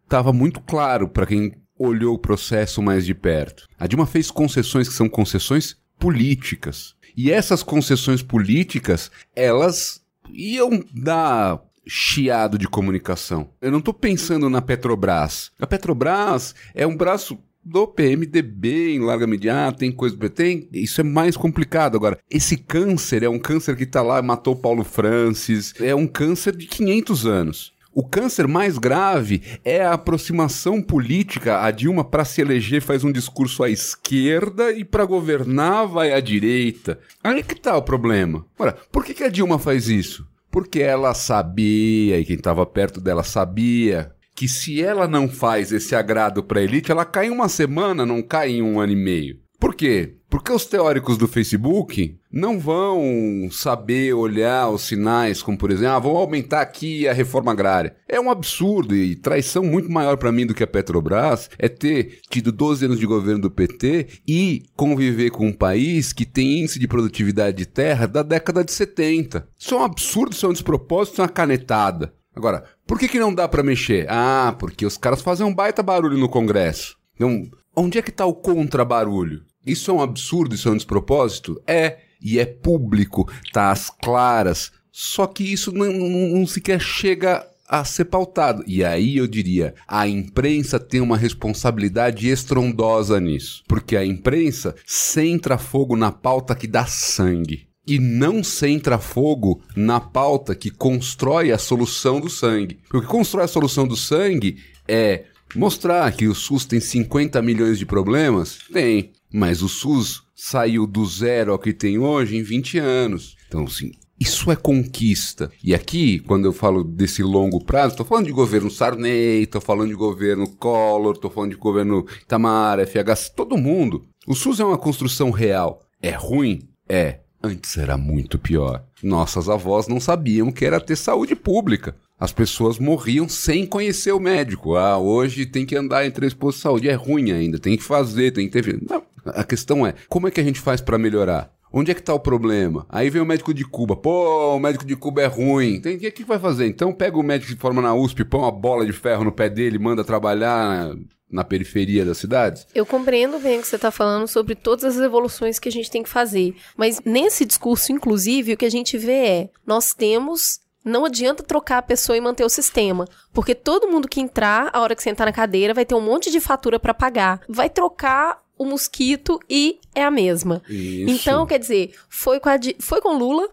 [0.08, 3.68] estava muito claro para quem olhou o processo mais de perto.
[3.78, 6.94] A Dilma fez concessões que são concessões políticas.
[7.14, 10.00] E essas concessões políticas, elas
[10.32, 13.50] iam dar chiado de comunicação.
[13.60, 15.50] Eu não tô pensando na Petrobras.
[15.60, 21.00] A Petrobras é um braço do PMDB em larga medida, ah, tem coisa tem, isso
[21.02, 22.18] é mais complicado agora.
[22.30, 26.66] Esse câncer é um câncer que tá lá, matou Paulo Francis, é um câncer de
[26.66, 27.77] 500 anos.
[27.98, 31.64] O câncer mais grave é a aproximação política.
[31.64, 36.20] A Dilma, para se eleger, faz um discurso à esquerda e para governar vai à
[36.20, 37.00] direita.
[37.24, 38.46] Aí que tá o problema.
[38.56, 40.24] Ora, por que, que a Dilma faz isso?
[40.48, 45.96] Porque ela sabia, e quem estava perto dela sabia, que se ela não faz esse
[45.96, 48.96] agrado para a elite, ela cai em uma semana, não cai em um ano e
[48.96, 49.40] meio.
[49.58, 50.14] Por quê?
[50.30, 55.98] Porque os teóricos do Facebook não vão saber olhar os sinais, como por exemplo, ah,
[55.98, 57.96] vamos aumentar aqui a reforma agrária.
[58.06, 62.20] É um absurdo e traição muito maior para mim do que a Petrobras é ter
[62.30, 66.78] tido 12 anos de governo do PT e conviver com um país que tem índice
[66.78, 69.48] de produtividade de terra da década de 70.
[69.58, 72.12] Isso é um absurdo, isso é um despropósito, isso é uma canetada.
[72.36, 74.06] Agora, por que, que não dá para mexer?
[74.08, 76.96] Ah, porque os caras fazem um baita barulho no Congresso.
[77.16, 79.47] Então, onde é que tá o contra-barulho?
[79.70, 81.60] Isso é um absurdo, isso é um despropósito?
[81.66, 84.72] É, e é público, tá às claras.
[84.90, 88.64] Só que isso não, não, não sequer chega a ser pautado.
[88.66, 93.62] E aí eu diria, a imprensa tem uma responsabilidade estrondosa nisso.
[93.68, 99.98] Porque a imprensa centra fogo na pauta que dá sangue e não centra fogo na
[99.98, 102.78] pauta que constrói a solução do sangue.
[102.82, 105.24] Porque o que constrói a solução do sangue é
[105.54, 108.58] mostrar que o SUS tem 50 milhões de problemas?
[108.70, 109.12] Tem.
[109.32, 113.36] Mas o SUS saiu do zero ao que tem hoje em 20 anos.
[113.46, 115.50] Então, assim, isso é conquista.
[115.62, 119.88] E aqui, quando eu falo desse longo prazo, estou falando de governo Sarney, estou falando
[119.88, 124.04] de governo Collor, estou falando de governo Itamar, FHC, todo mundo.
[124.26, 125.80] O SUS é uma construção real.
[126.02, 126.68] É ruim?
[126.88, 127.20] É.
[127.40, 128.84] Antes era muito pior.
[129.00, 131.94] Nossas avós não sabiam que era ter saúde pública.
[132.18, 134.74] As pessoas morriam sem conhecer o médico.
[134.74, 136.88] Ah, hoje tem que andar em três postos de saúde.
[136.88, 138.80] É ruim ainda, tem que fazer, tem que ter.
[138.88, 139.02] Não.
[139.26, 141.52] A questão é, como é que a gente faz para melhorar?
[141.72, 142.86] Onde é que tá o problema?
[142.88, 143.94] Aí vem o médico de Cuba.
[143.94, 145.80] Pô, o médico de Cuba é ruim.
[145.80, 146.66] Tem que que vai fazer?
[146.66, 149.50] Então pega o médico que forma na USP, põe uma bola de ferro no pé
[149.50, 150.94] dele, manda trabalhar
[151.30, 152.66] na periferia das cidades?
[152.74, 155.90] Eu compreendo bem o que você está falando sobre todas as evoluções que a gente
[155.90, 156.54] tem que fazer.
[156.76, 160.60] Mas nesse discurso, inclusive, o que a gente vê é: nós temos.
[160.88, 163.06] Não adianta trocar a pessoa e manter o sistema.
[163.32, 166.30] Porque todo mundo que entrar, a hora que sentar na cadeira, vai ter um monte
[166.30, 167.40] de fatura para pagar.
[167.48, 170.62] Vai trocar o mosquito e é a mesma.
[170.68, 171.10] Isso.
[171.10, 173.48] Então, quer dizer, foi com, a, foi com Lula,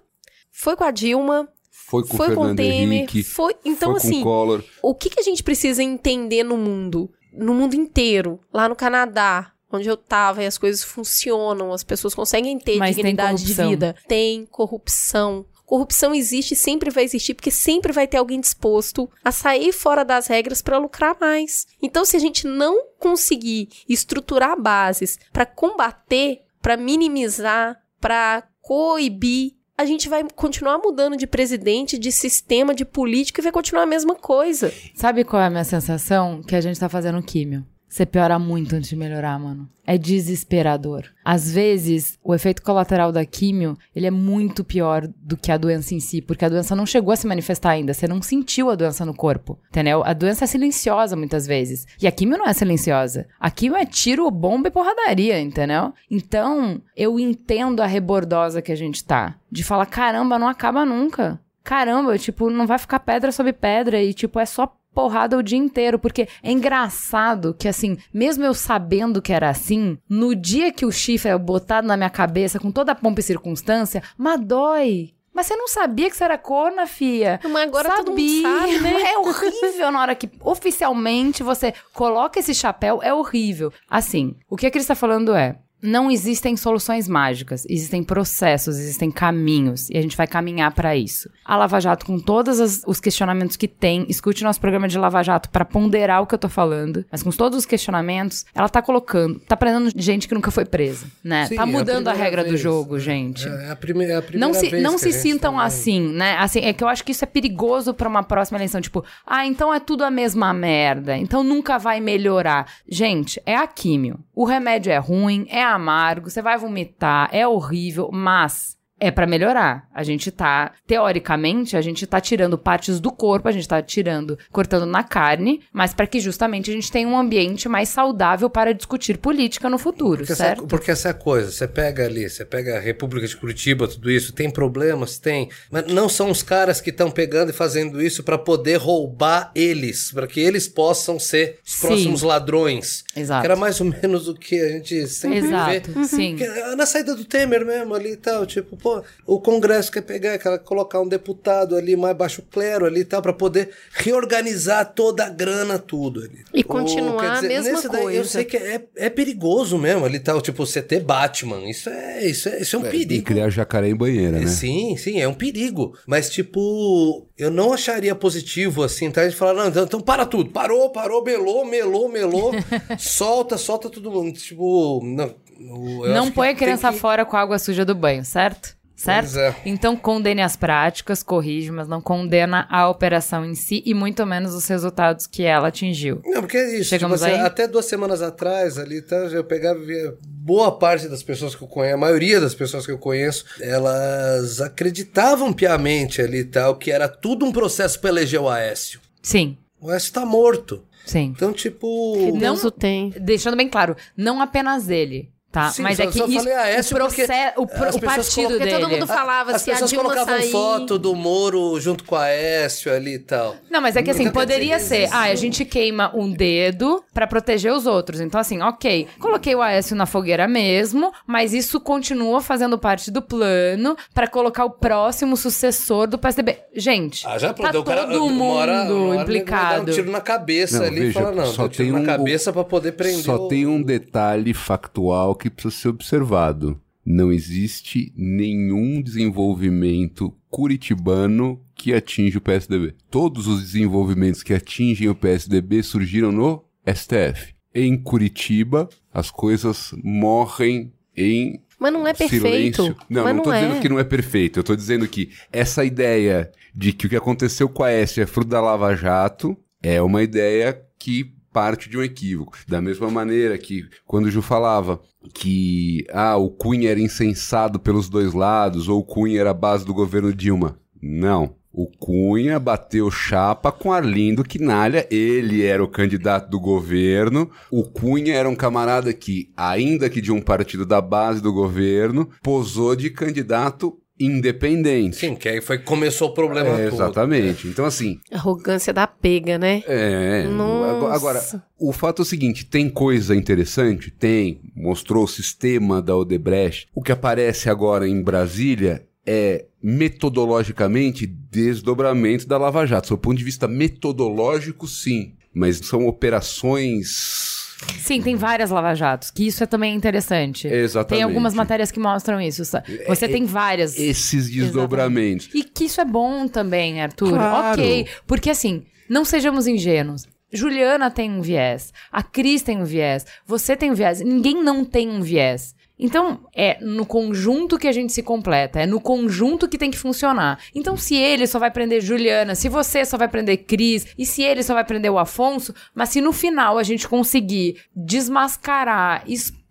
[0.51, 3.55] foi com a Dilma, foi com foi Fernando com Temer, Henrique, foi.
[3.63, 4.63] Então, foi com assim, Collor.
[4.81, 7.11] o que, que a gente precisa entender no mundo?
[7.31, 12.15] No mundo inteiro, lá no Canadá, onde eu tava, e as coisas funcionam, as pessoas
[12.15, 13.95] conseguem ter Mas dignidade de vida.
[14.07, 15.45] Tem corrupção.
[15.65, 20.05] Corrupção existe e sempre vai existir, porque sempre vai ter alguém disposto a sair fora
[20.05, 21.65] das regras para lucrar mais.
[21.81, 29.85] Então, se a gente não conseguir estruturar bases para combater, para minimizar, para coibir, a
[29.85, 34.15] gente vai continuar mudando de presidente, de sistema, de político e vai continuar a mesma
[34.15, 34.71] coisa.
[34.93, 36.41] Sabe qual é a minha sensação?
[36.41, 37.65] Que a gente tá fazendo químio.
[37.95, 39.69] Você piora muito antes de melhorar, mano.
[39.87, 41.05] É desesperador.
[41.23, 45.95] Às vezes, o efeito colateral da químio, ele é muito pior do que a doença
[45.95, 48.75] em si, porque a doença não chegou a se manifestar ainda, você não sentiu a
[48.75, 50.03] doença no corpo, entendeu?
[50.03, 51.87] A doença é silenciosa muitas vezes.
[52.01, 53.29] E a químio não é silenciosa.
[53.39, 55.93] A químio é tiro, bomba e porradaria, entendeu?
[56.11, 59.37] Então, eu entendo a rebordosa que a gente tá.
[59.49, 61.39] De falar, caramba, não acaba nunca.
[61.63, 65.59] Caramba, tipo, não vai ficar pedra sobre pedra e, tipo, é só porrada o dia
[65.59, 70.85] inteiro, porque é engraçado que, assim, mesmo eu sabendo que era assim, no dia que
[70.85, 75.11] o chifre é botado na minha cabeça com toda a pompa e circunstância, mas dói.
[75.33, 77.41] Mas você não sabia que você era corna, fia?
[77.43, 78.93] Mas agora todo mundo sabe, né?
[79.03, 83.71] É horrível na hora que oficialmente você coloca esse chapéu, é horrível.
[83.89, 89.11] Assim, o que a Cris tá falando é, não existem soluções mágicas, existem processos, existem
[89.11, 91.29] caminhos e a gente vai caminhar para isso.
[91.43, 95.49] A Lava Jato, com todos os questionamentos que tem, escute nosso programa de Lava Jato
[95.49, 99.39] para ponderar o que eu tô falando, mas com todos os questionamentos, ela tá colocando,
[99.39, 101.45] tá prendendo gente que nunca foi presa, né?
[101.45, 102.59] Sim, tá é a mudando a, regra do vez.
[102.59, 103.47] jogo, gente.
[103.47, 105.67] É a, prime é a primeira Não se, vez não se a sintam tá vendo.
[105.67, 106.37] assim, né?
[106.37, 108.81] Assim, é que eu acho que isso é perigoso pra uma próxima eleição.
[108.81, 111.17] Tipo, ah, então é tudo a mesma merda.
[111.17, 112.67] Então nunca vai melhorar.
[112.87, 114.19] Gente, é a químio.
[114.33, 119.87] O remédio é ruim, é amargo, você vai vomitar, é horrível, mas é pra melhorar.
[119.93, 124.37] A gente tá, teoricamente, a gente tá tirando partes do corpo, a gente tá tirando,
[124.51, 128.73] cortando na carne, mas para que justamente a gente tenha um ambiente mais saudável para
[128.73, 130.59] discutir política no futuro, Porque certo?
[130.59, 133.87] Essa, porque essa é a coisa, você pega ali, você pega a República de Curitiba,
[133.87, 135.17] tudo isso, tem problemas?
[135.17, 135.49] Tem.
[135.69, 140.11] Mas não são os caras que estão pegando e fazendo isso para poder roubar eles,
[140.11, 141.87] para que eles possam ser os Sim.
[141.87, 143.03] próximos ladrões.
[143.15, 143.41] Exato.
[143.41, 146.05] Que era mais ou menos o que a gente sempre Exato, vê.
[146.05, 146.35] sim.
[146.35, 150.03] Que, ah, na saída do Temer mesmo ali e tal, tipo, pô, o Congresso quer
[150.03, 154.93] pegar, quer colocar um deputado ali mais baixo clero ali e tal, pra poder reorganizar
[154.93, 156.45] toda a grana, tudo ali.
[156.53, 158.29] E continuar a mesma nesse daí eu coisa.
[158.29, 162.47] sei que é, é perigoso mesmo ali tal, tipo, você ter Batman, isso é, isso
[162.47, 163.25] é, isso é um E perigo.
[163.25, 164.45] criar jacaré em banheira, né?
[164.45, 165.97] Sim, sim, é um perigo.
[166.05, 169.21] Mas, tipo, eu não acharia positivo assim, tá?
[169.21, 170.51] A gente falar, não, então, então para tudo.
[170.51, 172.51] Parou, parou, melou, melou, melou.
[172.99, 174.37] solta, solta todo mundo.
[174.37, 175.33] Tipo, não.
[175.59, 178.75] Não põe a criança que- fora com a água suja do banho, certo?
[178.95, 179.25] Certo?
[179.25, 179.53] Pois é.
[179.65, 184.53] Então condene as práticas, corrige, mas não condena a operação em si e muito menos
[184.55, 186.21] os resultados que ela atingiu.
[186.25, 186.89] Não, porque é isso.
[186.91, 187.45] Chegamos tipo, assim, aí?
[187.45, 189.17] Até duas semanas atrás ali, tá?
[189.17, 192.85] Eu pegava e via boa parte das pessoas que eu conheço, a maioria das pessoas
[192.85, 198.11] que eu conheço, elas acreditavam piamente ali e tal, que era tudo um processo para
[198.11, 199.01] eleger o Aécio.
[199.21, 200.83] Sim, O Aécio tá morto.
[201.05, 201.33] sim.
[201.35, 202.13] Então, tipo.
[202.17, 203.09] Que Deus Não- o tem.
[203.19, 205.69] Deixando bem claro, não apenas ele, tá?
[205.71, 208.59] Sim, mas só- é que só isso, falei Aécio o, o, pro- as o partido
[208.59, 208.71] dele.
[208.71, 210.51] todo mundo falava, As se a pessoas Dilma colocavam sair...
[210.51, 213.55] foto do Moro junto com a Aécio ali e tal.
[213.71, 217.71] Não, mas é que assim, poderia ser, ah, a gente queima um dedo pra proteger
[217.71, 218.19] os outros.
[218.19, 223.21] Então, assim, ok, coloquei o Aécio na fogueira mesmo, mas isso continua fazendo parte do
[223.21, 226.57] plano pra colocar o próximo sucessor do PSDB.
[226.75, 229.91] Gente, Ah, já tá cara, todo uma hora- mundo uma hora ele vai implicado.
[229.91, 231.91] Um tiro na cabeça Não, ali veja, e fala, não, só dá um tiro tem
[231.93, 233.47] na um- cabeça pra poder prender Só o...
[233.47, 236.79] tem um detalhe factual que precisa ser observado.
[237.05, 242.95] Não existe nenhum desenvolvimento curitibano que atinge o PSDB.
[243.11, 247.53] Todos os desenvolvimentos que atingem o PSDB surgiram no STF.
[247.73, 252.45] Em Curitiba, as coisas morrem em Mas não é perfeito.
[252.83, 252.95] silêncio.
[253.09, 253.61] Não, Mas não tô é.
[253.61, 254.59] dizendo que não é perfeito.
[254.59, 258.25] Eu tô dizendo que essa ideia de que o que aconteceu com a S é
[258.25, 262.57] fruto da Lava Jato é uma ideia que parte de um equívoco.
[262.67, 264.99] Da mesma maneira que quando o Ju falava
[265.33, 269.85] que ah, o Cunha era incensado pelos dois lados ou o Cunha era a base
[269.85, 270.77] do governo Dilma.
[271.01, 271.55] Não.
[271.71, 277.49] O Cunha bateu chapa com Arlindo Quinalha, ele era o candidato do governo.
[277.71, 282.29] O Cunha era um camarada que, ainda que de um partido da base do governo,
[282.43, 285.17] posou de candidato independente.
[285.17, 286.95] Sim, que aí foi que começou o problema É, todo.
[286.95, 287.67] exatamente.
[287.67, 289.83] Então, assim, Arrogância da pega, né?
[289.87, 290.43] é.
[290.47, 291.13] Nossa.
[291.13, 291.43] Agora,
[291.77, 294.09] o fato é o seguinte: tem coisa interessante?
[294.11, 294.61] Tem.
[294.75, 296.87] Mostrou o sistema da Odebrecht.
[296.95, 303.09] O que aparece agora em Brasília é metodologicamente desdobramento da Lava Jato.
[303.09, 305.33] Do ponto de vista metodológico, sim.
[305.53, 307.64] Mas são operações.
[307.99, 310.67] Sim, tem várias lava-jatos, que isso é também interessante.
[310.67, 311.09] Exatamente.
[311.09, 312.63] Tem algumas matérias que mostram isso.
[312.63, 313.97] sa- Você tem várias.
[313.97, 315.49] Esses desdobramentos.
[315.53, 317.29] E que isso é bom também, Arthur.
[317.31, 317.81] Claro.
[317.81, 318.07] Ok.
[318.25, 320.25] Porque assim, não sejamos ingênuos.
[320.53, 321.91] Juliana tem um viés.
[322.11, 323.25] A Cris tem um viés.
[323.45, 324.21] Você tem um viés.
[324.21, 325.75] Ninguém não tem um viés.
[325.97, 329.97] Então, é no conjunto que a gente se completa, é no conjunto que tem que
[329.97, 330.59] funcionar.
[330.73, 334.43] Então, se ele só vai prender Juliana, se você só vai prender Cris, e se
[334.43, 339.64] ele só vai prender o Afonso, mas se no final a gente conseguir desmascarar, expor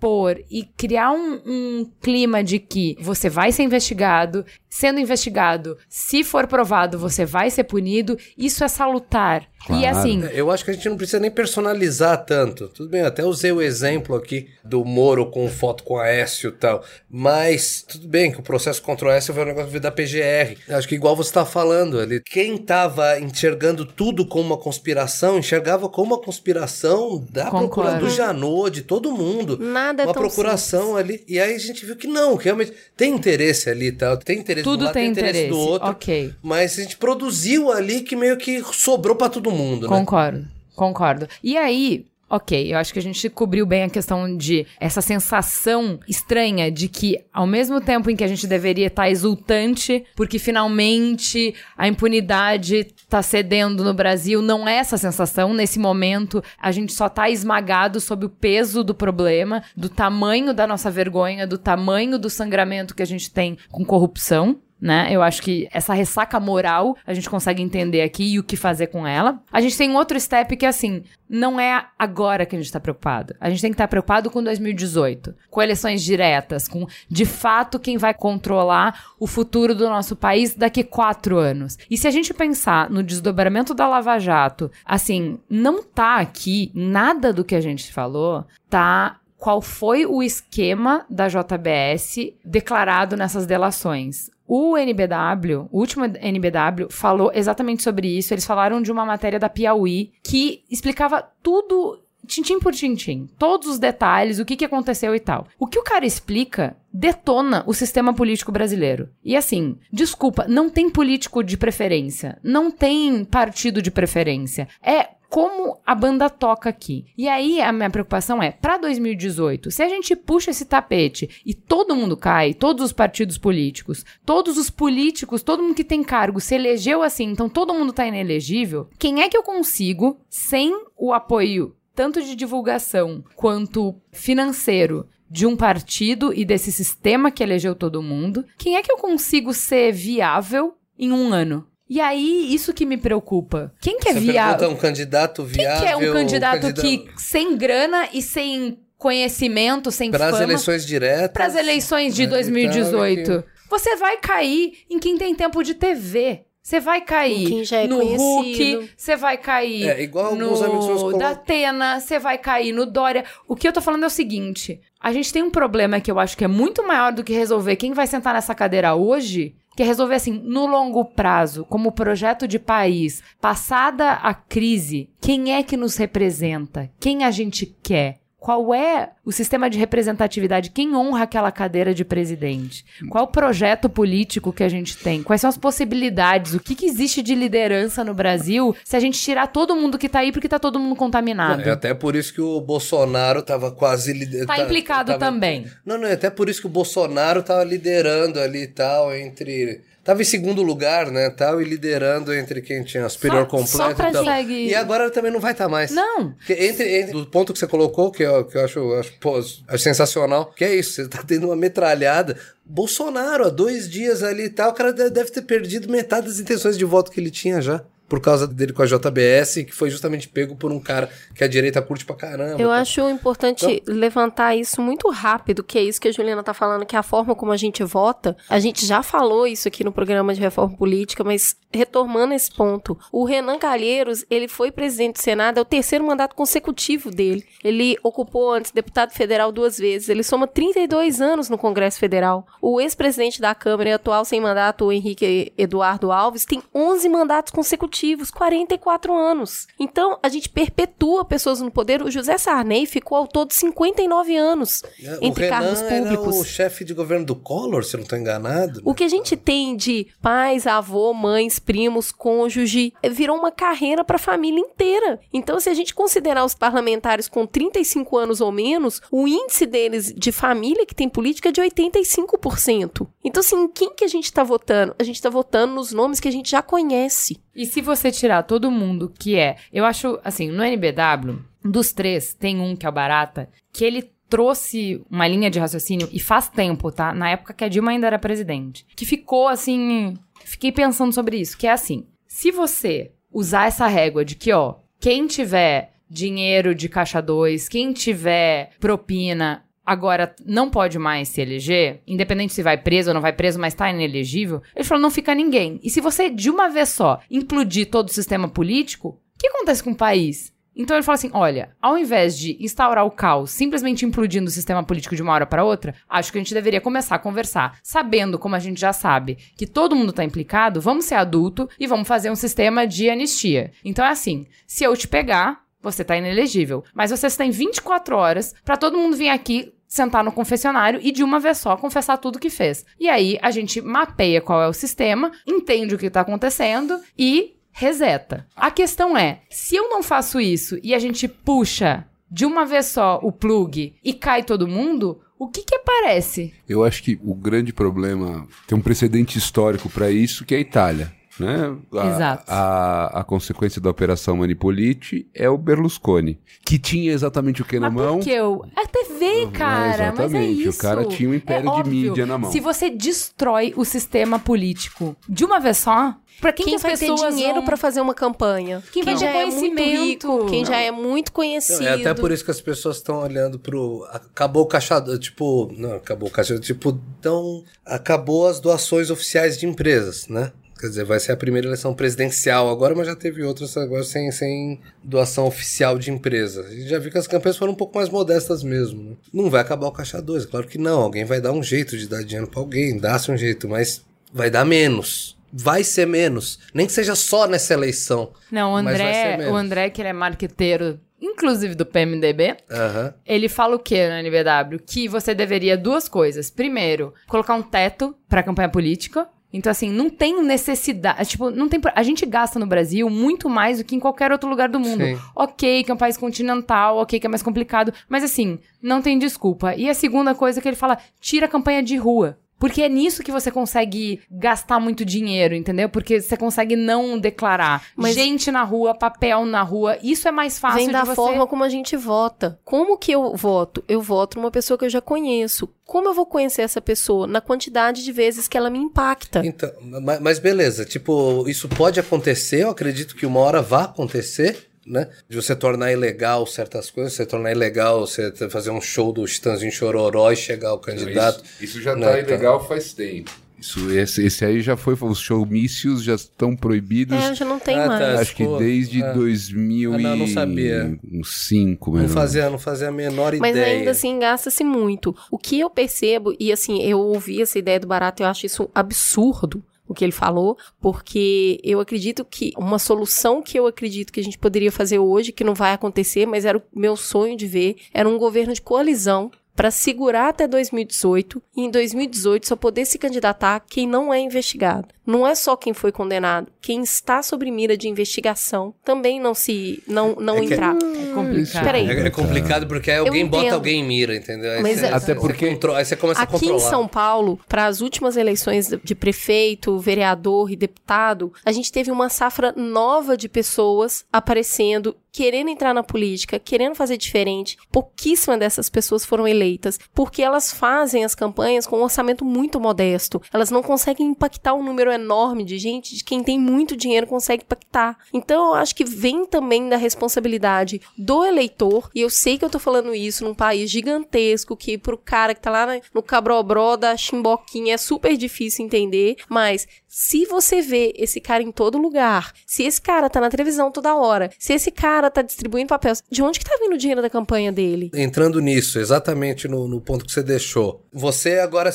[0.50, 6.46] e criar um, um clima de que você vai ser investigado, sendo investigado, se for
[6.46, 9.42] provado, você vai ser punido, isso é salutar.
[9.42, 9.86] E Claro.
[9.86, 12.68] assim, É, Eu acho que a gente não precisa nem personalizar tanto.
[12.68, 16.50] Tudo bem, eu até usei o exemplo aqui do Moro com foto com a Aécio
[16.50, 16.84] e tal.
[17.08, 20.58] Mas tudo bem que o processo contra o Aécio foi um negócio da PGR.
[20.68, 25.38] Eu Acho que igual você tá falando ali, quem tava enxergando tudo como uma conspiração,
[25.38, 27.68] enxergava como uma conspiração da Concordo.
[27.70, 29.56] procura do Janot, de todo mundo.
[29.58, 31.22] Nada é uma procuração ali.
[31.26, 34.16] E aí a gente viu que não, que realmente tem interesse ali tal.
[34.16, 35.50] Tem interesse tudo lado, tem interesse interesse.
[35.50, 35.88] do outro.
[35.88, 36.34] Ok.
[36.42, 39.96] Mas a gente produziu ali que meio que sobrou pra todo mundo, né?
[39.96, 41.28] Concordo, concordo.
[41.42, 46.00] E aí, ok, eu acho que a gente cobriu bem a questão de essa sensação
[46.08, 51.54] estranha de que, ao mesmo tempo em que a gente deveria estar exultante, porque finalmente
[51.78, 55.54] a impunidade tá cedendo no Brasil, não é essa sensação.
[55.54, 60.66] Nesse momento, a gente só tá esmagado sob o peso do problema, do tamanho da
[60.66, 64.58] nossa vergonha, do tamanho do sangramento que a gente tem com corrupção.
[64.80, 65.08] Né?
[65.10, 68.88] Eu acho que essa ressaca moral a gente consegue entender aqui e o que fazer
[68.88, 69.40] com ela.
[69.50, 72.78] A gente tem um outro step que, assim, não é agora que a gente tá
[72.78, 73.34] preocupado.
[73.40, 77.78] A gente tem que estar tá preocupado com 2018, com eleições diretas, com de fato
[77.78, 81.78] quem vai controlar o futuro do nosso país daqui quatro anos.
[81.90, 87.32] E se a gente pensar no desdobramento da Lava Jato, assim, não tá aqui nada
[87.32, 94.30] do que a gente falou, tá qual foi o esquema da JBS declarado nessas delações.
[94.46, 98.34] O NBW, o último NBW, falou exatamente sobre isso.
[98.34, 103.78] Eles falaram de uma matéria da Piauí que explicava tudo tintim por tintim, todos os
[103.78, 105.46] detalhes, o que, que aconteceu e tal.
[105.58, 109.08] O que o cara explica detona o sistema político brasileiro.
[109.24, 114.68] E assim, desculpa, não tem político de preferência, não tem partido de preferência.
[114.80, 117.06] É como a banda toca aqui.
[117.18, 121.52] E aí a minha preocupação é, para 2018, se a gente puxa esse tapete e
[121.52, 126.38] todo mundo cai, todos os partidos políticos, todos os políticos, todo mundo que tem cargo
[126.38, 131.12] se elegeu assim, então todo mundo tá inelegível, quem é que eu consigo, sem o
[131.12, 138.02] apoio tanto de divulgação quanto financeiro de um partido e desse sistema que elegeu todo
[138.02, 141.66] mundo, quem é que eu consigo ser viável em um ano?
[141.88, 143.72] E aí, isso que me preocupa.
[143.80, 144.70] Quem que é viável?
[144.70, 145.86] um candidato viável.
[145.86, 146.82] Quem que é um candidato, um candidato...
[146.82, 150.10] que, sem grana e sem conhecimento, sem.
[150.10, 151.32] Para as eleições diretas.
[151.32, 153.20] Para as eleições de é, 2018.
[153.20, 153.48] Então, que...
[153.68, 156.44] Você vai cair em quem tem tempo de TV.
[156.64, 162.00] Você vai cair é no Hulk, você vai cair é, igual no amigos da Atena,
[162.00, 163.22] você vai cair no Dória.
[163.46, 166.18] O que eu tô falando é o seguinte: a gente tem um problema que eu
[166.18, 169.82] acho que é muito maior do que resolver quem vai sentar nessa cadeira hoje, que
[169.82, 175.62] é resolver assim, no longo prazo, como projeto de país, passada a crise, quem é
[175.62, 176.90] que nos representa?
[176.98, 178.23] Quem a gente quer?
[178.44, 180.68] Qual é o sistema de representatividade?
[180.68, 182.84] Quem honra aquela cadeira de presidente?
[183.08, 185.22] Qual o projeto político que a gente tem?
[185.22, 186.52] Quais são as possibilidades?
[186.52, 190.10] O que, que existe de liderança no Brasil se a gente tirar todo mundo que
[190.10, 191.62] tá aí porque tá todo mundo contaminado?
[191.62, 194.48] É até por isso que o Bolsonaro tava quase liderando.
[194.48, 195.24] Tá implicado tava...
[195.24, 195.64] também.
[195.82, 199.80] Não, não, é até por isso que o Bolsonaro tava liderando ali e tal, entre
[200.04, 203.96] Tava em segundo lugar, né, tal, e liderando entre quem tinha a superior só, completa
[203.96, 204.50] só e tal.
[204.50, 205.90] E agora também não vai estar tá mais.
[205.90, 206.32] Não.
[206.32, 209.38] Porque entre, entre o ponto que você colocou, que eu, que eu acho, acho, pô,
[209.38, 212.38] acho sensacional, que é isso, você tá tendo uma metralhada.
[212.66, 216.76] Bolsonaro, há dois dias ali e tal, o cara deve ter perdido metade das intenções
[216.76, 217.82] de voto que ele tinha já
[218.14, 221.48] por causa dele com a JBS, que foi justamente pego por um cara que a
[221.48, 222.62] direita curte pra caramba.
[222.62, 222.76] Eu tá?
[222.76, 223.92] acho importante então...
[223.92, 227.02] levantar isso muito rápido, que é isso que a Juliana tá falando, que é a
[227.02, 228.36] forma como a gente vota.
[228.48, 232.96] A gente já falou isso aqui no programa de reforma política, mas retomando esse ponto,
[233.10, 237.44] o Renan Calheiros, ele foi presidente do Senado, é o terceiro mandato consecutivo dele.
[237.64, 242.46] Ele ocupou antes deputado federal duas vezes, ele soma 32 anos no Congresso Federal.
[242.62, 247.52] O ex-presidente da Câmara e atual sem mandato, o Henrique Eduardo Alves, tem 11 mandatos
[247.52, 249.66] consecutivos, 44 anos.
[249.78, 252.02] Então, a gente perpetua pessoas no poder.
[252.02, 256.34] O José Sarney ficou ao todo 59 anos é, entre cargos públicos.
[256.34, 258.76] Era o chefe de governo do Collor, se eu não estou enganado.
[258.76, 258.82] Né?
[258.84, 264.04] O que a gente tem de pais, avô, mães, primos, cônjuge, é, virou uma carreira
[264.04, 265.20] para a família inteira.
[265.32, 270.12] Então, se a gente considerar os parlamentares com 35 anos ou menos, o índice deles
[270.14, 273.06] de família que tem política é de 85%.
[273.24, 274.94] Então, assim, quem que a gente está votando?
[274.98, 277.40] A gente está votando nos nomes que a gente já conhece.
[277.54, 282.34] E se você tirar todo mundo que é, eu acho, assim, no NBW, dos três,
[282.34, 286.48] tem um que é o Barata, que ele trouxe uma linha de raciocínio e faz
[286.48, 287.14] tempo, tá?
[287.14, 291.56] Na época que a Dilma ainda era presidente, que ficou assim fiquei pensando sobre isso,
[291.56, 296.88] que é assim, se você usar essa régua de que, ó, quem tiver dinheiro de
[296.88, 303.10] caixa 2, quem tiver propina, agora não pode mais se eleger, independente se vai preso
[303.10, 305.78] ou não vai preso, mas tá inelegível, ele falou, não fica ninguém.
[305.82, 309.82] E se você, de uma vez só, implodir todo o sistema político, o que acontece
[309.82, 310.54] com o país?
[310.76, 314.82] Então ele fala assim: olha, ao invés de instaurar o caos simplesmente implodindo o sistema
[314.82, 318.38] político de uma hora para outra, acho que a gente deveria começar a conversar, sabendo,
[318.38, 322.08] como a gente já sabe, que todo mundo tá implicado, vamos ser adulto e vamos
[322.08, 323.70] fazer um sistema de anistia.
[323.84, 326.82] Então é assim: se eu te pegar, você tá inelegível.
[326.94, 331.22] Mas você tem 24 horas para todo mundo vir aqui sentar no confessionário e de
[331.22, 332.84] uma vez só confessar tudo que fez.
[332.98, 337.54] E aí a gente mapeia qual é o sistema, entende o que tá acontecendo e
[337.70, 338.44] reseta.
[338.56, 342.86] A questão é, se eu não faço isso e a gente puxa de uma vez
[342.86, 346.52] só o plug e cai todo mundo, o que que aparece?
[346.68, 350.60] Eu acho que o grande problema tem um precedente histórico para isso, que é a
[350.60, 351.12] Itália.
[351.38, 351.76] Né?
[351.92, 352.44] A, Exato.
[352.46, 357.90] A, a consequência da Operação Manipolite é o Berlusconi, que tinha exatamente o que na
[357.90, 358.16] Mas mão?
[358.18, 358.64] por que eu?
[358.76, 359.88] É TV, cara.
[359.88, 360.78] Mas é exatamente, o isso.
[360.78, 361.92] cara tinha um império É de óbvio.
[362.10, 362.52] mídia na mão.
[362.52, 366.82] Se você destrói o sistema político de uma vez só, pra quem, Quem, que as
[366.82, 367.64] vai ter pessoas dinheiro vão...
[367.64, 368.82] pra fazer uma campanha?
[368.92, 370.36] Quem vai ter já é muito conhecimento?
[370.36, 371.82] rico, quem já é muito conhecido.
[371.84, 374.06] É até por isso que as pessoas estão olhando pro.
[374.12, 375.00] Acabou o caixa.
[375.18, 375.72] Tipo.
[375.76, 376.58] Não, acabou o caixa.
[376.60, 377.64] Tipo, então.
[377.84, 380.52] Acabou as doações oficiais de empresas, né?
[380.78, 384.30] Quer dizer, vai ser a primeira eleição presidencial agora, mas já teve outras agora sem,
[384.30, 386.62] sem doação oficial de empresa.
[386.62, 389.02] A gente já viu que as campanhas foram um pouco mais modestas mesmo.
[389.02, 389.16] Né?
[389.32, 391.00] Não vai acabar o caixa 2, claro que não.
[391.00, 394.50] Alguém vai dar um jeito de dar dinheiro pra alguém, dá-se um jeito, mas vai
[394.50, 395.36] dar menos.
[395.52, 396.58] Vai ser menos.
[396.74, 398.32] Nem que seja só nessa eleição.
[398.50, 403.14] Não, o André, o André, que ele é marqueteiro, inclusive do PMDB, Aham.
[403.24, 404.80] ele fala o que no NBW?
[404.84, 406.50] Que você deveria duas coisas.
[406.50, 409.28] Primeiro, colocar um teto pra campanha política.
[409.54, 411.30] Então, assim, não tem necessidade.
[411.30, 411.80] Tipo, não tem.
[411.94, 415.04] A gente gasta no Brasil muito mais do que em qualquer outro lugar do mundo.
[415.04, 415.16] Sim.
[415.34, 417.94] Ok, que é um país continental, ok, que é mais complicado.
[418.08, 419.76] Mas, assim, não tem desculpa.
[419.76, 422.36] E a segunda coisa que ele fala: tira a campanha de rua.
[422.58, 425.88] Porque é nisso que você consegue gastar muito dinheiro, entendeu?
[425.88, 427.84] Porque você consegue não declarar.
[427.96, 429.98] Mas- Gente na rua, papel na rua.
[430.02, 431.14] Isso é mais fácil Vem de da você...
[431.14, 432.58] forma como a gente vota.
[432.64, 433.84] Como que eu voto?
[433.88, 435.68] Eu voto numa pessoa que eu já conheço.
[435.84, 437.26] Como eu vou conhecer essa pessoa?
[437.26, 439.42] Na quantidade de vezes que ela me impacta.
[439.44, 439.70] Então,
[440.00, 445.08] ma- mas beleza, tipo, isso pode acontecer, eu acredito que uma hora vá acontecer, né?
[445.28, 449.72] De você tornar ilegal certas coisas, você tornar ilegal você fazer um show do Chitãozinho
[449.72, 451.42] Chororó e chegar o candidato.
[451.60, 452.18] Isso, isso já né, tá tá.
[452.20, 453.30] ilegal faz tempo.
[453.58, 457.16] Isso, esse, esse aí já foi, os showmícios já estão proibidos.
[457.16, 457.88] É, já não tem Ah, tá.
[457.88, 458.20] mais.
[458.20, 459.12] Acho que desde é.
[459.14, 460.98] 2000 Ah, não, não sabia.
[461.10, 463.78] uns 5, Não fazia, não fazia a menor Mas ideia.
[463.78, 465.16] ainda assim gasta-se muito.
[465.30, 468.68] O que eu percebo, e assim, eu ouvi essa ideia do barato, eu acho isso
[468.74, 469.62] absurdo.
[469.86, 474.24] O que ele falou, porque eu acredito que uma solução que eu acredito que a
[474.24, 477.76] gente poderia fazer hoje, que não vai acontecer, mas era o meu sonho de ver,
[477.92, 482.98] era um governo de coalizão para segurar até 2018 e em 2018 só poder se
[482.98, 484.88] candidatar quem não é investigado.
[485.06, 489.82] Não é só quem foi condenado, quem está sob mira de investigação também não se
[489.86, 490.74] não não É entrar.
[490.76, 491.64] É complicado.
[491.64, 491.88] Peraí.
[491.88, 494.50] É, é complicado porque aí alguém bota alguém em mira, entendeu?
[494.52, 496.70] Aí Mas você, é- Até você porque- contro- aí você começa a Aqui em controlar.
[496.70, 502.08] São Paulo, para as últimas eleições de prefeito, vereador e deputado, a gente teve uma
[502.08, 507.56] safra nova de pessoas aparecendo, querendo entrar na política, querendo fazer diferente.
[507.70, 513.22] Pouquíssimas dessas pessoas foram eleitas, porque elas fazem as campanhas com um orçamento muito modesto.
[513.32, 517.44] Elas não conseguem impactar um número enorme de gente, de quem tem muito dinheiro consegue
[517.44, 517.96] impactar.
[518.12, 522.50] Então, eu acho que vem também da responsabilidade do eleitor, e eu sei que eu
[522.50, 526.96] tô falando isso num país gigantesco, que pro cara que tá lá no cabrobró da
[526.96, 532.64] chimboquinha é super difícil entender, mas se você vê esse cara em todo lugar, se
[532.64, 536.38] esse cara tá na televisão toda hora, se esse cara tá distribuindo papel, de onde
[536.38, 537.90] que tá vindo o dinheiro da campanha dele?
[537.94, 540.84] Entrando nisso, exatamente no, no ponto que você deixou.
[540.92, 541.70] Você agora,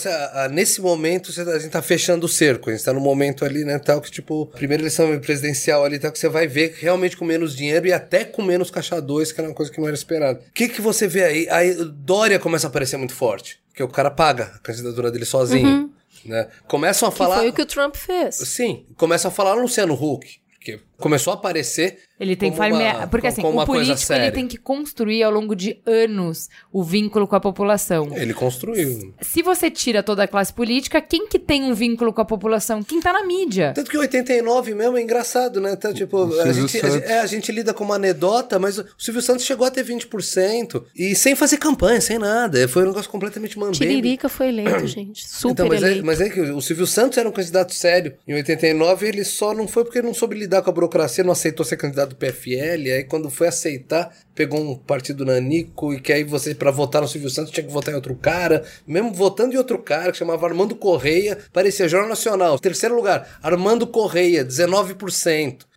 [0.52, 2.70] nesse momento, cê- a gente tá fechando o cerco.
[2.70, 6.12] A gente tá no momento ali, né, tal, que tipo, primeira eleição presidencial ali, tal,
[6.12, 9.40] que você vai ver realmente com menos dinheiro e até com menos caixa 2, que
[9.42, 10.40] era uma coisa que não era esperada.
[10.50, 11.48] O que que você vê aí?
[11.50, 13.60] Aí Dória começa a aparecer muito forte.
[13.70, 15.92] Porque o cara paga a candidatura dele sozinho.
[16.26, 16.48] Né?
[16.68, 17.38] Começam a Que falar.
[17.38, 18.36] foi o que o Trump fez.
[18.36, 20.28] Sim, começam a falar Luciano Huck.
[20.54, 22.00] Porque começou a aparecer.
[22.20, 22.98] Ele tem que como farmear.
[22.98, 27.26] uma- Porque assim, o político ele tem que construir ao longo de anos o vínculo
[27.28, 28.10] com a população.
[28.14, 29.14] Ele construiu.
[29.22, 32.84] Se você tira toda a classe política, quem que tem um vínculo com a população?
[32.84, 33.72] Quem tá na mídia.
[33.74, 35.76] Tanto que 89 mesmo é engraçado, né?
[35.78, 39.22] Tá, tipo, a gente, a, é, a gente lida com uma anedota, mas o Silvio
[39.22, 42.68] Santos chegou a ter 20% e sem fazer campanha, sem nada.
[42.68, 43.78] Foi um negócio completamente mambembe.
[43.78, 45.26] Tiririca foi eleito, gente.
[45.28, 46.06] Super Então, mas, é, eleito.
[46.06, 48.14] mas é que o Silvio Santos era um candidato sério.
[48.28, 50.89] Em 89 ele só não foi porque ele não soube lidar com a burocracia,
[51.24, 52.92] não aceitou ser candidato do PFL.
[52.94, 57.08] Aí quando foi aceitar, pegou um partido nanico e que aí você, pra votar no
[57.08, 58.64] Silvio Santos, tinha que votar em outro cara.
[58.86, 62.60] Mesmo votando em outro cara, que chamava Armando Correia, parecia Jornal Nacional.
[62.60, 64.96] Terceiro lugar, Armando Correia, 19%.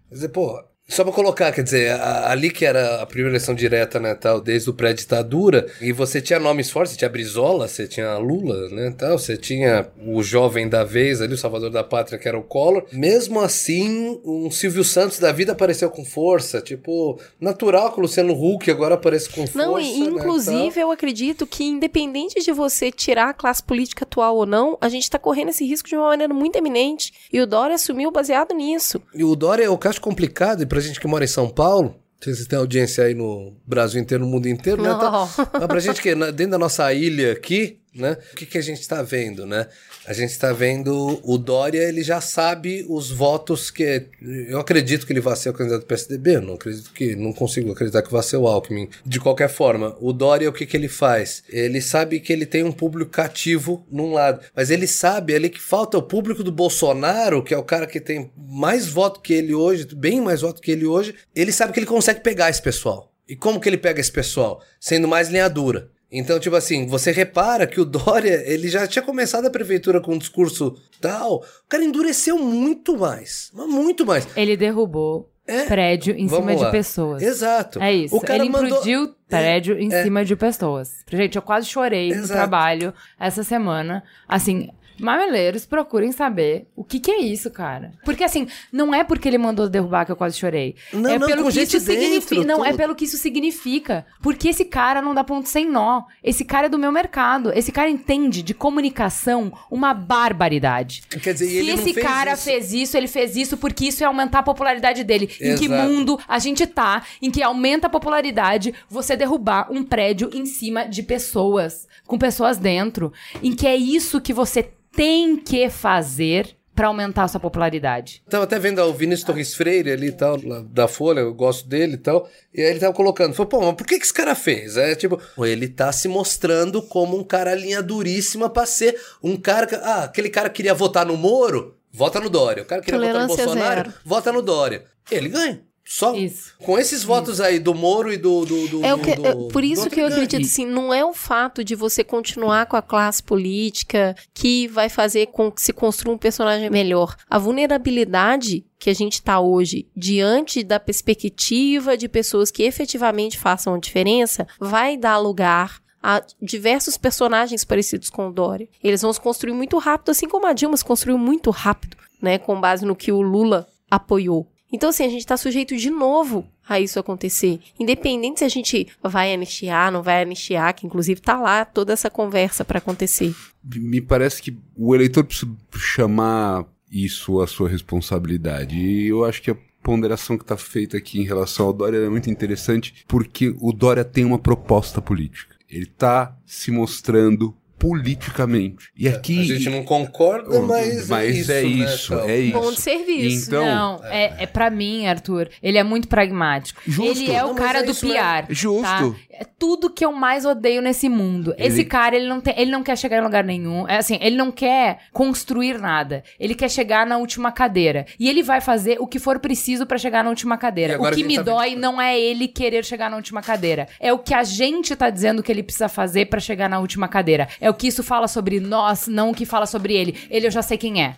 [0.08, 0.62] Quer dizer, pô,
[0.94, 4.40] só pra colocar, quer dizer, a- ali que era a primeira eleição direta, né, tal,
[4.40, 8.94] desde o pré-ditadura, e você tinha nomes fortes, você tinha Brizola, você tinha Lula, né,
[8.96, 12.42] tal, você tinha o jovem da vez ali, o salvador da pátria, que era o
[12.42, 12.84] Collor.
[12.92, 18.32] Mesmo assim, um Silvio Santos da vida apareceu com força, tipo, natural que o Luciano
[18.34, 22.90] Huck agora apareça com força, Não, né, e inclusive eu acredito que independente de você
[22.90, 26.08] tirar a classe política atual ou não, a gente tá correndo esse risco de uma
[26.08, 27.12] maneira muito eminente.
[27.32, 29.00] E o Dória assumiu baseado nisso.
[29.14, 31.96] E o Dória é o caso complicado, e pra gente que mora em São Paulo,
[32.20, 34.90] vocês têm audiência aí no Brasil inteiro, no mundo inteiro, né?
[34.90, 38.16] Tá, mas pra gente que é dentro da nossa ilha aqui, né?
[38.32, 39.66] O que, que a gente está vendo, né?
[40.06, 44.06] A gente está vendo o Dória, ele já sabe os votos que.
[44.20, 47.14] Eu acredito que ele vai ser o candidato do PSDB, não acredito que.
[47.14, 48.88] Não consigo acreditar que vai ser o Alckmin.
[49.04, 51.44] De qualquer forma, o Dória, o que, que ele faz?
[51.48, 55.60] Ele sabe que ele tem um público cativo num lado, mas ele sabe ali que
[55.60, 59.54] falta o público do Bolsonaro, que é o cara que tem mais voto que ele
[59.54, 61.14] hoje, bem mais voto que ele hoje.
[61.34, 63.12] Ele sabe que ele consegue pegar esse pessoal.
[63.28, 64.62] E como que ele pega esse pessoal?
[64.80, 65.90] Sendo mais linha dura.
[66.12, 70.12] Então, tipo assim, você repara que o Dória, ele já tinha começado a prefeitura com
[70.14, 74.28] um discurso tal, o cara endureceu muito mais, muito mais.
[74.36, 76.70] Ele derrubou É, prédio em cima de lá.
[76.70, 77.22] pessoas.
[77.22, 77.80] Exato.
[77.82, 78.14] É isso.
[78.14, 80.02] O cara ele mandou- implodiu prédio em é.
[80.02, 80.90] cima de pessoas.
[81.10, 82.32] Gente, eu quase chorei no Exato.
[82.34, 84.04] trabalho essa semana.
[84.28, 84.68] Assim,
[85.02, 87.92] mameleiros, procurem saber o que que é isso, cara.
[88.04, 90.76] Porque assim, não é porque ele mandou derrubar que eu quase chorei.
[90.92, 92.44] Não, é não, pelo que isso significa.
[92.44, 94.06] Não, é pelo que isso significa.
[94.20, 96.02] Porque esse cara não dá ponto sem nó.
[96.22, 97.52] Esse cara é do meu mercado.
[97.52, 101.02] Esse cara entende de comunicação uma barbaridade.
[101.22, 102.44] Quer dizer, Se ele esse cara isso.
[102.44, 105.30] fez isso, ele fez isso porque isso ia aumentar a popularidade dele.
[105.40, 105.88] Em que Exato.
[105.88, 110.84] mundo a gente tá em que aumenta a popularidade você derrubar um prédio em cima
[110.84, 113.12] de pessoas, com pessoas dentro,
[113.42, 118.22] em que é isso que você tem que fazer pra aumentar a sua popularidade.
[118.28, 121.94] Tava até vendo o Vinícius Torres Freire ali e tal, da Folha, eu gosto dele
[121.94, 122.28] e tal.
[122.52, 124.76] E aí ele tava colocando, falou, pô, mas por que, que esse cara fez?
[124.76, 129.66] É tipo, ele tá se mostrando como um cara linha duríssima pra ser um cara
[129.66, 129.74] que.
[129.74, 132.62] Ah, aquele cara que queria votar no Moro, vota no Dória.
[132.62, 134.02] O cara que queria votar no Tolerância Bolsonaro, zero.
[134.04, 134.84] vota no Dória.
[135.10, 135.62] Ele ganha.
[135.84, 136.54] Só Isso.
[136.58, 138.44] com esses votos aí do Moro e do.
[138.46, 140.94] do, do É o que, do- é por isso do que eu acredito assim, não
[140.94, 145.60] é o fato de você continuar com a classe política que vai fazer com que
[145.60, 147.16] se construa um personagem melhor.
[147.28, 153.74] A vulnerabilidade que a gente está hoje diante da perspectiva de pessoas que efetivamente façam
[153.74, 158.68] a diferença vai dar lugar a diversos personagens parecidos com o Dória.
[158.82, 162.38] Eles vão se construir muito rápido, assim como a Dilma se construiu muito rápido, né,
[162.38, 164.48] com base no que o Lula apoiou.
[164.72, 167.60] Então, assim, a gente tá sujeito de novo a isso acontecer.
[167.78, 172.08] Independente se a gente vai anistiar, não vai anistiar, que inclusive tá lá toda essa
[172.08, 173.34] conversa para acontecer.
[173.62, 178.76] Me parece que o eleitor precisa chamar isso a sua responsabilidade.
[178.76, 182.08] E eu acho que a ponderação que está feita aqui em relação ao Dória é
[182.08, 185.56] muito interessante, porque o Dória tem uma proposta política.
[185.68, 188.88] Ele está se mostrando politicamente.
[188.96, 189.40] E aqui.
[189.40, 191.84] A gente não concorda, mas, mas é é isso.
[191.84, 192.58] isso, né, é isso.
[192.60, 193.46] Bom serviço.
[193.48, 196.80] Então, não, é, é para mim, Arthur, ele é muito pragmático.
[196.86, 197.22] Justo.
[197.22, 198.18] Ele é o Não, cara é do isso mesmo.
[198.20, 198.46] piar.
[198.48, 198.82] Justo.
[198.82, 199.14] tá?
[199.34, 201.54] É tudo que eu mais odeio nesse mundo.
[201.58, 203.88] Esse Ele- cara, ele não, tem, ele não quer chegar em lugar nenhum.
[203.88, 206.22] É assim, ele não quer construir nada.
[206.38, 208.06] Ele quer chegar na última cadeira.
[208.20, 210.96] E ele vai fazer o que for preciso pra chegar na última cadeira.
[211.00, 213.42] O que a me gente tá dói vendo- não é ele querer chegar na última
[213.42, 213.88] cadeira.
[213.98, 217.08] É o que a gente tá dizendo que ele precisa fazer pra chegar na última
[217.08, 217.48] cadeira.
[217.60, 220.16] É o que isso fala sobre nós, não o que fala sobre ele.
[220.30, 221.16] Ele eu já sei quem é.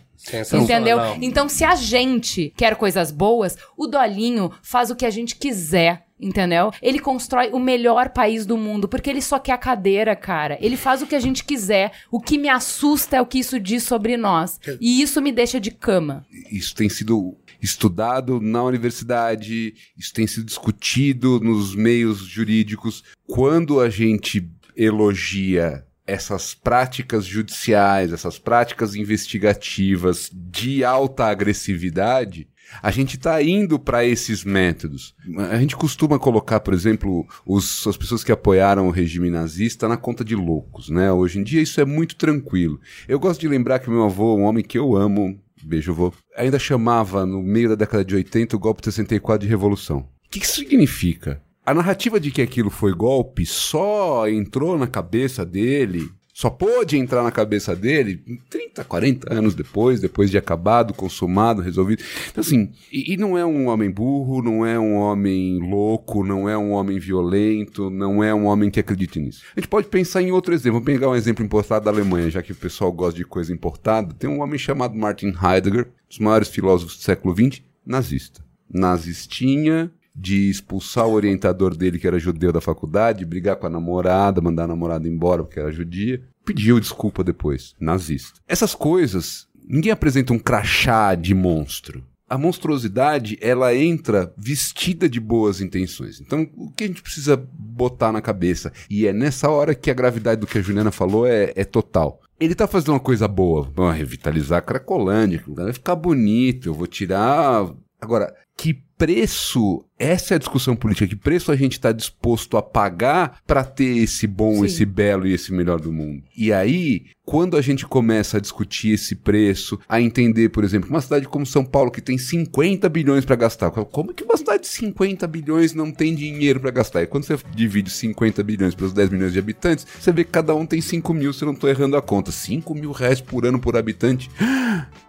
[0.53, 0.99] Entendeu?
[1.21, 6.05] Então, se a gente quer coisas boas, o Dolinho faz o que a gente quiser.
[6.19, 6.71] Entendeu?
[6.81, 10.57] Ele constrói o melhor país do mundo, porque ele só quer a cadeira, cara.
[10.61, 11.93] Ele faz o que a gente quiser.
[12.11, 14.61] O que me assusta é o que isso diz sobre nós.
[14.81, 16.25] E isso me deixa de cama.
[16.51, 23.03] isso tem sido estudado na universidade, isso tem sido discutido nos meios jurídicos.
[23.27, 32.49] Quando a gente elogia essas práticas judiciais, essas práticas investigativas de alta agressividade,
[32.83, 35.15] a gente está indo para esses métodos.
[35.51, 39.97] A gente costuma colocar, por exemplo, os- as pessoas que apoiaram o regime nazista na
[39.97, 41.13] conta de loucos, né?
[41.13, 42.81] Hoje em dia isso é muito tranquilo.
[43.07, 46.59] Eu gosto de lembrar que meu avô, um homem que eu amo, beijo avô, ainda
[46.59, 49.99] chamava no meio da década de 80 o golpe de 64 de revolução.
[50.27, 51.41] O que que isso significa?
[51.67, 57.23] A narrativa de que aquilo foi golpe só entrou na cabeça dele, só pôde entrar
[57.23, 62.03] na cabeça dele 30, 40 anos depois, depois de acabado, consumado, resolvido.
[62.29, 66.47] Então, assim, e, e não é um homem burro, não é um homem louco, não
[66.47, 69.43] é um homem violento, não é um homem que acredite nisso.
[69.57, 70.81] A gente pode pensar em outro exemplo.
[70.81, 74.13] Vou pegar um exemplo importado da Alemanha, já que o pessoal gosta de coisa importada.
[74.13, 78.45] Tem um homem chamado Martin Heidegger, um dos maiores filósofos do século XX, nazista.
[78.69, 84.41] Nazistinha, de expulsar o orientador dele, que era judeu da faculdade, brigar com a namorada,
[84.41, 86.23] mandar a namorada embora porque era judia.
[86.45, 87.75] Pediu desculpa depois.
[87.81, 88.39] Nazista.
[88.47, 92.05] Essas coisas, ninguém apresenta um crachá de monstro.
[92.29, 96.21] A monstruosidade, ela entra vestida de boas intenções.
[96.21, 98.73] Então, o que a gente precisa botar na cabeça?
[98.89, 102.21] E é nessa hora que a gravidade do que a Juliana falou é, é total.
[102.41, 103.71] Ele tá fazendo uma coisa boa.
[103.75, 107.73] Vamos revitalizar a Cracolândia, vai ficar bonito, eu vou tirar
[108.05, 112.63] Agora, que preço, essa é a discussão política, que preço a gente está disposto a
[112.63, 114.65] pagar para ter esse bom, Sim.
[114.65, 116.23] esse belo e esse melhor do mundo?
[116.37, 121.01] E aí, quando a gente começa a discutir esse preço, a entender, por exemplo, uma
[121.01, 124.63] cidade como São Paulo, que tem 50 bilhões para gastar, como é que uma cidade
[124.63, 127.03] de 50 bilhões não tem dinheiro para gastar?
[127.03, 130.55] E quando você divide 50 bilhões pelos 10 milhões de habitantes, você vê que cada
[130.55, 132.33] um tem 5 mil, se eu não estou errando a conta.
[132.33, 134.31] 5 mil reais por ano por habitante.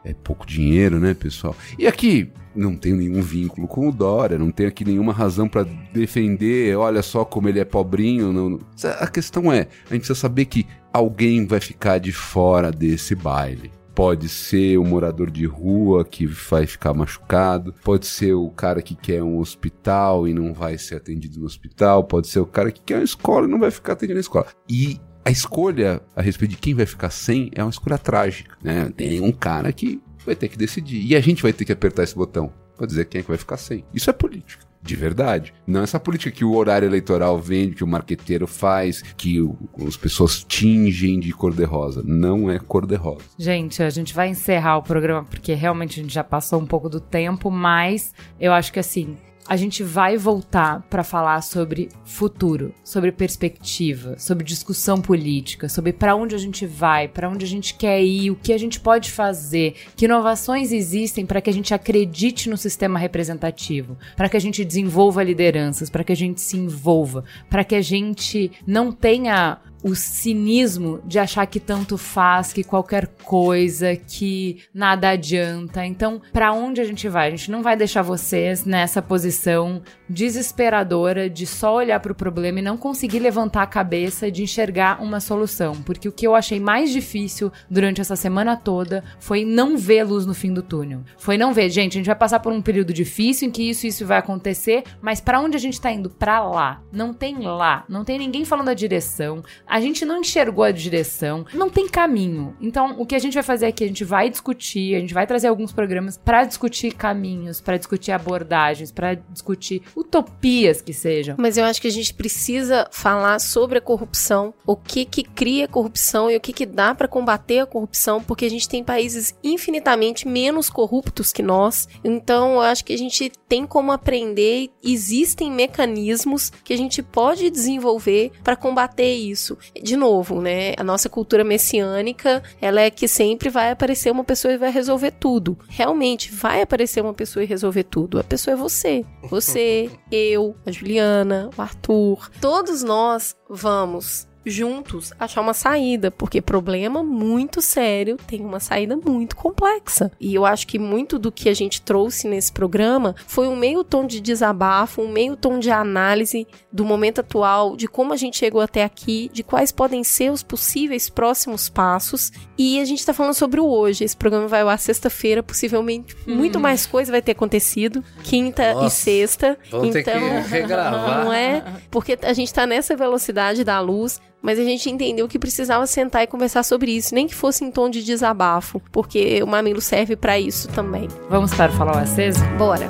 [0.07, 1.57] É pouco dinheiro, né, pessoal?
[1.79, 5.63] E aqui, não tenho nenhum vínculo com o Dória, não tenho aqui nenhuma razão para
[5.93, 8.33] defender, olha só como ele é pobrinho.
[8.33, 8.59] Não,
[8.99, 13.71] A questão é, a gente precisa saber que alguém vai ficar de fora desse baile.
[13.95, 18.93] Pode ser o morador de rua que vai ficar machucado, pode ser o cara que
[18.93, 22.81] quer um hospital e não vai ser atendido no hospital, pode ser o cara que
[22.81, 24.47] quer uma escola e não vai ficar atendido na escola.
[24.69, 28.91] E a escolha a respeito de quem vai ficar sem é uma escolha trágica, né?
[28.97, 31.01] Tem um cara que vai ter que decidir.
[31.01, 33.37] E a gente vai ter que apertar esse botão para dizer quem é que vai
[33.37, 33.85] ficar sem.
[33.93, 34.64] Isso é política.
[34.85, 35.51] De verdade.
[35.65, 39.57] Não essa política que o horário eleitoral vende, que o marqueteiro faz, que o,
[39.87, 42.03] as pessoas tingem de cor-de-rosa.
[42.05, 43.23] Não é cor-de-rosa.
[43.37, 46.87] Gente, a gente vai encerrar o programa porque realmente a gente já passou um pouco
[46.87, 52.73] do tempo, mas eu acho que assim, a gente vai voltar para falar sobre futuro,
[52.83, 57.75] sobre perspectiva, sobre discussão política, sobre para onde a gente vai, para onde a gente
[57.75, 61.73] quer ir, o que a gente pode fazer, que inovações existem para que a gente
[61.73, 66.57] acredite no sistema representativo, para que a gente desenvolva lideranças, para que a gente se
[66.57, 72.63] envolva, para que a gente não tenha o cinismo de achar que tanto faz, que
[72.63, 75.85] qualquer coisa, que nada adianta.
[75.85, 77.27] Então, para onde a gente vai?
[77.27, 82.57] A gente não vai deixar vocês nessa posição desesperadora de só olhar para o problema
[82.57, 86.59] e não conseguir levantar a cabeça de enxergar uma solução, porque o que eu achei
[86.59, 91.03] mais difícil durante essa semana toda foi não ver luz no fim do túnel.
[91.15, 93.85] Foi não ver, gente, a gente vai passar por um período difícil em que isso
[93.85, 96.09] isso vai acontecer, mas para onde a gente tá indo?
[96.09, 96.81] Para lá.
[96.91, 99.43] Não tem lá, não tem ninguém falando a direção.
[99.67, 102.55] A gente não enxergou a direção, não tem caminho.
[102.59, 105.25] Então, o que a gente vai fazer aqui, a gente vai discutir, a gente vai
[105.25, 111.35] trazer alguns programas para discutir caminhos, para discutir abordagens, para discutir utopias que sejam.
[111.37, 115.67] Mas eu acho que a gente precisa falar sobre a corrupção, o que que cria
[115.67, 119.35] corrupção e o que que dá para combater a corrupção, porque a gente tem países
[119.43, 121.87] infinitamente menos corruptos que nós.
[122.03, 127.49] Então, eu acho que a gente tem como aprender, existem mecanismos que a gente pode
[127.49, 129.57] desenvolver para combater isso.
[129.81, 130.73] De novo, né?
[130.77, 135.11] A nossa cultura messiânica, ela é que sempre vai aparecer uma pessoa e vai resolver
[135.11, 135.57] tudo.
[135.67, 138.19] Realmente vai aparecer uma pessoa e resolver tudo.
[138.19, 139.05] A pessoa é você.
[139.23, 142.29] Você, eu, a Juliana, o Arthur.
[142.41, 149.35] Todos nós vamos juntos achar uma saída, porque problema muito sério tem uma saída muito
[149.35, 150.11] complexa.
[150.19, 153.83] E eu acho que muito do que a gente trouxe nesse programa foi um meio
[153.83, 158.37] tom de desabafo, um meio tom de análise do momento atual, de como a gente
[158.37, 162.31] chegou até aqui, de quais podem ser os possíveis próximos passos.
[162.57, 164.03] E a gente tá falando sobre o hoje.
[164.03, 168.87] Esse programa vai ao ar sexta-feira, possivelmente muito mais coisa vai ter acontecido, quinta Nossa,
[168.87, 169.57] e sexta.
[169.69, 171.25] vamos ter então, que regravar.
[171.25, 171.63] não é?
[171.89, 176.21] Porque a gente tá nessa velocidade da luz, mas a gente entendeu que precisava sentar
[176.23, 180.15] e conversar sobre isso, nem que fosse em tom de desabafo, porque o mamilo serve
[180.15, 181.07] pra isso também.
[181.27, 182.45] Vamos para o Farol Aceso?
[182.55, 182.87] Bora.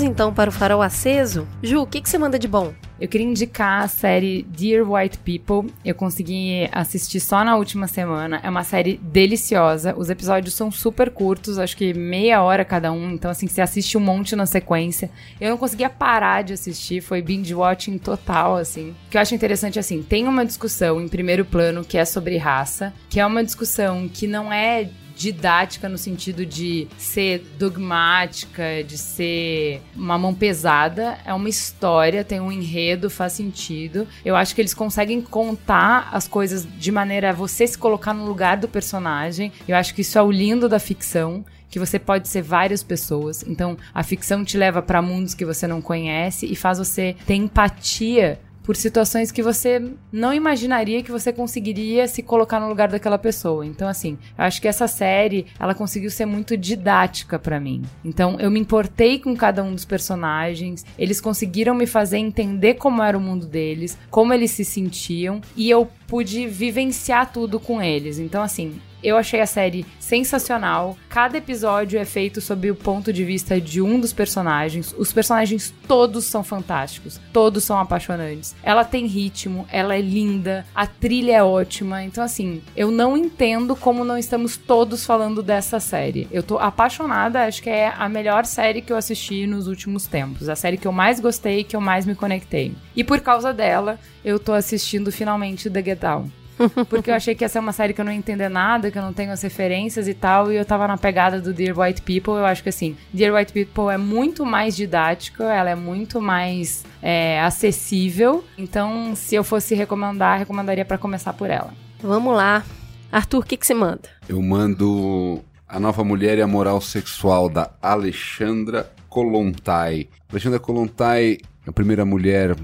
[0.00, 1.46] Vamos então para o farol aceso?
[1.62, 2.72] Ju, o que, que você manda de bom?
[2.98, 5.70] Eu queria indicar a série Dear White People.
[5.84, 8.40] Eu consegui assistir só na última semana.
[8.42, 9.94] É uma série deliciosa.
[9.96, 13.10] Os episódios são super curtos, acho que meia hora cada um.
[13.10, 15.10] Então, assim, você assiste um monte na sequência.
[15.38, 18.90] Eu não conseguia parar de assistir, foi binge watching total, assim.
[19.06, 22.38] O que eu acho interessante, assim, tem uma discussão em primeiro plano que é sobre
[22.38, 24.88] raça, que é uma discussão que não é
[25.20, 31.18] didática no sentido de ser dogmática, de ser uma mão pesada.
[31.26, 34.08] É uma história, tem um enredo, faz sentido.
[34.24, 38.24] Eu acho que eles conseguem contar as coisas de maneira a você se colocar no
[38.24, 39.52] lugar do personagem.
[39.68, 43.44] Eu acho que isso é o lindo da ficção que você pode ser várias pessoas.
[43.46, 47.34] Então, a ficção te leva para mundos que você não conhece e faz você ter
[47.34, 48.40] empatia
[48.70, 49.82] por situações que você
[50.12, 53.66] não imaginaria que você conseguiria se colocar no lugar daquela pessoa.
[53.66, 57.82] Então, assim, eu acho que essa série, ela conseguiu ser muito didática para mim.
[58.04, 63.02] Então, eu me importei com cada um dos personagens, eles conseguiram me fazer entender como
[63.02, 68.20] era o mundo deles, como eles se sentiam, e eu pude vivenciar tudo com eles.
[68.20, 70.96] Então, assim, Eu achei a série sensacional.
[71.08, 74.94] Cada episódio é feito sob o ponto de vista de um dos personagens.
[74.98, 78.54] Os personagens todos são fantásticos, todos são apaixonantes.
[78.62, 82.02] Ela tem ritmo, ela é linda, a trilha é ótima.
[82.02, 86.28] Então, assim, eu não entendo como não estamos todos falando dessa série.
[86.30, 90.48] Eu tô apaixonada, acho que é a melhor série que eu assisti nos últimos tempos.
[90.48, 92.74] A série que eu mais gostei, que eu mais me conectei.
[92.94, 96.39] E por causa dela, eu tô assistindo finalmente The Get Down.
[96.88, 98.98] Porque eu achei que ia ser uma série que eu não ia entender nada, que
[98.98, 102.02] eu não tenho as referências e tal, e eu tava na pegada do Dear White
[102.02, 102.34] People.
[102.34, 106.84] Eu acho que assim, Dear White People é muito mais didática, ela é muito mais
[107.02, 108.44] é, acessível.
[108.58, 111.72] Então, se eu fosse recomendar, recomendaria para começar por ela.
[112.02, 112.64] Vamos lá.
[113.12, 114.08] Arthur, o que, que você manda?
[114.28, 120.08] Eu mando A Nova Mulher e a Moral Sexual, da Alexandra Kolontai.
[120.30, 122.54] Alexandra Kolontai, a primeira mulher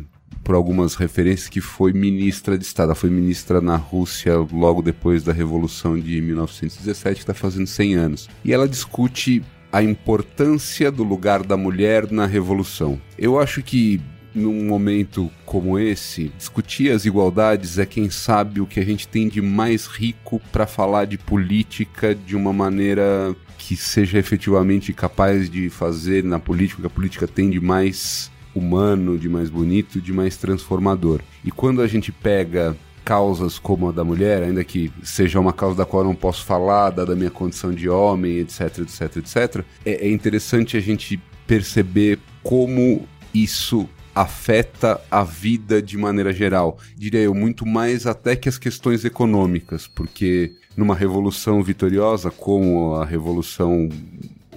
[0.46, 2.90] por algumas referências, que foi ministra de Estado.
[2.90, 7.94] Ela foi ministra na Rússia logo depois da Revolução de 1917, que está fazendo 100
[7.96, 8.28] anos.
[8.44, 9.42] E ela discute
[9.72, 13.00] a importância do lugar da mulher na Revolução.
[13.18, 14.00] Eu acho que
[14.32, 19.28] num momento como esse, discutir as igualdades é quem sabe o que a gente tem
[19.28, 25.68] de mais rico para falar de política de uma maneira que seja efetivamente capaz de
[25.70, 30.12] fazer na política o que a política tem de mais humano, de mais bonito, de
[30.12, 31.20] mais transformador.
[31.44, 35.76] E quando a gente pega causas como a da mulher, ainda que seja uma causa
[35.76, 39.64] da qual eu não posso falar, dada a minha condição de homem, etc, etc, etc,
[39.84, 46.78] é, é interessante a gente perceber como isso afeta a vida de maneira geral.
[46.96, 53.04] Diria eu, muito mais até que as questões econômicas, porque numa revolução vitoriosa, como a
[53.04, 53.88] revolução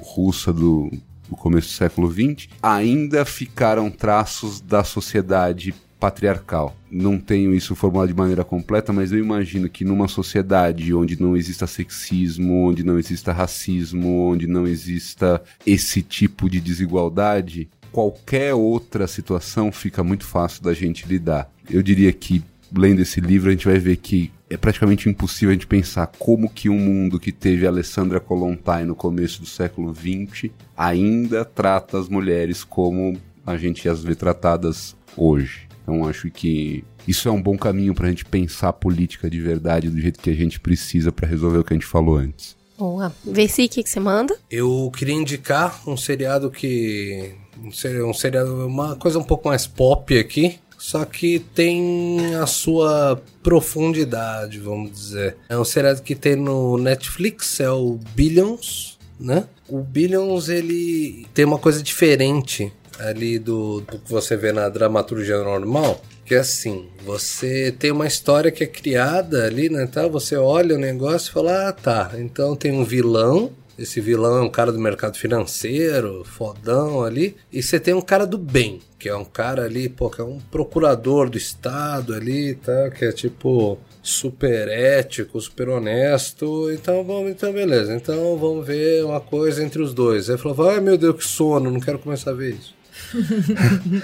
[0.01, 0.89] russa do
[1.29, 6.75] no começo do século XX, ainda ficaram traços da sociedade patriarcal.
[6.89, 11.35] Não tenho isso formulado de maneira completa, mas eu imagino que numa sociedade onde não
[11.35, 19.07] exista sexismo, onde não exista racismo, onde não exista esse tipo de desigualdade, qualquer outra
[19.07, 21.51] situação fica muito fácil da gente lidar.
[21.69, 22.43] Eu diria que
[22.75, 26.49] lendo esse livro a gente vai ver que é praticamente impossível a gente pensar como
[26.49, 32.09] que um mundo que teve Alessandra Kolontai no começo do século XX ainda trata as
[32.09, 35.67] mulheres como a gente as vê tratadas hoje.
[35.83, 39.39] Então acho que isso é um bom caminho para a gente pensar a política de
[39.39, 42.57] verdade do jeito que a gente precisa para resolver o que a gente falou antes.
[42.77, 43.13] Boa.
[43.25, 44.37] Vê-se o que, que você manda?
[44.49, 47.35] Eu queria indicar um seriado que.
[47.61, 54.59] Um seriado, uma coisa um pouco mais pop aqui, só que tem a sua profundidade,
[54.59, 55.35] vamos dizer.
[55.49, 59.45] É um seriado que tem no Netflix, é o Billions, né?
[59.67, 65.37] O Billions, ele tem uma coisa diferente ali do, do que você vê na dramaturgia
[65.43, 70.07] normal, que é assim, você tem uma história que é criada ali, né, tá?
[70.07, 74.41] Você olha o negócio e fala, ah, tá, então tem um vilão, esse vilão é
[74.41, 79.07] um cara do mercado financeiro, fodão ali, e você tem um cara do bem, que
[79.07, 82.89] é um cara ali, pô, que é um procurador do Estado ali, tá?
[82.89, 86.69] Que é tipo super ético, super honesto.
[86.71, 87.95] Então vamos, então beleza.
[87.95, 90.29] Então vamos ver uma coisa entre os dois.
[90.29, 92.75] Aí falou, ai meu Deus, que sono, não quero começar a ver isso.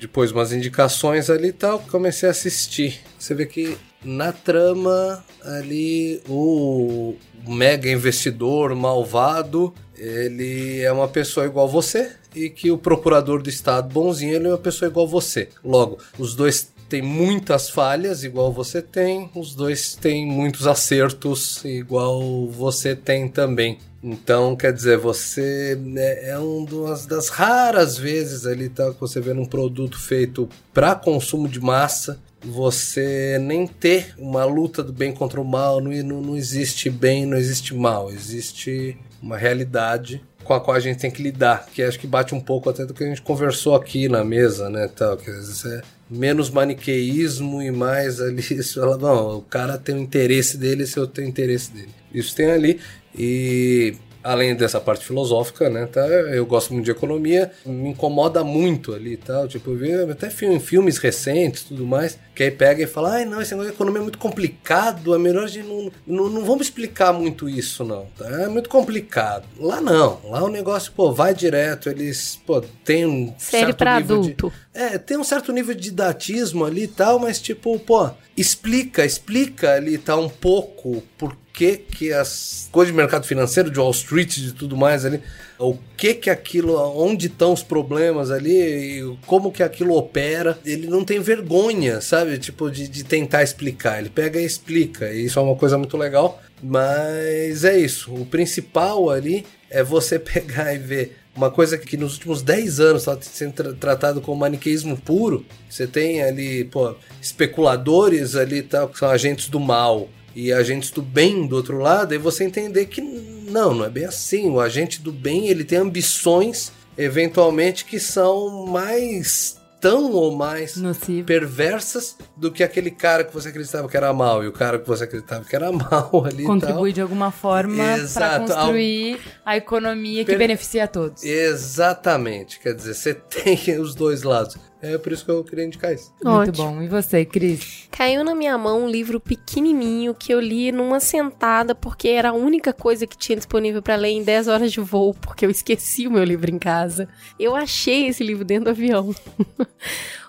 [0.00, 3.00] Depois umas indicações ali e tal, comecei a assistir.
[3.16, 7.14] Você vê que na trama ali o
[7.46, 13.92] mega investidor malvado, ele é uma pessoa igual você, e que o procurador do estado
[13.92, 15.48] bonzinho ele é uma pessoa igual você.
[15.64, 22.46] Logo, os dois têm muitas falhas igual você tem, os dois têm muitos acertos igual
[22.48, 23.78] você tem também.
[24.02, 29.32] Então, quer dizer, você né, é uma das raras vezes ali tá, que você vê
[29.32, 35.40] num produto feito para consumo de massa, você nem ter uma luta do bem contra
[35.40, 40.76] o mal, não, não, existe bem, não existe mal, existe uma realidade com a qual
[40.76, 43.06] a gente tem que lidar, que acho que bate um pouco até do que a
[43.06, 48.20] gente conversou aqui na mesa, né, tal, que às vezes é menos maniqueísmo e mais
[48.20, 51.90] ali, isso ela, não, o cara tem o interesse dele, se eu tenho interesse dele.
[52.12, 52.80] Isso tem ali
[53.16, 56.06] e além dessa parte filosófica, né, tá?
[56.06, 60.60] Eu gosto muito de economia, me incomoda muito ali, tal, tipo, eu vi até filme,
[60.60, 64.00] filmes recentes, tudo mais, que aí pega e fala, ai, não, esse negócio de economia
[64.00, 68.28] é muito complicado, é melhor gente não, não, não vamos explicar muito isso, não, tá?
[68.42, 69.44] É muito complicado.
[69.58, 74.50] Lá não, lá o negócio, pô, vai direto, eles, pô, tem um Série nível adulto.
[74.50, 79.04] De, é, tem um certo nível de didatismo ali e tal, mas tipo, pô, explica,
[79.04, 83.90] explica ali, tá, um pouco por que que as coisas de mercado financeiro, de Wall
[83.90, 85.20] Street, de tudo mais ali,
[85.58, 90.58] o que que aquilo, onde estão os problemas ali, como que aquilo opera.
[90.64, 92.38] Ele não tem vergonha, sabe?
[92.38, 94.00] Tipo, de, de tentar explicar.
[94.00, 95.12] Ele pega e explica.
[95.12, 96.40] E isso é uma coisa muito legal.
[96.62, 98.12] Mas é isso.
[98.14, 103.02] O principal ali é você pegar e ver uma coisa que nos últimos 10 anos
[103.02, 105.44] está sendo tra tratado como maniqueísmo puro.
[105.68, 111.02] Você tem ali, pô, especuladores ali, tá, que são agentes do mal e agentes do
[111.02, 114.48] bem do outro lado, e você entender que não, não é bem assim.
[114.50, 121.26] O agente do bem, ele tem ambições eventualmente que são mais tão ou mais Nocivo.
[121.26, 124.86] perversas do que aquele cara que você acreditava que era mal e o cara que
[124.86, 127.82] você acreditava que era mal ali Contribui de alguma forma
[128.14, 131.24] para construir a economia que Per- beneficia a todos.
[131.24, 134.56] Exatamente, quer dizer, você tem os dois lados.
[134.82, 136.12] É por isso que eu queria indicar isso.
[136.22, 136.56] Muito Ótimo.
[136.56, 136.82] bom.
[136.82, 137.86] E você, Cris?
[137.90, 142.34] Caiu na minha mão um livro pequenininho que eu li numa sentada porque era a
[142.34, 146.08] única coisa que tinha disponível para ler em 10 horas de voo, porque eu esqueci
[146.08, 147.08] o meu livro em casa.
[147.38, 149.14] Eu achei esse livro dentro do avião.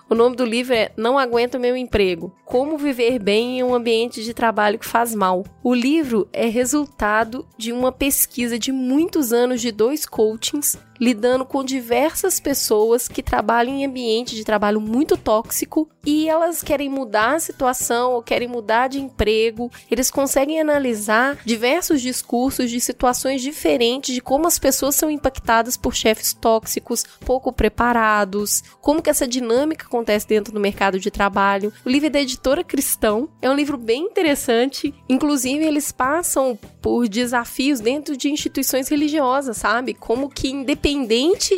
[0.08, 4.22] O nome do livro é Não Aguento Meu Emprego: Como Viver Bem em um Ambiente
[4.22, 5.44] de Trabalho que Faz Mal.
[5.62, 11.64] O livro é resultado de uma pesquisa de muitos anos de dois coachings lidando com
[11.64, 17.40] diversas pessoas que trabalham em ambiente de trabalho muito tóxico e elas querem mudar a
[17.40, 19.70] situação ou querem mudar de emprego.
[19.90, 25.94] Eles conseguem analisar diversos discursos de situações diferentes de como as pessoas são impactadas por
[25.94, 31.72] chefes tóxicos, pouco preparados, como que essa dinâmica acontece dentro do mercado de trabalho.
[31.84, 34.94] O livro é da editora Cristão, é um livro bem interessante.
[35.08, 39.94] Inclusive, eles passam por desafios dentro de instituições religiosas, sabe?
[39.94, 40.83] Como que independente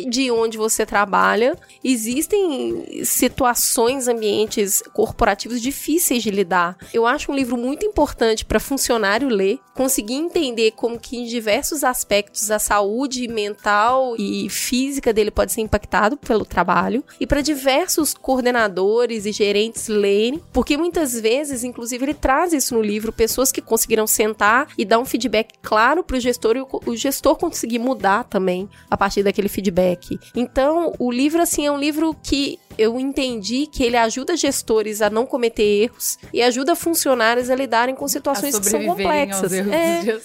[0.09, 6.77] de onde você trabalha, existem situações, ambientes corporativos difíceis de lidar.
[6.93, 11.83] Eu acho um livro muito importante para funcionário ler, conseguir entender como que em diversos
[11.83, 18.13] aspectos a saúde mental e física dele pode ser impactado pelo trabalho e para diversos
[18.13, 23.61] coordenadores e gerentes lerem, porque muitas vezes, inclusive, ele traz isso no livro, pessoas que
[23.61, 28.23] conseguiram sentar e dar um feedback claro para o gestor e o gestor conseguir mudar
[28.23, 30.19] também a partir daquele feedback.
[30.35, 35.09] Então, o livro assim é um livro que eu entendi que ele ajuda gestores a
[35.09, 39.51] não cometer erros e ajuda funcionários a lidarem com situações que são complexas.
[39.51, 40.19] É,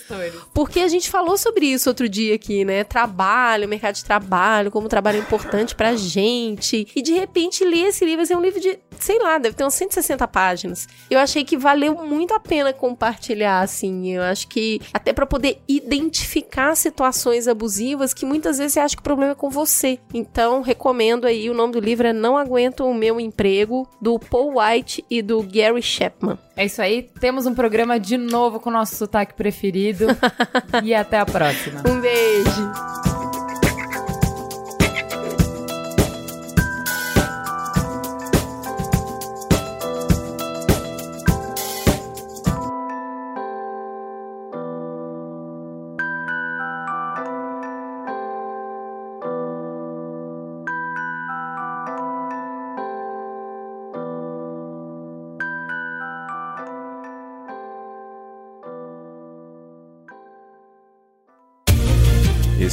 [0.52, 2.84] porque a gente falou sobre isso outro dia aqui, né?
[2.84, 6.86] Trabalho, mercado de trabalho, como o trabalho é importante pra gente.
[6.94, 9.64] E de repente ler esse livro, esse é um livro de, sei lá, deve ter
[9.64, 10.86] umas 160 páginas.
[11.10, 14.14] Eu achei que valeu muito a pena compartilhar, assim.
[14.14, 19.04] Eu acho que até pra poder identificar situações abusivas que muitas vezes acha que o
[19.04, 19.98] problema é com você.
[20.12, 24.58] Então, recomendo aí, o nome do livro é Não Aguento o Meu Emprego, do Paul
[24.58, 26.38] White e do Gary Chapman.
[26.56, 27.02] É isso aí.
[27.20, 30.06] Temos um programa de novo com o nosso sotaque preferido.
[30.82, 31.82] e até a próxima.
[31.88, 33.11] Um beijo!